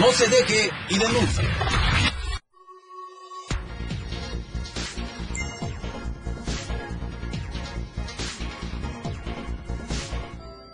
No 0.00 0.10
se 0.12 0.26
deje 0.28 0.70
y 0.88 0.98
denuncie. 0.98 1.91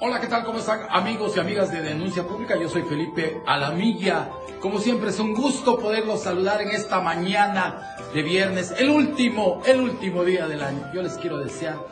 Hola, 0.00 0.20
¿qué 0.20 0.28
tal? 0.28 0.44
¿Cómo 0.44 0.60
están 0.60 0.86
amigos 0.90 1.36
y 1.36 1.40
amigas 1.40 1.72
de 1.72 1.82
Denuncia 1.82 2.22
Pública? 2.22 2.56
Yo 2.56 2.68
soy 2.68 2.82
Felipe 2.82 3.42
Alamilla. 3.44 4.30
Como 4.60 4.78
siempre 4.78 5.10
es 5.10 5.18
un 5.18 5.34
gusto 5.34 5.76
poderlos 5.76 6.22
saludar 6.22 6.62
en 6.62 6.70
esta 6.70 7.00
mañana 7.00 7.96
de 8.14 8.22
viernes, 8.22 8.72
el 8.78 8.90
último, 8.90 9.60
el 9.66 9.80
último 9.80 10.22
día 10.22 10.46
del 10.46 10.62
año. 10.62 10.88
Yo 10.94 11.02
les 11.02 11.14
quiero 11.14 11.38
desear 11.38 11.84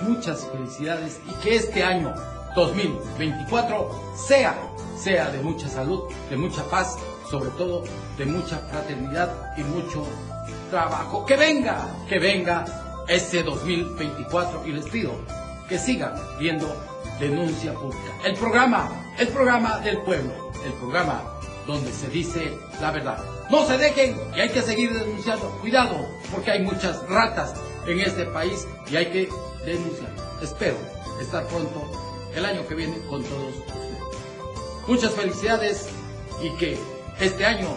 muchas 0.00 0.48
felicidades 0.50 1.20
y 1.28 1.34
que 1.42 1.56
este 1.56 1.84
año 1.84 2.14
2024 2.56 4.14
sea, 4.16 4.56
sea 4.96 5.30
de 5.30 5.42
mucha 5.42 5.68
salud, 5.68 6.04
de 6.30 6.38
mucha 6.38 6.64
paz, 6.70 6.96
sobre 7.30 7.50
todo 7.50 7.84
de 8.16 8.24
mucha 8.24 8.56
fraternidad 8.70 9.52
y 9.58 9.64
mucho 9.64 10.06
trabajo. 10.70 11.26
Que 11.26 11.36
venga, 11.36 11.86
que 12.08 12.18
venga 12.18 12.64
ese 13.06 13.42
2024 13.42 14.66
y 14.66 14.72
les 14.72 14.86
pido 14.88 15.12
que 15.70 15.78
sigan 15.78 16.12
viendo 16.38 16.66
Denuncia 17.20 17.72
Pública. 17.72 18.12
El 18.24 18.34
programa, 18.34 18.90
el 19.18 19.28
programa 19.28 19.78
del 19.78 19.98
pueblo, 19.98 20.50
el 20.64 20.72
programa 20.74 21.22
donde 21.64 21.92
se 21.92 22.08
dice 22.08 22.58
la 22.80 22.90
verdad. 22.90 23.18
No 23.50 23.64
se 23.64 23.78
dejen 23.78 24.16
y 24.36 24.40
hay 24.40 24.48
que 24.48 24.62
seguir 24.62 24.92
denunciando. 24.92 25.48
Cuidado, 25.60 26.08
porque 26.32 26.50
hay 26.50 26.62
muchas 26.62 27.08
ratas 27.08 27.54
en 27.86 28.00
este 28.00 28.24
país 28.26 28.66
y 28.90 28.96
hay 28.96 29.06
que 29.06 29.28
denunciar. 29.64 30.10
Espero 30.42 30.76
estar 31.20 31.46
pronto 31.46 31.88
el 32.34 32.44
año 32.44 32.66
que 32.66 32.74
viene 32.74 32.98
con 33.08 33.22
todos 33.22 33.54
ustedes. 33.54 34.88
Muchas 34.88 35.12
felicidades 35.12 35.88
y 36.42 36.50
que 36.56 36.76
este 37.20 37.46
año 37.46 37.68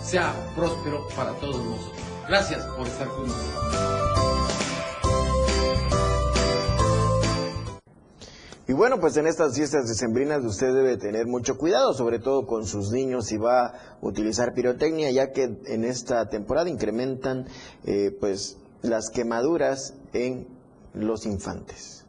sea 0.00 0.32
próspero 0.54 1.08
para 1.16 1.32
todos 1.32 1.56
nosotros. 1.56 2.02
Gracias 2.28 2.64
por 2.76 2.86
estar 2.86 3.08
con 3.08 3.26
nosotros. 3.26 4.01
Bueno, 8.82 8.98
pues 8.98 9.16
en 9.16 9.28
estas 9.28 9.54
fiestas 9.54 9.86
decembrinas 9.86 10.44
usted 10.44 10.74
debe 10.74 10.96
tener 10.96 11.28
mucho 11.28 11.56
cuidado, 11.56 11.94
sobre 11.94 12.18
todo 12.18 12.46
con 12.46 12.66
sus 12.66 12.90
niños 12.90 13.26
si 13.26 13.36
va 13.36 13.66
a 13.66 13.74
utilizar 14.00 14.54
pirotecnia, 14.54 15.12
ya 15.12 15.30
que 15.30 15.44
en 15.66 15.84
esta 15.84 16.28
temporada 16.28 16.68
incrementan 16.68 17.46
eh, 17.84 18.10
pues 18.18 18.58
las 18.82 19.08
quemaduras 19.10 19.94
en 20.12 20.48
los 20.94 21.26
infantes. 21.26 22.04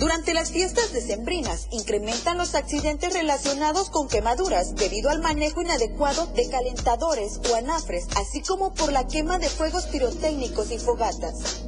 Durante 0.00 0.32
las 0.32 0.50
fiestas 0.50 0.94
decembrinas 0.94 1.68
incrementan 1.72 2.38
los 2.38 2.54
accidentes 2.54 3.12
relacionados 3.12 3.90
con 3.90 4.08
quemaduras 4.08 4.74
debido 4.74 5.10
al 5.10 5.20
manejo 5.20 5.60
inadecuado 5.60 6.26
de 6.28 6.48
calentadores 6.48 7.38
o 7.50 7.54
anafres, 7.54 8.08
así 8.16 8.40
como 8.40 8.72
por 8.72 8.92
la 8.92 9.06
quema 9.06 9.38
de 9.38 9.50
fuegos 9.50 9.84
pirotécnicos 9.88 10.70
y 10.70 10.78
fogatas. 10.78 11.66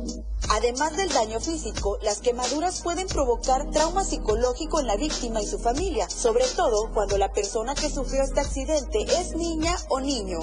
Además 0.55 0.95
del 0.99 1.09
daño 1.09 1.41
físico, 1.41 1.99
las 2.03 2.19
quemaduras 2.19 2.83
pueden 2.83 3.07
provocar 3.07 3.71
trauma 3.71 4.05
psicológico 4.05 4.81
en 4.81 4.87
la 4.87 4.97
víctima 4.97 5.41
y 5.41 5.47
su 5.47 5.59
familia, 5.59 6.11
sobre 6.11 6.45
todo 6.45 6.91
cuando 6.93 7.17
la 7.17 7.33
persona 7.33 7.75
que 7.75 7.89
sufrió 7.89 8.23
este 8.23 8.41
accidente 8.41 8.99
es 9.19 9.35
niña 9.35 9.75
o 9.89 10.01
niño. 10.01 10.41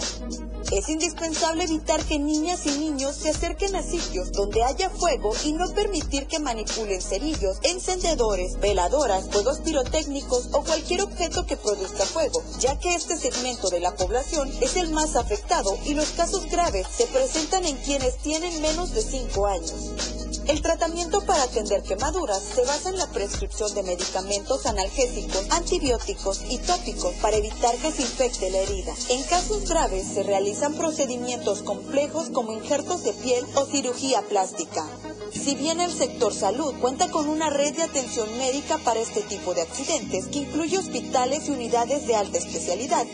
Es 0.72 0.90
indispensable 0.90 1.66
evitar 1.66 2.04
que 2.06 2.18
niñas 2.18 2.66
y 2.66 2.72
niños 2.80 3.18
se 3.18 3.30
acerquen 3.30 3.76
a 3.76 3.84
sitios 3.84 4.32
donde 4.32 4.64
haya 4.64 4.90
fuego 4.90 5.32
y 5.44 5.54
no 5.54 5.70
permitir 5.76 6.26
que 6.26 6.40
manipulen 6.40 7.04
cerillos, 7.04 7.60
encendedores, 7.62 8.60
veladoras, 8.60 9.30
fuegos 9.30 9.60
pirotécnicos 9.60 10.50
o 10.54 10.64
cualquier 10.64 11.04
objeto 11.04 11.46
que 11.46 11.56
produzca 11.56 12.06
fuego, 12.06 12.44
ya 12.58 12.80
que 12.80 12.96
este 12.96 13.16
segmento 13.16 13.70
de 13.70 13.80
la 13.80 13.96
población 13.96 14.52
es 14.60 14.76
el 14.76 14.90
más 14.90 15.16
afectado 15.16 15.78
y 15.86 15.94
los 15.94 16.10
casos 16.14 16.46
graves 16.50 16.88
se 16.98 17.06
presentan 17.06 17.66
en 17.66 17.78
quienes 17.78 18.18
tienen 18.18 18.60
menos 18.60 18.92
de 18.96 19.04
5 19.04 19.46
años. 19.46 19.99
El 20.48 20.64
tratamiento 20.64 21.22
para 21.22 21.44
atender 21.44 21.84
quemaduras 21.84 22.42
se 22.42 22.66
basa 22.66 22.90
en 22.90 22.98
la 22.98 23.06
prescripción 23.12 23.72
de 23.76 23.84
medicamentos 23.84 24.66
analgésicos, 24.66 25.46
antibióticos 25.52 26.42
y 26.50 26.58
tópicos 26.58 27.14
para 27.22 27.38
evitar 27.38 27.76
que 27.76 27.92
se 27.92 28.02
infecte 28.02 28.50
la 28.50 28.58
herida. 28.58 28.96
En 29.10 29.22
casos 29.24 29.70
graves 29.70 30.08
se 30.12 30.24
realizan 30.24 30.74
procedimientos 30.74 31.62
complejos 31.62 32.30
como 32.32 32.52
injertos 32.52 33.04
de 33.04 33.14
piel 33.14 33.46
o 33.54 33.66
cirugía 33.66 34.24
plástica. 34.24 34.88
Si 35.32 35.54
bien 35.54 35.80
el 35.80 35.92
sector 35.92 36.34
salud 36.34 36.74
cuenta 36.82 37.12
con 37.12 37.30
una 37.30 37.52
red 37.52 37.76
de 37.76 37.84
atención 37.84 38.36
médica 38.40 38.80
para 38.80 39.00
este 39.00 39.22
tipo 39.22 39.54
de 39.54 39.62
accidentes 39.62 40.26
que 40.28 40.40
incluye 40.40 40.80
hospitales 40.80 41.48
y 41.48 41.52
unidades 41.52 42.08
de 42.08 42.16
alta 42.16 42.40
especialidad, 42.40 43.06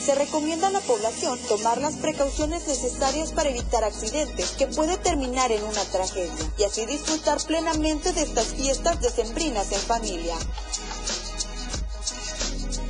se 0.00 0.14
recomienda 0.14 0.68
a 0.68 0.70
la 0.70 0.80
población 0.80 1.38
tomar 1.46 1.78
las 1.78 1.96
precauciones 1.96 2.66
necesarias 2.66 3.32
para 3.32 3.50
evitar 3.50 3.84
accidentes 3.84 4.52
que 4.52 4.66
puede 4.66 4.96
terminar 4.96 5.52
en 5.52 5.62
una 5.62 5.84
tragedia 5.92 6.52
y 6.56 6.64
así 6.64 6.86
disfrutar 6.86 7.38
plenamente 7.46 8.12
de 8.12 8.22
estas 8.22 8.46
fiestas 8.46 9.00
decembrinas 9.02 9.70
en 9.72 9.80
familia. 9.80 10.34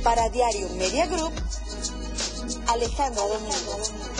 Para 0.03 0.29
Diario 0.29 0.69
Media 0.77 1.05
Group, 1.07 1.33
Alejandra 2.67 3.23
Domingo. 3.23 4.11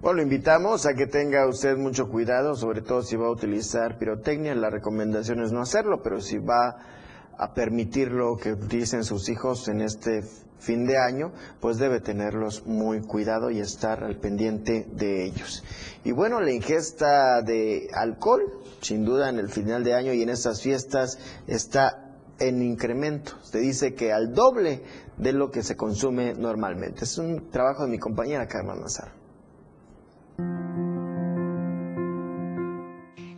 Bueno, 0.00 0.16
lo 0.16 0.22
invitamos 0.22 0.86
a 0.86 0.94
que 0.94 1.06
tenga 1.06 1.46
usted 1.46 1.76
mucho 1.76 2.08
cuidado, 2.08 2.54
sobre 2.54 2.80
todo 2.80 3.02
si 3.02 3.16
va 3.16 3.26
a 3.26 3.30
utilizar 3.30 3.98
pirotecnia. 3.98 4.54
La 4.54 4.70
recomendación 4.70 5.42
es 5.42 5.52
no 5.52 5.60
hacerlo, 5.60 6.00
pero 6.02 6.22
si 6.22 6.38
va 6.38 6.99
a 7.40 7.54
permitirlo 7.54 8.36
que 8.36 8.52
utilicen 8.52 9.02
sus 9.02 9.30
hijos 9.30 9.66
en 9.68 9.80
este 9.80 10.22
fin 10.58 10.84
de 10.84 10.98
año, 10.98 11.32
pues 11.58 11.78
debe 11.78 12.00
tenerlos 12.00 12.66
muy 12.66 13.00
cuidado 13.00 13.50
y 13.50 13.60
estar 13.60 14.04
al 14.04 14.16
pendiente 14.16 14.86
de 14.92 15.24
ellos. 15.24 15.64
Y 16.04 16.12
bueno, 16.12 16.40
la 16.40 16.52
ingesta 16.52 17.40
de 17.40 17.88
alcohol, 17.94 18.42
sin 18.82 19.06
duda 19.06 19.30
en 19.30 19.38
el 19.38 19.48
final 19.48 19.82
de 19.82 19.94
año 19.94 20.12
y 20.12 20.22
en 20.22 20.28
estas 20.28 20.60
fiestas 20.60 21.18
está 21.46 22.10
en 22.38 22.62
incremento. 22.62 23.32
Se 23.42 23.58
dice 23.58 23.94
que 23.94 24.12
al 24.12 24.34
doble 24.34 24.82
de 25.16 25.32
lo 25.32 25.50
que 25.50 25.62
se 25.62 25.76
consume 25.76 26.34
normalmente. 26.34 27.04
Es 27.04 27.16
un 27.16 27.50
trabajo 27.50 27.84
de 27.84 27.90
mi 27.90 27.98
compañera 27.98 28.46
Carmen 28.46 28.80
Nazar. 28.80 29.12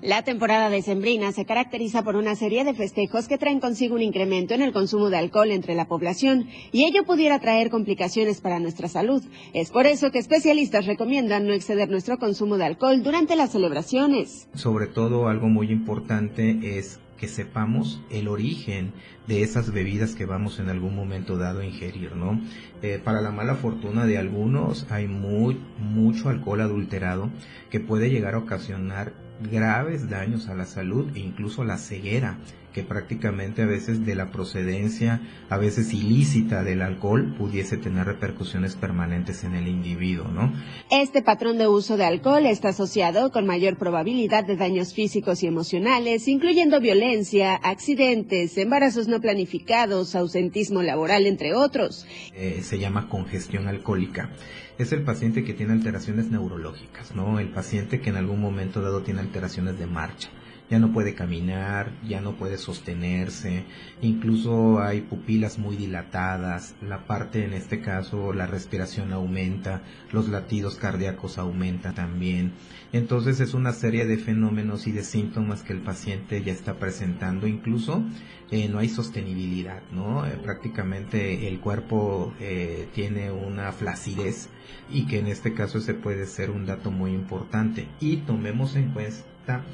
La 0.03 0.25
temporada 0.25 0.69
decembrina 0.69 1.31
se 1.31 1.45
caracteriza 1.45 2.03
por 2.03 2.17
una 2.17 2.35
serie 2.35 2.65
de 2.65 2.75
festejos 2.75 3.29
que 3.29 3.39
traen 3.39 3.61
consigo 3.61 3.95
un 3.95 4.03
incremento 4.03 4.53
en 4.53 4.61
el 4.61 4.73
consumo 4.73 5.11
de 5.11 5.17
alcohol 5.17 5.53
entre 5.53 5.77
la 5.77 5.87
población 5.87 6.49
y 6.73 6.87
ello 6.87 7.05
pudiera 7.05 7.39
traer 7.39 7.71
complicaciones 7.71 8.41
para 8.41 8.59
nuestra 8.59 8.89
salud. 8.89 9.23
Es 9.55 9.71
por 9.71 9.87
eso 9.87 10.11
que 10.11 10.19
especialistas 10.19 10.87
recomiendan 10.87 11.47
no 11.47 11.53
exceder 11.53 11.89
nuestro 11.89 12.19
consumo 12.19 12.59
de 12.59 12.65
alcohol 12.65 13.05
durante 13.05 13.37
las 13.37 13.53
celebraciones. 13.53 14.49
Sobre 14.55 14.89
todo 14.89 15.29
algo 15.29 15.47
muy 15.47 15.71
importante 15.71 16.59
es 16.77 16.99
que 17.17 17.29
sepamos 17.29 18.03
el 18.11 18.27
origen 18.27 18.95
de 19.29 19.45
esas 19.45 19.73
bebidas 19.73 20.17
que 20.17 20.27
vamos 20.27 20.59
en 20.59 20.69
algún 20.69 20.97
momento 20.97 21.37
dado 21.37 21.61
a 21.61 21.65
ingerir, 21.65 22.17
¿no? 22.17 22.41
Eh, 22.83 23.01
para 23.05 23.21
la 23.21 23.31
mala 23.31 23.55
fortuna 23.55 24.05
de 24.05 24.19
algunos 24.19 24.91
hay 24.91 25.07
muy, 25.07 25.61
mucho 25.79 26.29
alcohol 26.29 26.61
adulterado 26.61 27.31
que 27.71 27.79
puede 27.79 28.11
llegar 28.11 28.35
a 28.35 28.39
ocasionar 28.39 29.13
graves 29.41 30.09
daños 30.09 30.49
a 30.49 30.55
la 30.55 30.65
salud 30.65 31.11
e 31.15 31.21
incluso 31.21 31.65
la 31.65 31.79
ceguera 31.79 32.39
que 32.73 32.83
prácticamente 32.83 33.63
a 33.63 33.67
veces 33.67 34.05
de 34.05 34.15
la 34.15 34.31
procedencia, 34.31 35.21
a 35.49 35.59
veces 35.59 35.93
ilícita 35.93 36.63
del 36.63 36.83
alcohol, 36.83 37.35
pudiese 37.37 37.77
tener 37.77 38.07
repercusiones 38.07 38.77
permanentes 38.77 39.45
en 39.45 39.55
el 39.55 39.69
individuo, 39.69 40.29
¿no? 40.29 40.53
Este 40.91 41.23
patrón 41.23 41.59
de 41.59 41.69
uso 41.69 41.97
de 41.97 42.05
alcohol 42.05 42.47
está 42.47 42.71
asociado 42.71 43.31
con 43.31 43.47
mayor 43.47 43.77
probabilidad 43.77 44.45
de 44.45 44.57
daños 44.57 44.95
físicos 44.95 45.43
y 45.43 45.47
emocionales, 45.47 46.29
incluyendo 46.29 46.81
violencia, 46.81 47.55
accidentes, 47.55 48.57
embarazos 48.59 49.09
no 49.09 49.21
planificados, 49.21 50.15
ausentismo 50.15 50.83
laboral, 50.83 51.27
entre 51.27 51.55
otros. 51.55 52.07
Eh, 52.35 52.61
se 52.63 52.79
llama 52.79 53.09
congestión 53.09 53.69
alcohólica 53.69 54.31
es 54.79 54.91
el 54.93 55.03
paciente 55.03 55.45
que 55.45 55.53
tiene 55.53 55.75
alteraciones 55.75 56.31
neurológicas, 56.31 57.15
¿no? 57.15 57.39
El 57.39 57.51
paciente 57.51 58.01
que 58.01 58.11
en 58.11 58.17
algún 58.17 58.41
momento 58.41 58.81
dado 58.81 59.03
tiene 59.03 59.21
alteraciones 59.21 59.79
de 59.79 59.87
marcha 59.87 60.31
ya 60.73 60.79
no 60.79 60.91
puede 60.91 61.15
caminar, 61.15 61.93
ya 62.09 62.23
no 62.23 62.33
puede 62.39 62.57
sostenerse, 62.57 63.65
incluso 64.01 64.81
hay 64.81 65.03
pupilas 65.03 65.59
muy 65.59 65.77
dilatadas, 65.77 66.77
la 66.81 67.05
parte 67.05 67.45
en 67.45 67.53
este 67.53 67.83
caso 67.83 68.33
la 68.33 68.47
respiración 68.47 69.13
aumenta, 69.13 69.83
los 70.13 70.31
latidos 70.31 70.77
cardíacos 70.77 71.37
aumentan 71.37 71.95
también. 71.95 72.53
Entonces 72.95 73.41
es 73.41 73.53
una 73.53 73.75
serie 73.75 74.07
de 74.07 74.17
fenómenos 74.17 74.87
y 74.87 74.93
de 74.93 75.03
síntomas 75.05 75.63
que 75.63 75.75
el 75.75 75.83
paciente 75.83 76.43
ya 76.43 76.55
está 76.55 76.79
presentando, 76.79 77.47
incluso 77.47 78.03
eh, 78.51 78.71
no 78.71 78.79
hay 78.79 78.89
sostenibilidad, 78.89 79.83
¿no? 79.93 80.27
Eh, 80.27 80.39
prácticamente 80.43 81.49
el 81.49 81.61
cuerpo 81.61 82.33
eh, 82.41 82.89
tiene 82.95 83.31
una 83.31 83.73
flacidez 83.73 84.49
y 84.91 85.07
que 85.07 85.19
en 85.19 85.27
este 85.27 85.53
caso 85.53 85.77
ese 85.77 85.93
puede 85.93 86.25
ser 86.25 86.51
un 86.51 86.65
dato 86.65 86.91
muy 86.91 87.13
importante. 87.13 87.89
Y 88.01 88.19
tomemos 88.19 88.75
en 88.75 88.93
cuenta 88.93 89.65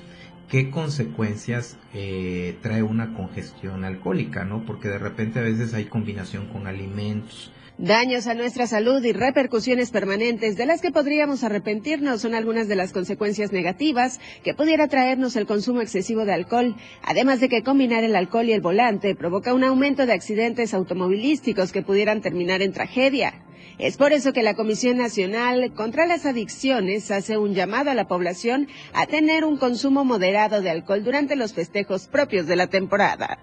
qué 0.48 0.70
consecuencias 0.70 1.76
eh, 1.94 2.56
trae 2.62 2.82
una 2.82 3.14
congestión 3.14 3.84
alcohólica, 3.84 4.44
¿no? 4.44 4.64
Porque 4.64 4.88
de 4.88 4.98
repente 4.98 5.38
a 5.38 5.42
veces 5.42 5.74
hay 5.74 5.84
combinación 5.84 6.46
con 6.46 6.66
alimentos 6.66 7.52
Daños 7.80 8.26
a 8.26 8.34
nuestra 8.34 8.66
salud 8.66 9.04
y 9.04 9.12
repercusiones 9.12 9.92
permanentes 9.92 10.56
de 10.56 10.66
las 10.66 10.80
que 10.80 10.90
podríamos 10.90 11.44
arrepentirnos 11.44 12.20
son 12.20 12.34
algunas 12.34 12.66
de 12.66 12.74
las 12.74 12.92
consecuencias 12.92 13.52
negativas 13.52 14.18
que 14.42 14.52
pudiera 14.52 14.88
traernos 14.88 15.36
el 15.36 15.46
consumo 15.46 15.80
excesivo 15.80 16.24
de 16.24 16.32
alcohol, 16.32 16.74
además 17.04 17.38
de 17.38 17.48
que 17.48 17.62
combinar 17.62 18.02
el 18.02 18.16
alcohol 18.16 18.48
y 18.48 18.52
el 18.52 18.62
volante 18.62 19.14
provoca 19.14 19.54
un 19.54 19.62
aumento 19.62 20.06
de 20.06 20.12
accidentes 20.12 20.74
automovilísticos 20.74 21.70
que 21.70 21.82
pudieran 21.82 22.20
terminar 22.20 22.62
en 22.62 22.72
tragedia. 22.72 23.47
Es 23.78 23.96
por 23.96 24.12
eso 24.12 24.32
que 24.32 24.42
la 24.42 24.54
Comisión 24.54 24.96
Nacional 24.98 25.72
contra 25.72 26.04
las 26.04 26.26
Adicciones 26.26 27.12
hace 27.12 27.38
un 27.38 27.54
llamado 27.54 27.90
a 27.90 27.94
la 27.94 28.08
población 28.08 28.66
a 28.92 29.06
tener 29.06 29.44
un 29.44 29.56
consumo 29.56 30.04
moderado 30.04 30.60
de 30.60 30.70
alcohol 30.70 31.04
durante 31.04 31.36
los 31.36 31.52
festejos 31.52 32.08
propios 32.08 32.48
de 32.48 32.56
la 32.56 32.66
temporada. 32.66 33.38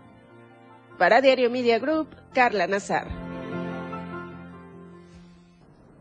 Para 0.98 1.22
Diario 1.22 1.50
Media 1.50 1.80
Group, 1.80 2.10
Carla 2.34 2.68
Nazar. 2.68 3.08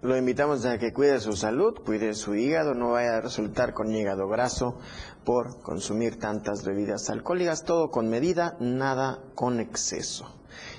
Lo 0.02 0.16
invitamos 0.16 0.66
a 0.66 0.78
que 0.78 0.92
cuide 0.92 1.20
su 1.20 1.34
salud, 1.34 1.78
cuide 1.84 2.12
su 2.14 2.34
hígado, 2.34 2.74
no 2.74 2.90
vaya 2.90 3.18
a 3.18 3.20
resultar 3.20 3.72
con 3.72 3.94
hígado 3.94 4.28
graso 4.28 4.78
por 5.24 5.62
consumir 5.62 6.18
tantas 6.18 6.64
bebidas 6.64 7.08
alcohólicas, 7.08 7.62
todo 7.62 7.90
con 7.90 8.10
medida, 8.10 8.56
nada 8.58 9.20
con 9.36 9.60
exceso. 9.60 10.33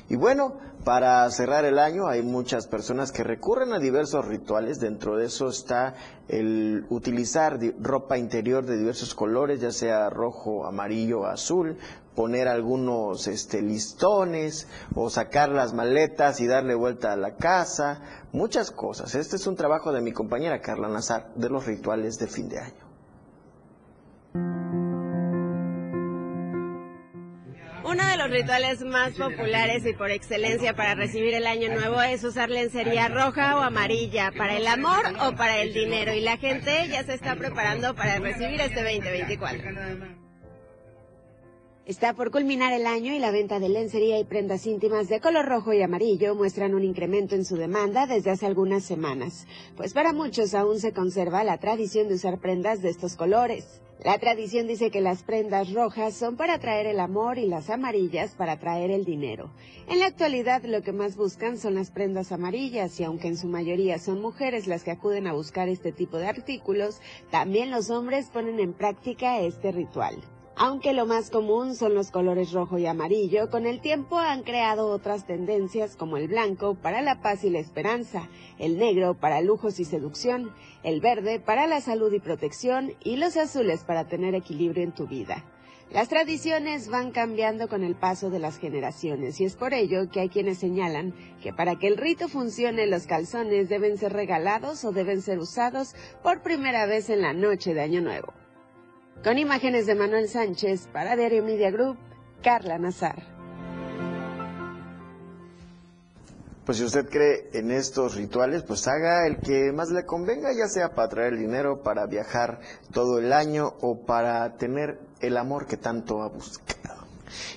Y 0.08 0.16
bueno, 0.16 0.54
para 0.84 1.28
cerrar 1.32 1.66
el 1.66 1.80
año 1.80 2.08
hay 2.08 2.22
muchas 2.22 2.68
personas 2.68 3.12
que 3.12 3.24
recurren 3.24 3.74
a 3.74 3.80
diversos 3.80 4.24
rituales, 4.26 4.80
dentro 4.80 5.18
de 5.18 5.26
eso 5.26 5.50
está 5.50 5.96
el 6.28 6.86
utilizar 6.90 7.60
ropa 7.80 8.20
interior 8.20 8.68
de 8.68 8.78
diversos 8.78 9.16
colores, 9.16 9.62
ya 9.62 9.72
sea 9.72 10.12
rojo, 10.12 10.68
amarillo, 10.68 11.26
azul, 11.26 11.78
poner 12.14 12.48
algunos 12.48 13.28
este, 13.28 13.64
listones 13.64 14.68
o 14.94 15.10
sacar 15.10 15.50
las 15.50 15.74
maletas 15.74 16.40
y 16.40 16.46
darle 16.46 16.76
vuelta 16.76 17.14
a 17.14 17.18
la 17.18 17.36
casa, 17.36 18.02
muchas 18.32 18.70
cosas. 18.70 19.16
Este 19.16 19.38
es 19.38 19.48
un 19.48 19.56
trabajo 19.56 19.92
de 19.92 20.02
mi 20.02 20.12
compañera 20.12 20.62
Carla 20.62 20.88
Nazar 20.88 21.32
de 21.34 21.50
los 21.50 21.66
rituales 21.66 22.20
de 22.20 22.28
fin 22.28 22.48
de 22.48 22.60
año. 22.60 22.85
Los 28.26 28.34
rituales 28.34 28.82
más 28.82 29.14
populares 29.14 29.86
y 29.86 29.94
por 29.94 30.10
excelencia 30.10 30.76
para 30.76 30.96
recibir 30.96 31.36
el 31.36 31.46
año 31.46 31.72
nuevo 31.72 32.02
es 32.02 32.24
usar 32.24 32.50
lencería 32.50 33.08
roja 33.08 33.56
o 33.58 33.62
amarilla 33.62 34.32
para 34.36 34.58
el 34.58 34.66
amor 34.66 35.04
o 35.22 35.36
para 35.36 35.62
el 35.62 35.74
dinero 35.74 36.12
y 36.12 36.22
la 36.22 36.38
gente 36.38 36.88
ya 36.90 37.04
se 37.04 37.14
está 37.14 37.36
preparando 37.36 37.94
para 37.94 38.18
recibir 38.18 38.60
este 38.62 38.82
2024. 38.82 40.25
Está 41.86 42.16
por 42.16 42.32
culminar 42.32 42.74
el 42.74 42.88
año 42.88 43.14
y 43.14 43.20
la 43.20 43.30
venta 43.30 43.60
de 43.60 43.70
lencería 43.70 44.18
y 44.18 44.24
prendas 44.24 44.66
íntimas 44.66 45.08
de 45.08 45.20
color 45.20 45.46
rojo 45.46 45.72
y 45.72 45.84
amarillo 45.84 46.34
muestran 46.34 46.74
un 46.74 46.84
incremento 46.84 47.36
en 47.36 47.46
su 47.46 47.58
demanda 47.58 48.08
desde 48.08 48.32
hace 48.32 48.48
algunas 48.48 48.84
semanas, 48.84 49.46
pues 49.78 49.94
para 49.94 50.12
muchos 50.12 50.56
aún 50.56 50.80
se 50.80 50.94
conserva 50.94 51.44
la 51.44 51.60
tradición 51.60 52.08
de 52.08 52.16
usar 52.16 52.40
prendas 52.40 52.82
de 52.82 52.90
estos 52.90 53.16
colores. 53.16 53.84
La 54.04 54.18
tradición 54.18 54.66
dice 54.66 54.90
que 54.90 55.00
las 55.00 55.22
prendas 55.22 55.72
rojas 55.74 56.16
son 56.16 56.38
para 56.38 56.58
traer 56.58 56.88
el 56.88 57.00
amor 57.00 57.38
y 57.38 57.46
las 57.46 57.70
amarillas 57.70 58.34
para 58.34 58.60
traer 58.60 58.90
el 58.90 59.06
dinero. 59.06 59.52
En 59.88 60.00
la 60.00 60.08
actualidad 60.08 60.64
lo 60.64 60.82
que 60.82 60.92
más 60.92 61.16
buscan 61.16 61.60
son 61.60 61.76
las 61.76 61.92
prendas 61.92 62.32
amarillas 62.32 63.00
y 63.00 63.04
aunque 63.04 63.28
en 63.28 63.38
su 63.38 63.48
mayoría 63.48 64.00
son 64.00 64.24
mujeres 64.24 64.66
las 64.66 64.84
que 64.84 64.90
acuden 64.90 65.28
a 65.28 65.34
buscar 65.34 65.70
este 65.70 65.92
tipo 65.92 66.18
de 66.18 66.26
artículos, 66.26 67.00
también 67.30 67.70
los 67.70 67.92
hombres 67.92 68.32
ponen 68.34 68.60
en 68.60 68.74
práctica 68.74 69.40
este 69.40 69.72
ritual. 69.72 70.16
Aunque 70.58 70.94
lo 70.94 71.06
más 71.06 71.30
común 71.30 71.76
son 71.76 71.96
los 71.96 72.12
colores 72.12 72.54
rojo 72.54 72.78
y 72.78 72.86
amarillo, 72.86 73.50
con 73.50 73.66
el 73.66 73.82
tiempo 73.82 74.18
han 74.18 74.44
creado 74.44 74.88
otras 74.88 75.28
tendencias 75.28 75.98
como 75.98 76.16
el 76.16 76.30
blanco 76.30 76.76
para 76.76 77.02
la 77.02 77.20
paz 77.22 77.44
y 77.44 77.50
la 77.50 77.60
esperanza, 77.60 78.30
el 78.58 78.78
negro 78.78 79.16
para 79.16 79.42
lujos 79.42 79.82
y 79.82 79.86
seducción, 79.86 80.54
el 80.84 81.02
verde 81.02 81.42
para 81.42 81.68
la 81.68 81.82
salud 81.82 82.14
y 82.14 82.22
protección 82.22 82.94
y 83.04 83.18
los 83.18 83.36
azules 83.36 83.84
para 83.84 84.08
tener 84.08 84.34
equilibrio 84.34 84.82
en 84.84 84.94
tu 84.94 85.08
vida. 85.08 85.44
Las 85.92 86.08
tradiciones 86.08 86.90
van 86.90 87.12
cambiando 87.12 87.68
con 87.68 87.84
el 87.84 87.96
paso 87.96 88.30
de 88.30 88.40
las 88.40 88.58
generaciones 88.58 89.42
y 89.42 89.46
es 89.46 89.58
por 89.58 89.74
ello 89.74 90.10
que 90.10 90.22
hay 90.22 90.30
quienes 90.30 90.58
señalan 90.58 91.14
que 91.44 91.52
para 91.52 91.76
que 91.76 91.88
el 91.88 91.98
rito 91.98 92.30
funcione 92.30 92.88
los 92.88 93.08
calzones 93.08 93.68
deben 93.68 93.98
ser 93.98 94.14
regalados 94.14 94.86
o 94.86 94.94
deben 94.94 95.22
ser 95.22 95.38
usados 95.38 95.96
por 96.24 96.42
primera 96.42 96.86
vez 96.86 97.10
en 97.10 97.22
la 97.22 97.34
noche 97.34 97.74
de 97.74 97.82
Año 97.82 98.02
Nuevo. 98.02 98.45
Con 99.24 99.38
imágenes 99.38 99.86
de 99.88 99.96
Manuel 99.96 100.30
Sánchez 100.30 100.88
para 100.94 101.16
Diario 101.16 101.44
Media 101.44 101.72
Group, 101.72 101.98
Carla 102.44 102.78
Nazar. 102.78 103.36
Pues 106.66 106.80
si 106.80 106.84
usted 106.84 107.08
cree 107.08 107.50
en 107.54 107.70
estos 107.70 108.16
rituales, 108.16 108.64
pues 108.64 108.88
haga 108.88 109.28
el 109.28 109.38
que 109.38 109.72
más 109.72 109.92
le 109.92 110.06
convenga, 110.06 110.52
ya 110.52 110.68
sea 110.68 110.96
para 110.96 111.10
traer 111.10 111.34
el 111.34 111.40
dinero, 111.40 111.84
para 111.84 112.08
viajar 112.08 112.60
todo 112.92 113.20
el 113.20 113.34
año 113.34 113.76
o 113.82 114.06
para 114.06 114.58
tener 114.58 115.00
el 115.22 115.38
amor 115.38 115.68
que 115.68 115.78
tanto 115.78 116.22
ha 116.24 116.30
buscado. 116.30 117.06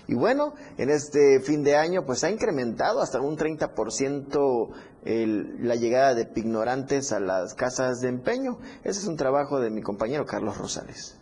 Y 0.07 0.15
bueno, 0.15 0.55
en 0.77 0.91
este 0.91 1.41
fin 1.41 1.63
de 1.65 1.77
año 1.77 2.05
pues 2.05 2.25
ha 2.25 2.31
incrementado 2.31 3.01
hasta 3.01 3.21
un 3.21 3.37
30% 3.37 4.71
el, 5.05 5.67
la 5.67 5.75
llegada 5.75 6.15
de 6.15 6.27
pignorantes 6.27 7.13
a 7.13 7.21
las 7.21 7.55
casas 7.55 8.01
de 8.01 8.09
empeño. 8.09 8.59
Ese 8.85 9.01
es 9.01 9.07
un 9.07 9.17
trabajo 9.17 9.61
de 9.61 9.71
mi 9.71 9.83
compañero 9.83 10.27
Carlos 10.27 10.59
Rosales. 10.59 11.18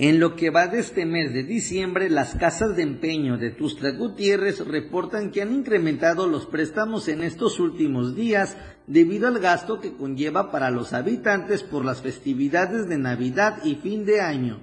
En 0.00 0.20
lo 0.20 0.36
que 0.36 0.50
va 0.50 0.68
de 0.68 0.78
este 0.78 1.06
mes 1.06 1.34
de 1.34 1.42
diciembre, 1.42 2.08
las 2.08 2.36
casas 2.36 2.76
de 2.76 2.82
empeño 2.82 3.36
de 3.36 3.50
Tuxtla 3.50 3.90
Gutiérrez 3.90 4.64
reportan 4.64 5.32
que 5.32 5.42
han 5.42 5.52
incrementado 5.52 6.28
los 6.28 6.46
préstamos 6.46 7.08
en 7.08 7.24
estos 7.24 7.58
últimos 7.58 8.14
días 8.14 8.56
debido 8.86 9.26
al 9.26 9.40
gasto 9.40 9.80
que 9.80 9.94
conlleva 9.94 10.52
para 10.52 10.70
los 10.70 10.92
habitantes 10.92 11.64
por 11.64 11.84
las 11.84 12.00
festividades 12.00 12.88
de 12.88 12.96
Navidad 12.96 13.58
y 13.64 13.74
fin 13.74 14.04
de 14.04 14.20
año. 14.20 14.60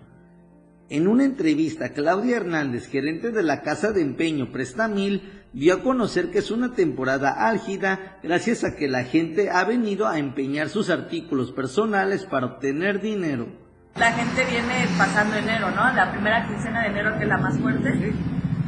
En 0.88 1.06
una 1.06 1.26
entrevista, 1.26 1.92
Claudia 1.92 2.38
Hernández, 2.38 2.88
gerente 2.88 3.32
de 3.32 3.44
la 3.44 3.62
casa 3.62 3.92
de 3.92 4.00
empeño 4.00 4.54
Prestamil, 4.54 5.22
dio 5.52 5.74
a 5.74 5.84
conocer 5.84 6.32
que 6.32 6.40
es 6.40 6.50
una 6.50 6.76
temporada 6.76 7.50
álgida 7.50 8.20
gracias 8.24 8.64
a 8.64 8.78
que 8.78 8.88
la 8.88 9.04
gente 9.04 9.50
ha 9.50 9.66
venido 9.66 10.08
a 10.08 10.18
empeñar 10.18 10.70
sus 10.70 10.90
artículos 10.90 11.52
personales 11.52 12.24
para 12.24 12.46
obtener 12.46 13.02
dinero 13.02 13.65
la 13.96 14.12
gente 14.12 14.44
viene 14.44 14.88
pasando 14.98 15.38
enero, 15.38 15.72
¿no? 15.72 15.92
La 15.94 16.12
primera 16.12 16.46
quincena 16.46 16.82
de 16.82 16.88
enero, 16.88 17.18
que 17.18 17.24
es 17.24 17.30
la 17.30 17.38
más 17.38 17.58
fuerte, 17.58 18.14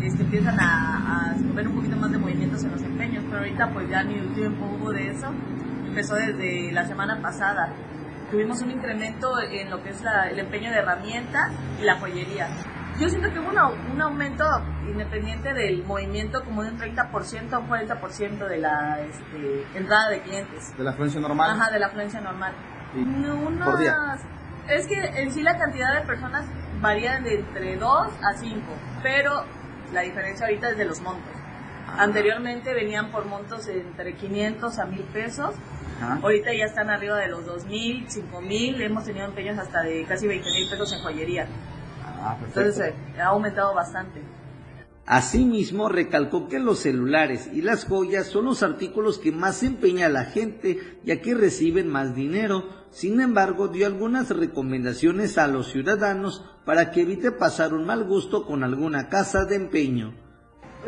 este, 0.01 0.23
empiezan 0.23 0.57
a, 0.59 1.31
a 1.31 1.35
ver 1.53 1.67
un 1.67 1.75
poquito 1.75 1.97
más 1.97 2.11
de 2.11 2.17
movimientos 2.17 2.63
en 2.63 2.71
los 2.71 2.81
empeños, 2.81 3.25
pero 3.25 3.39
ahorita 3.39 3.69
pues 3.73 3.89
ya 3.89 4.03
ni 4.03 4.19
un 4.19 4.33
tiempo 4.33 4.65
hubo 4.65 4.93
de 4.93 5.09
eso, 5.09 5.27
empezó 5.85 6.15
desde 6.15 6.71
la 6.71 6.85
semana 6.85 7.21
pasada. 7.21 7.73
Tuvimos 8.31 8.61
un 8.61 8.71
incremento 8.71 9.27
en 9.39 9.69
lo 9.69 9.83
que 9.83 9.89
es 9.89 10.01
el 10.31 10.39
empeño 10.39 10.71
de 10.71 10.77
herramientas 10.77 11.51
y 11.81 11.83
la 11.83 11.99
joyería. 11.99 12.47
Yo 12.99 13.07
siento 13.09 13.31
que 13.31 13.39
hubo 13.39 13.51
un 13.51 14.01
aumento 14.01 14.43
independiente 14.89 15.53
del 15.53 15.83
movimiento 15.83 16.43
como 16.43 16.63
de 16.63 16.71
un 16.71 16.79
30% 16.79 17.53
a 17.53 17.59
un 17.59 17.69
40% 17.69 18.47
de 18.47 18.57
la 18.57 18.99
este, 19.01 19.65
entrada 19.75 20.09
de 20.09 20.21
clientes. 20.21 20.75
¿De 20.77 20.83
la 20.83 20.91
afluencia 20.91 21.19
normal? 21.19 21.51
Ajá, 21.51 21.69
de 21.71 21.79
la 21.79 21.87
afluencia 21.87 22.21
normal. 22.21 22.53
¿Por 23.63 23.77
día? 23.77 23.93
Es 24.69 24.87
que 24.87 24.95
en 24.95 25.31
sí 25.31 25.41
la 25.41 25.57
cantidad 25.57 25.99
de 25.99 26.05
personas 26.05 26.45
varía 26.81 27.19
de 27.21 27.35
entre 27.35 27.77
2 27.77 27.89
a 28.21 28.37
5, 28.37 28.61
pero 29.01 29.43
la 29.93 30.01
diferencia 30.01 30.45
ahorita 30.45 30.69
es 30.71 30.77
de 30.77 30.85
los 30.85 31.01
montos. 31.01 31.31
Anteriormente 31.87 32.73
venían 32.73 33.11
por 33.11 33.25
montos 33.25 33.67
entre 33.67 34.15
500 34.15 34.77
a 34.77 34.85
1000 34.85 35.01
pesos. 35.05 35.55
Ahorita 36.21 36.53
ya 36.53 36.65
están 36.65 36.89
arriba 36.89 37.17
de 37.17 37.27
los 37.27 37.45
2000, 37.45 38.09
5000. 38.09 38.81
Hemos 38.81 39.05
tenido 39.05 39.25
empeños 39.25 39.57
hasta 39.57 39.81
de 39.81 40.05
casi 40.05 40.27
20 40.27 40.47
mil 40.51 40.69
pesos 40.69 40.93
en 40.93 40.99
joyería. 40.99 41.47
Ah, 42.19 42.37
Entonces 42.45 42.93
eh, 42.93 43.21
ha 43.21 43.27
aumentado 43.27 43.73
bastante. 43.73 44.21
Asimismo, 45.05 45.87
recalcó 45.87 46.49
que 46.49 46.59
los 46.59 46.79
celulares 46.79 47.49
y 47.53 47.61
las 47.61 47.85
joyas 47.85 48.27
son 48.27 48.45
los 48.45 48.61
artículos 48.61 49.17
que 49.17 49.31
más 49.31 49.63
empeña 49.63 50.09
la 50.09 50.25
gente, 50.25 50.99
ya 51.05 51.21
que 51.21 51.33
reciben 51.33 51.87
más 51.87 52.13
dinero. 52.13 52.65
Sin 52.91 53.21
embargo, 53.21 53.67
dio 53.67 53.85
algunas 53.85 54.29
recomendaciones 54.29 55.37
a 55.37 55.47
los 55.47 55.71
ciudadanos 55.71 56.43
para 56.65 56.91
que 56.91 57.01
evite 57.01 57.31
pasar 57.31 57.73
un 57.73 57.85
mal 57.85 58.03
gusto 58.05 58.45
con 58.45 58.63
alguna 58.63 59.09
casa 59.09 59.45
de 59.45 59.55
empeño. 59.55 60.13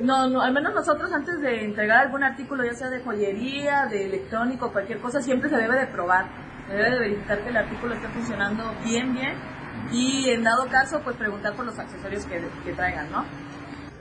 No, 0.01 0.29
no, 0.29 0.41
al 0.41 0.53
menos 0.53 0.73
nosotros 0.73 1.11
antes 1.11 1.41
de 1.41 1.65
entregar 1.65 2.05
algún 2.05 2.23
artículo, 2.23 2.63
ya 2.63 2.73
sea 2.73 2.89
de 2.89 3.01
joyería, 3.01 3.87
de 3.87 4.05
electrónico, 4.05 4.71
cualquier 4.71 4.99
cosa, 4.99 5.21
siempre 5.21 5.49
se 5.49 5.57
debe 5.57 5.77
de 5.77 5.87
probar. 5.87 6.25
Se 6.67 6.73
debe 6.73 6.91
de 6.91 6.99
verificar 6.99 7.41
que 7.43 7.49
el 7.49 7.57
artículo 7.57 7.95
esté 7.95 8.07
funcionando 8.09 8.63
bien, 8.83 9.13
bien. 9.13 9.33
Y 9.91 10.29
en 10.29 10.43
dado 10.43 10.67
caso, 10.67 11.01
pues 11.03 11.15
preguntar 11.17 11.53
por 11.55 11.65
los 11.65 11.77
accesorios 11.77 12.25
que, 12.25 12.73
traigan, 12.73 13.11
¿no? 13.11 13.25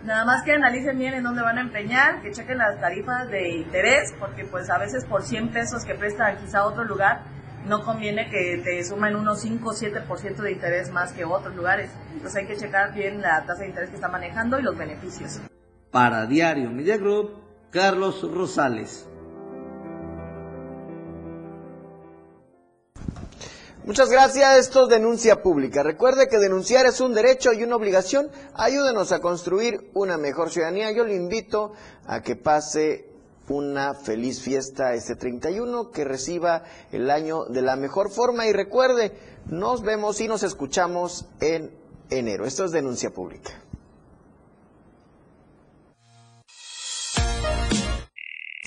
Nada 0.04 0.24
más 0.24 0.42
que 0.44 0.52
analicen 0.52 0.98
bien 0.98 1.14
en 1.14 1.24
dónde 1.24 1.42
van 1.42 1.58
a 1.58 1.62
empeñar, 1.62 2.20
que 2.22 2.30
chequen 2.30 2.58
las 2.58 2.78
tarifas 2.80 3.28
de 3.30 3.48
interés, 3.56 4.14
porque 4.18 4.44
pues 4.44 4.70
a 4.70 4.78
veces 4.78 5.04
por 5.06 5.22
100 5.22 5.48
pesos 5.48 5.84
que 5.84 5.94
prestan 5.94 6.36
quizá 6.38 6.64
otro 6.64 6.84
lugar, 6.84 7.22
no 7.66 7.84
conviene 7.84 8.28
que 8.30 8.60
te 8.64 8.84
sumen 8.84 9.16
unos 9.16 9.40
5 9.40 9.68
o 9.68 9.72
7% 9.72 10.36
de 10.36 10.52
interés 10.52 10.90
más 10.90 11.12
que 11.12 11.24
otros 11.24 11.54
lugares. 11.54 11.90
Entonces 12.12 12.36
hay 12.36 12.46
que 12.46 12.56
checar 12.56 12.94
bien 12.94 13.20
la 13.20 13.44
tasa 13.44 13.62
de 13.62 13.68
interés 13.68 13.90
que 13.90 13.96
está 13.96 14.08
manejando 14.08 14.58
y 14.58 14.62
los 14.62 14.76
beneficios. 14.76 15.40
Para 15.90 16.26
Diario 16.26 16.70
Media 16.70 16.96
Group, 16.96 17.30
Carlos 17.70 18.22
Rosales. 18.32 19.08
Muchas 23.88 24.10
gracias. 24.10 24.58
Esto 24.58 24.82
es 24.82 24.90
denuncia 24.90 25.42
pública. 25.42 25.82
Recuerde 25.82 26.28
que 26.28 26.36
denunciar 26.36 26.84
es 26.84 27.00
un 27.00 27.14
derecho 27.14 27.54
y 27.54 27.64
una 27.64 27.76
obligación. 27.76 28.30
Ayúdenos 28.52 29.12
a 29.12 29.20
construir 29.20 29.90
una 29.94 30.18
mejor 30.18 30.50
ciudadanía. 30.50 30.92
Yo 30.92 31.04
le 31.04 31.14
invito 31.14 31.72
a 32.06 32.20
que 32.20 32.36
pase 32.36 33.07
una 33.48 33.94
feliz 33.94 34.40
fiesta 34.40 34.94
este 34.94 35.16
31, 35.16 35.90
que 35.90 36.04
reciba 36.04 36.64
el 36.92 37.10
año 37.10 37.44
de 37.46 37.62
la 37.62 37.76
mejor 37.76 38.10
forma 38.10 38.46
y 38.46 38.52
recuerde, 38.52 39.12
nos 39.46 39.82
vemos 39.82 40.20
y 40.20 40.28
nos 40.28 40.42
escuchamos 40.42 41.26
en 41.40 41.70
enero. 42.10 42.46
Esto 42.46 42.64
es 42.64 42.72
denuncia 42.72 43.10
pública. 43.10 43.67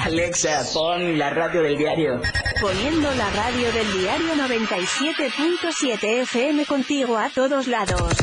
Alexa, 0.00 0.64
pon 0.72 1.18
la 1.18 1.30
radio 1.30 1.62
del 1.62 1.76
diario. 1.76 2.20
Poniendo 2.60 3.12
la 3.14 3.30
radio 3.30 3.72
del 3.72 3.92
diario 3.92 4.34
97.7 4.34 6.22
FM 6.22 6.66
contigo 6.66 7.18
a 7.18 7.28
todos 7.30 7.66
lados. 7.66 8.14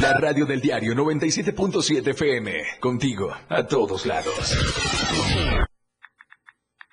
La 0.00 0.14
radio 0.14 0.46
del 0.46 0.60
diario 0.60 0.94
97.7 0.94 2.08
FM. 2.08 2.52
Contigo, 2.80 3.30
a 3.48 3.66
todos 3.66 4.06
lados. 4.06 4.56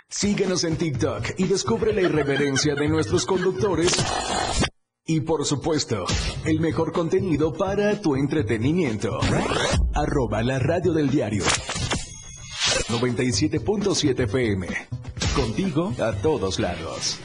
Síguenos 0.10 0.64
en 0.64 0.78
TikTok 0.78 1.32
y 1.38 1.46
descubre 1.46 1.94
la 1.94 2.02
irreverencia 2.02 2.76
de 2.76 2.88
nuestros 2.88 3.26
conductores. 3.26 4.04
Y 5.06 5.22
por 5.22 5.46
supuesto, 5.46 6.06
el 6.46 6.60
mejor 6.60 6.92
contenido 6.94 7.52
para 7.54 8.00
tu 8.00 8.16
entretenimiento. 8.16 9.20
Arroba 9.96 10.44
la 10.44 10.60
radio 10.60 10.94
del 10.94 11.10
diario. 11.10 11.44
97.7 12.94 14.20
FM. 14.26 14.68
Contigo 15.36 15.94
a 16.00 16.12
todos 16.14 16.60
lados. 16.60 17.20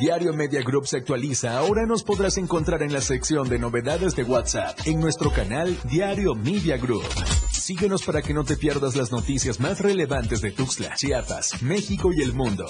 Diario 0.00 0.32
Media 0.32 0.62
Group 0.62 0.88
se 0.88 0.96
actualiza. 0.96 1.56
Ahora 1.56 1.86
nos 1.86 2.02
podrás 2.02 2.38
encontrar 2.38 2.82
en 2.82 2.92
la 2.92 3.00
sección 3.00 3.48
de 3.48 3.60
novedades 3.60 4.16
de 4.16 4.24
WhatsApp 4.24 4.76
en 4.86 4.98
nuestro 4.98 5.30
canal 5.30 5.78
Diario 5.84 6.34
Media 6.34 6.76
Group. 6.76 7.06
Síguenos 7.52 8.02
para 8.02 8.20
que 8.20 8.34
no 8.34 8.44
te 8.44 8.56
pierdas 8.56 8.96
las 8.96 9.12
noticias 9.12 9.60
más 9.60 9.78
relevantes 9.78 10.40
de 10.40 10.50
Tuxtla, 10.50 10.96
Chiapas, 10.96 11.62
México 11.62 12.10
y 12.12 12.22
el 12.22 12.32
mundo. 12.32 12.66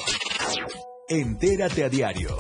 Entérate 1.09 1.85
a 1.85 1.89
diario. 1.89 2.37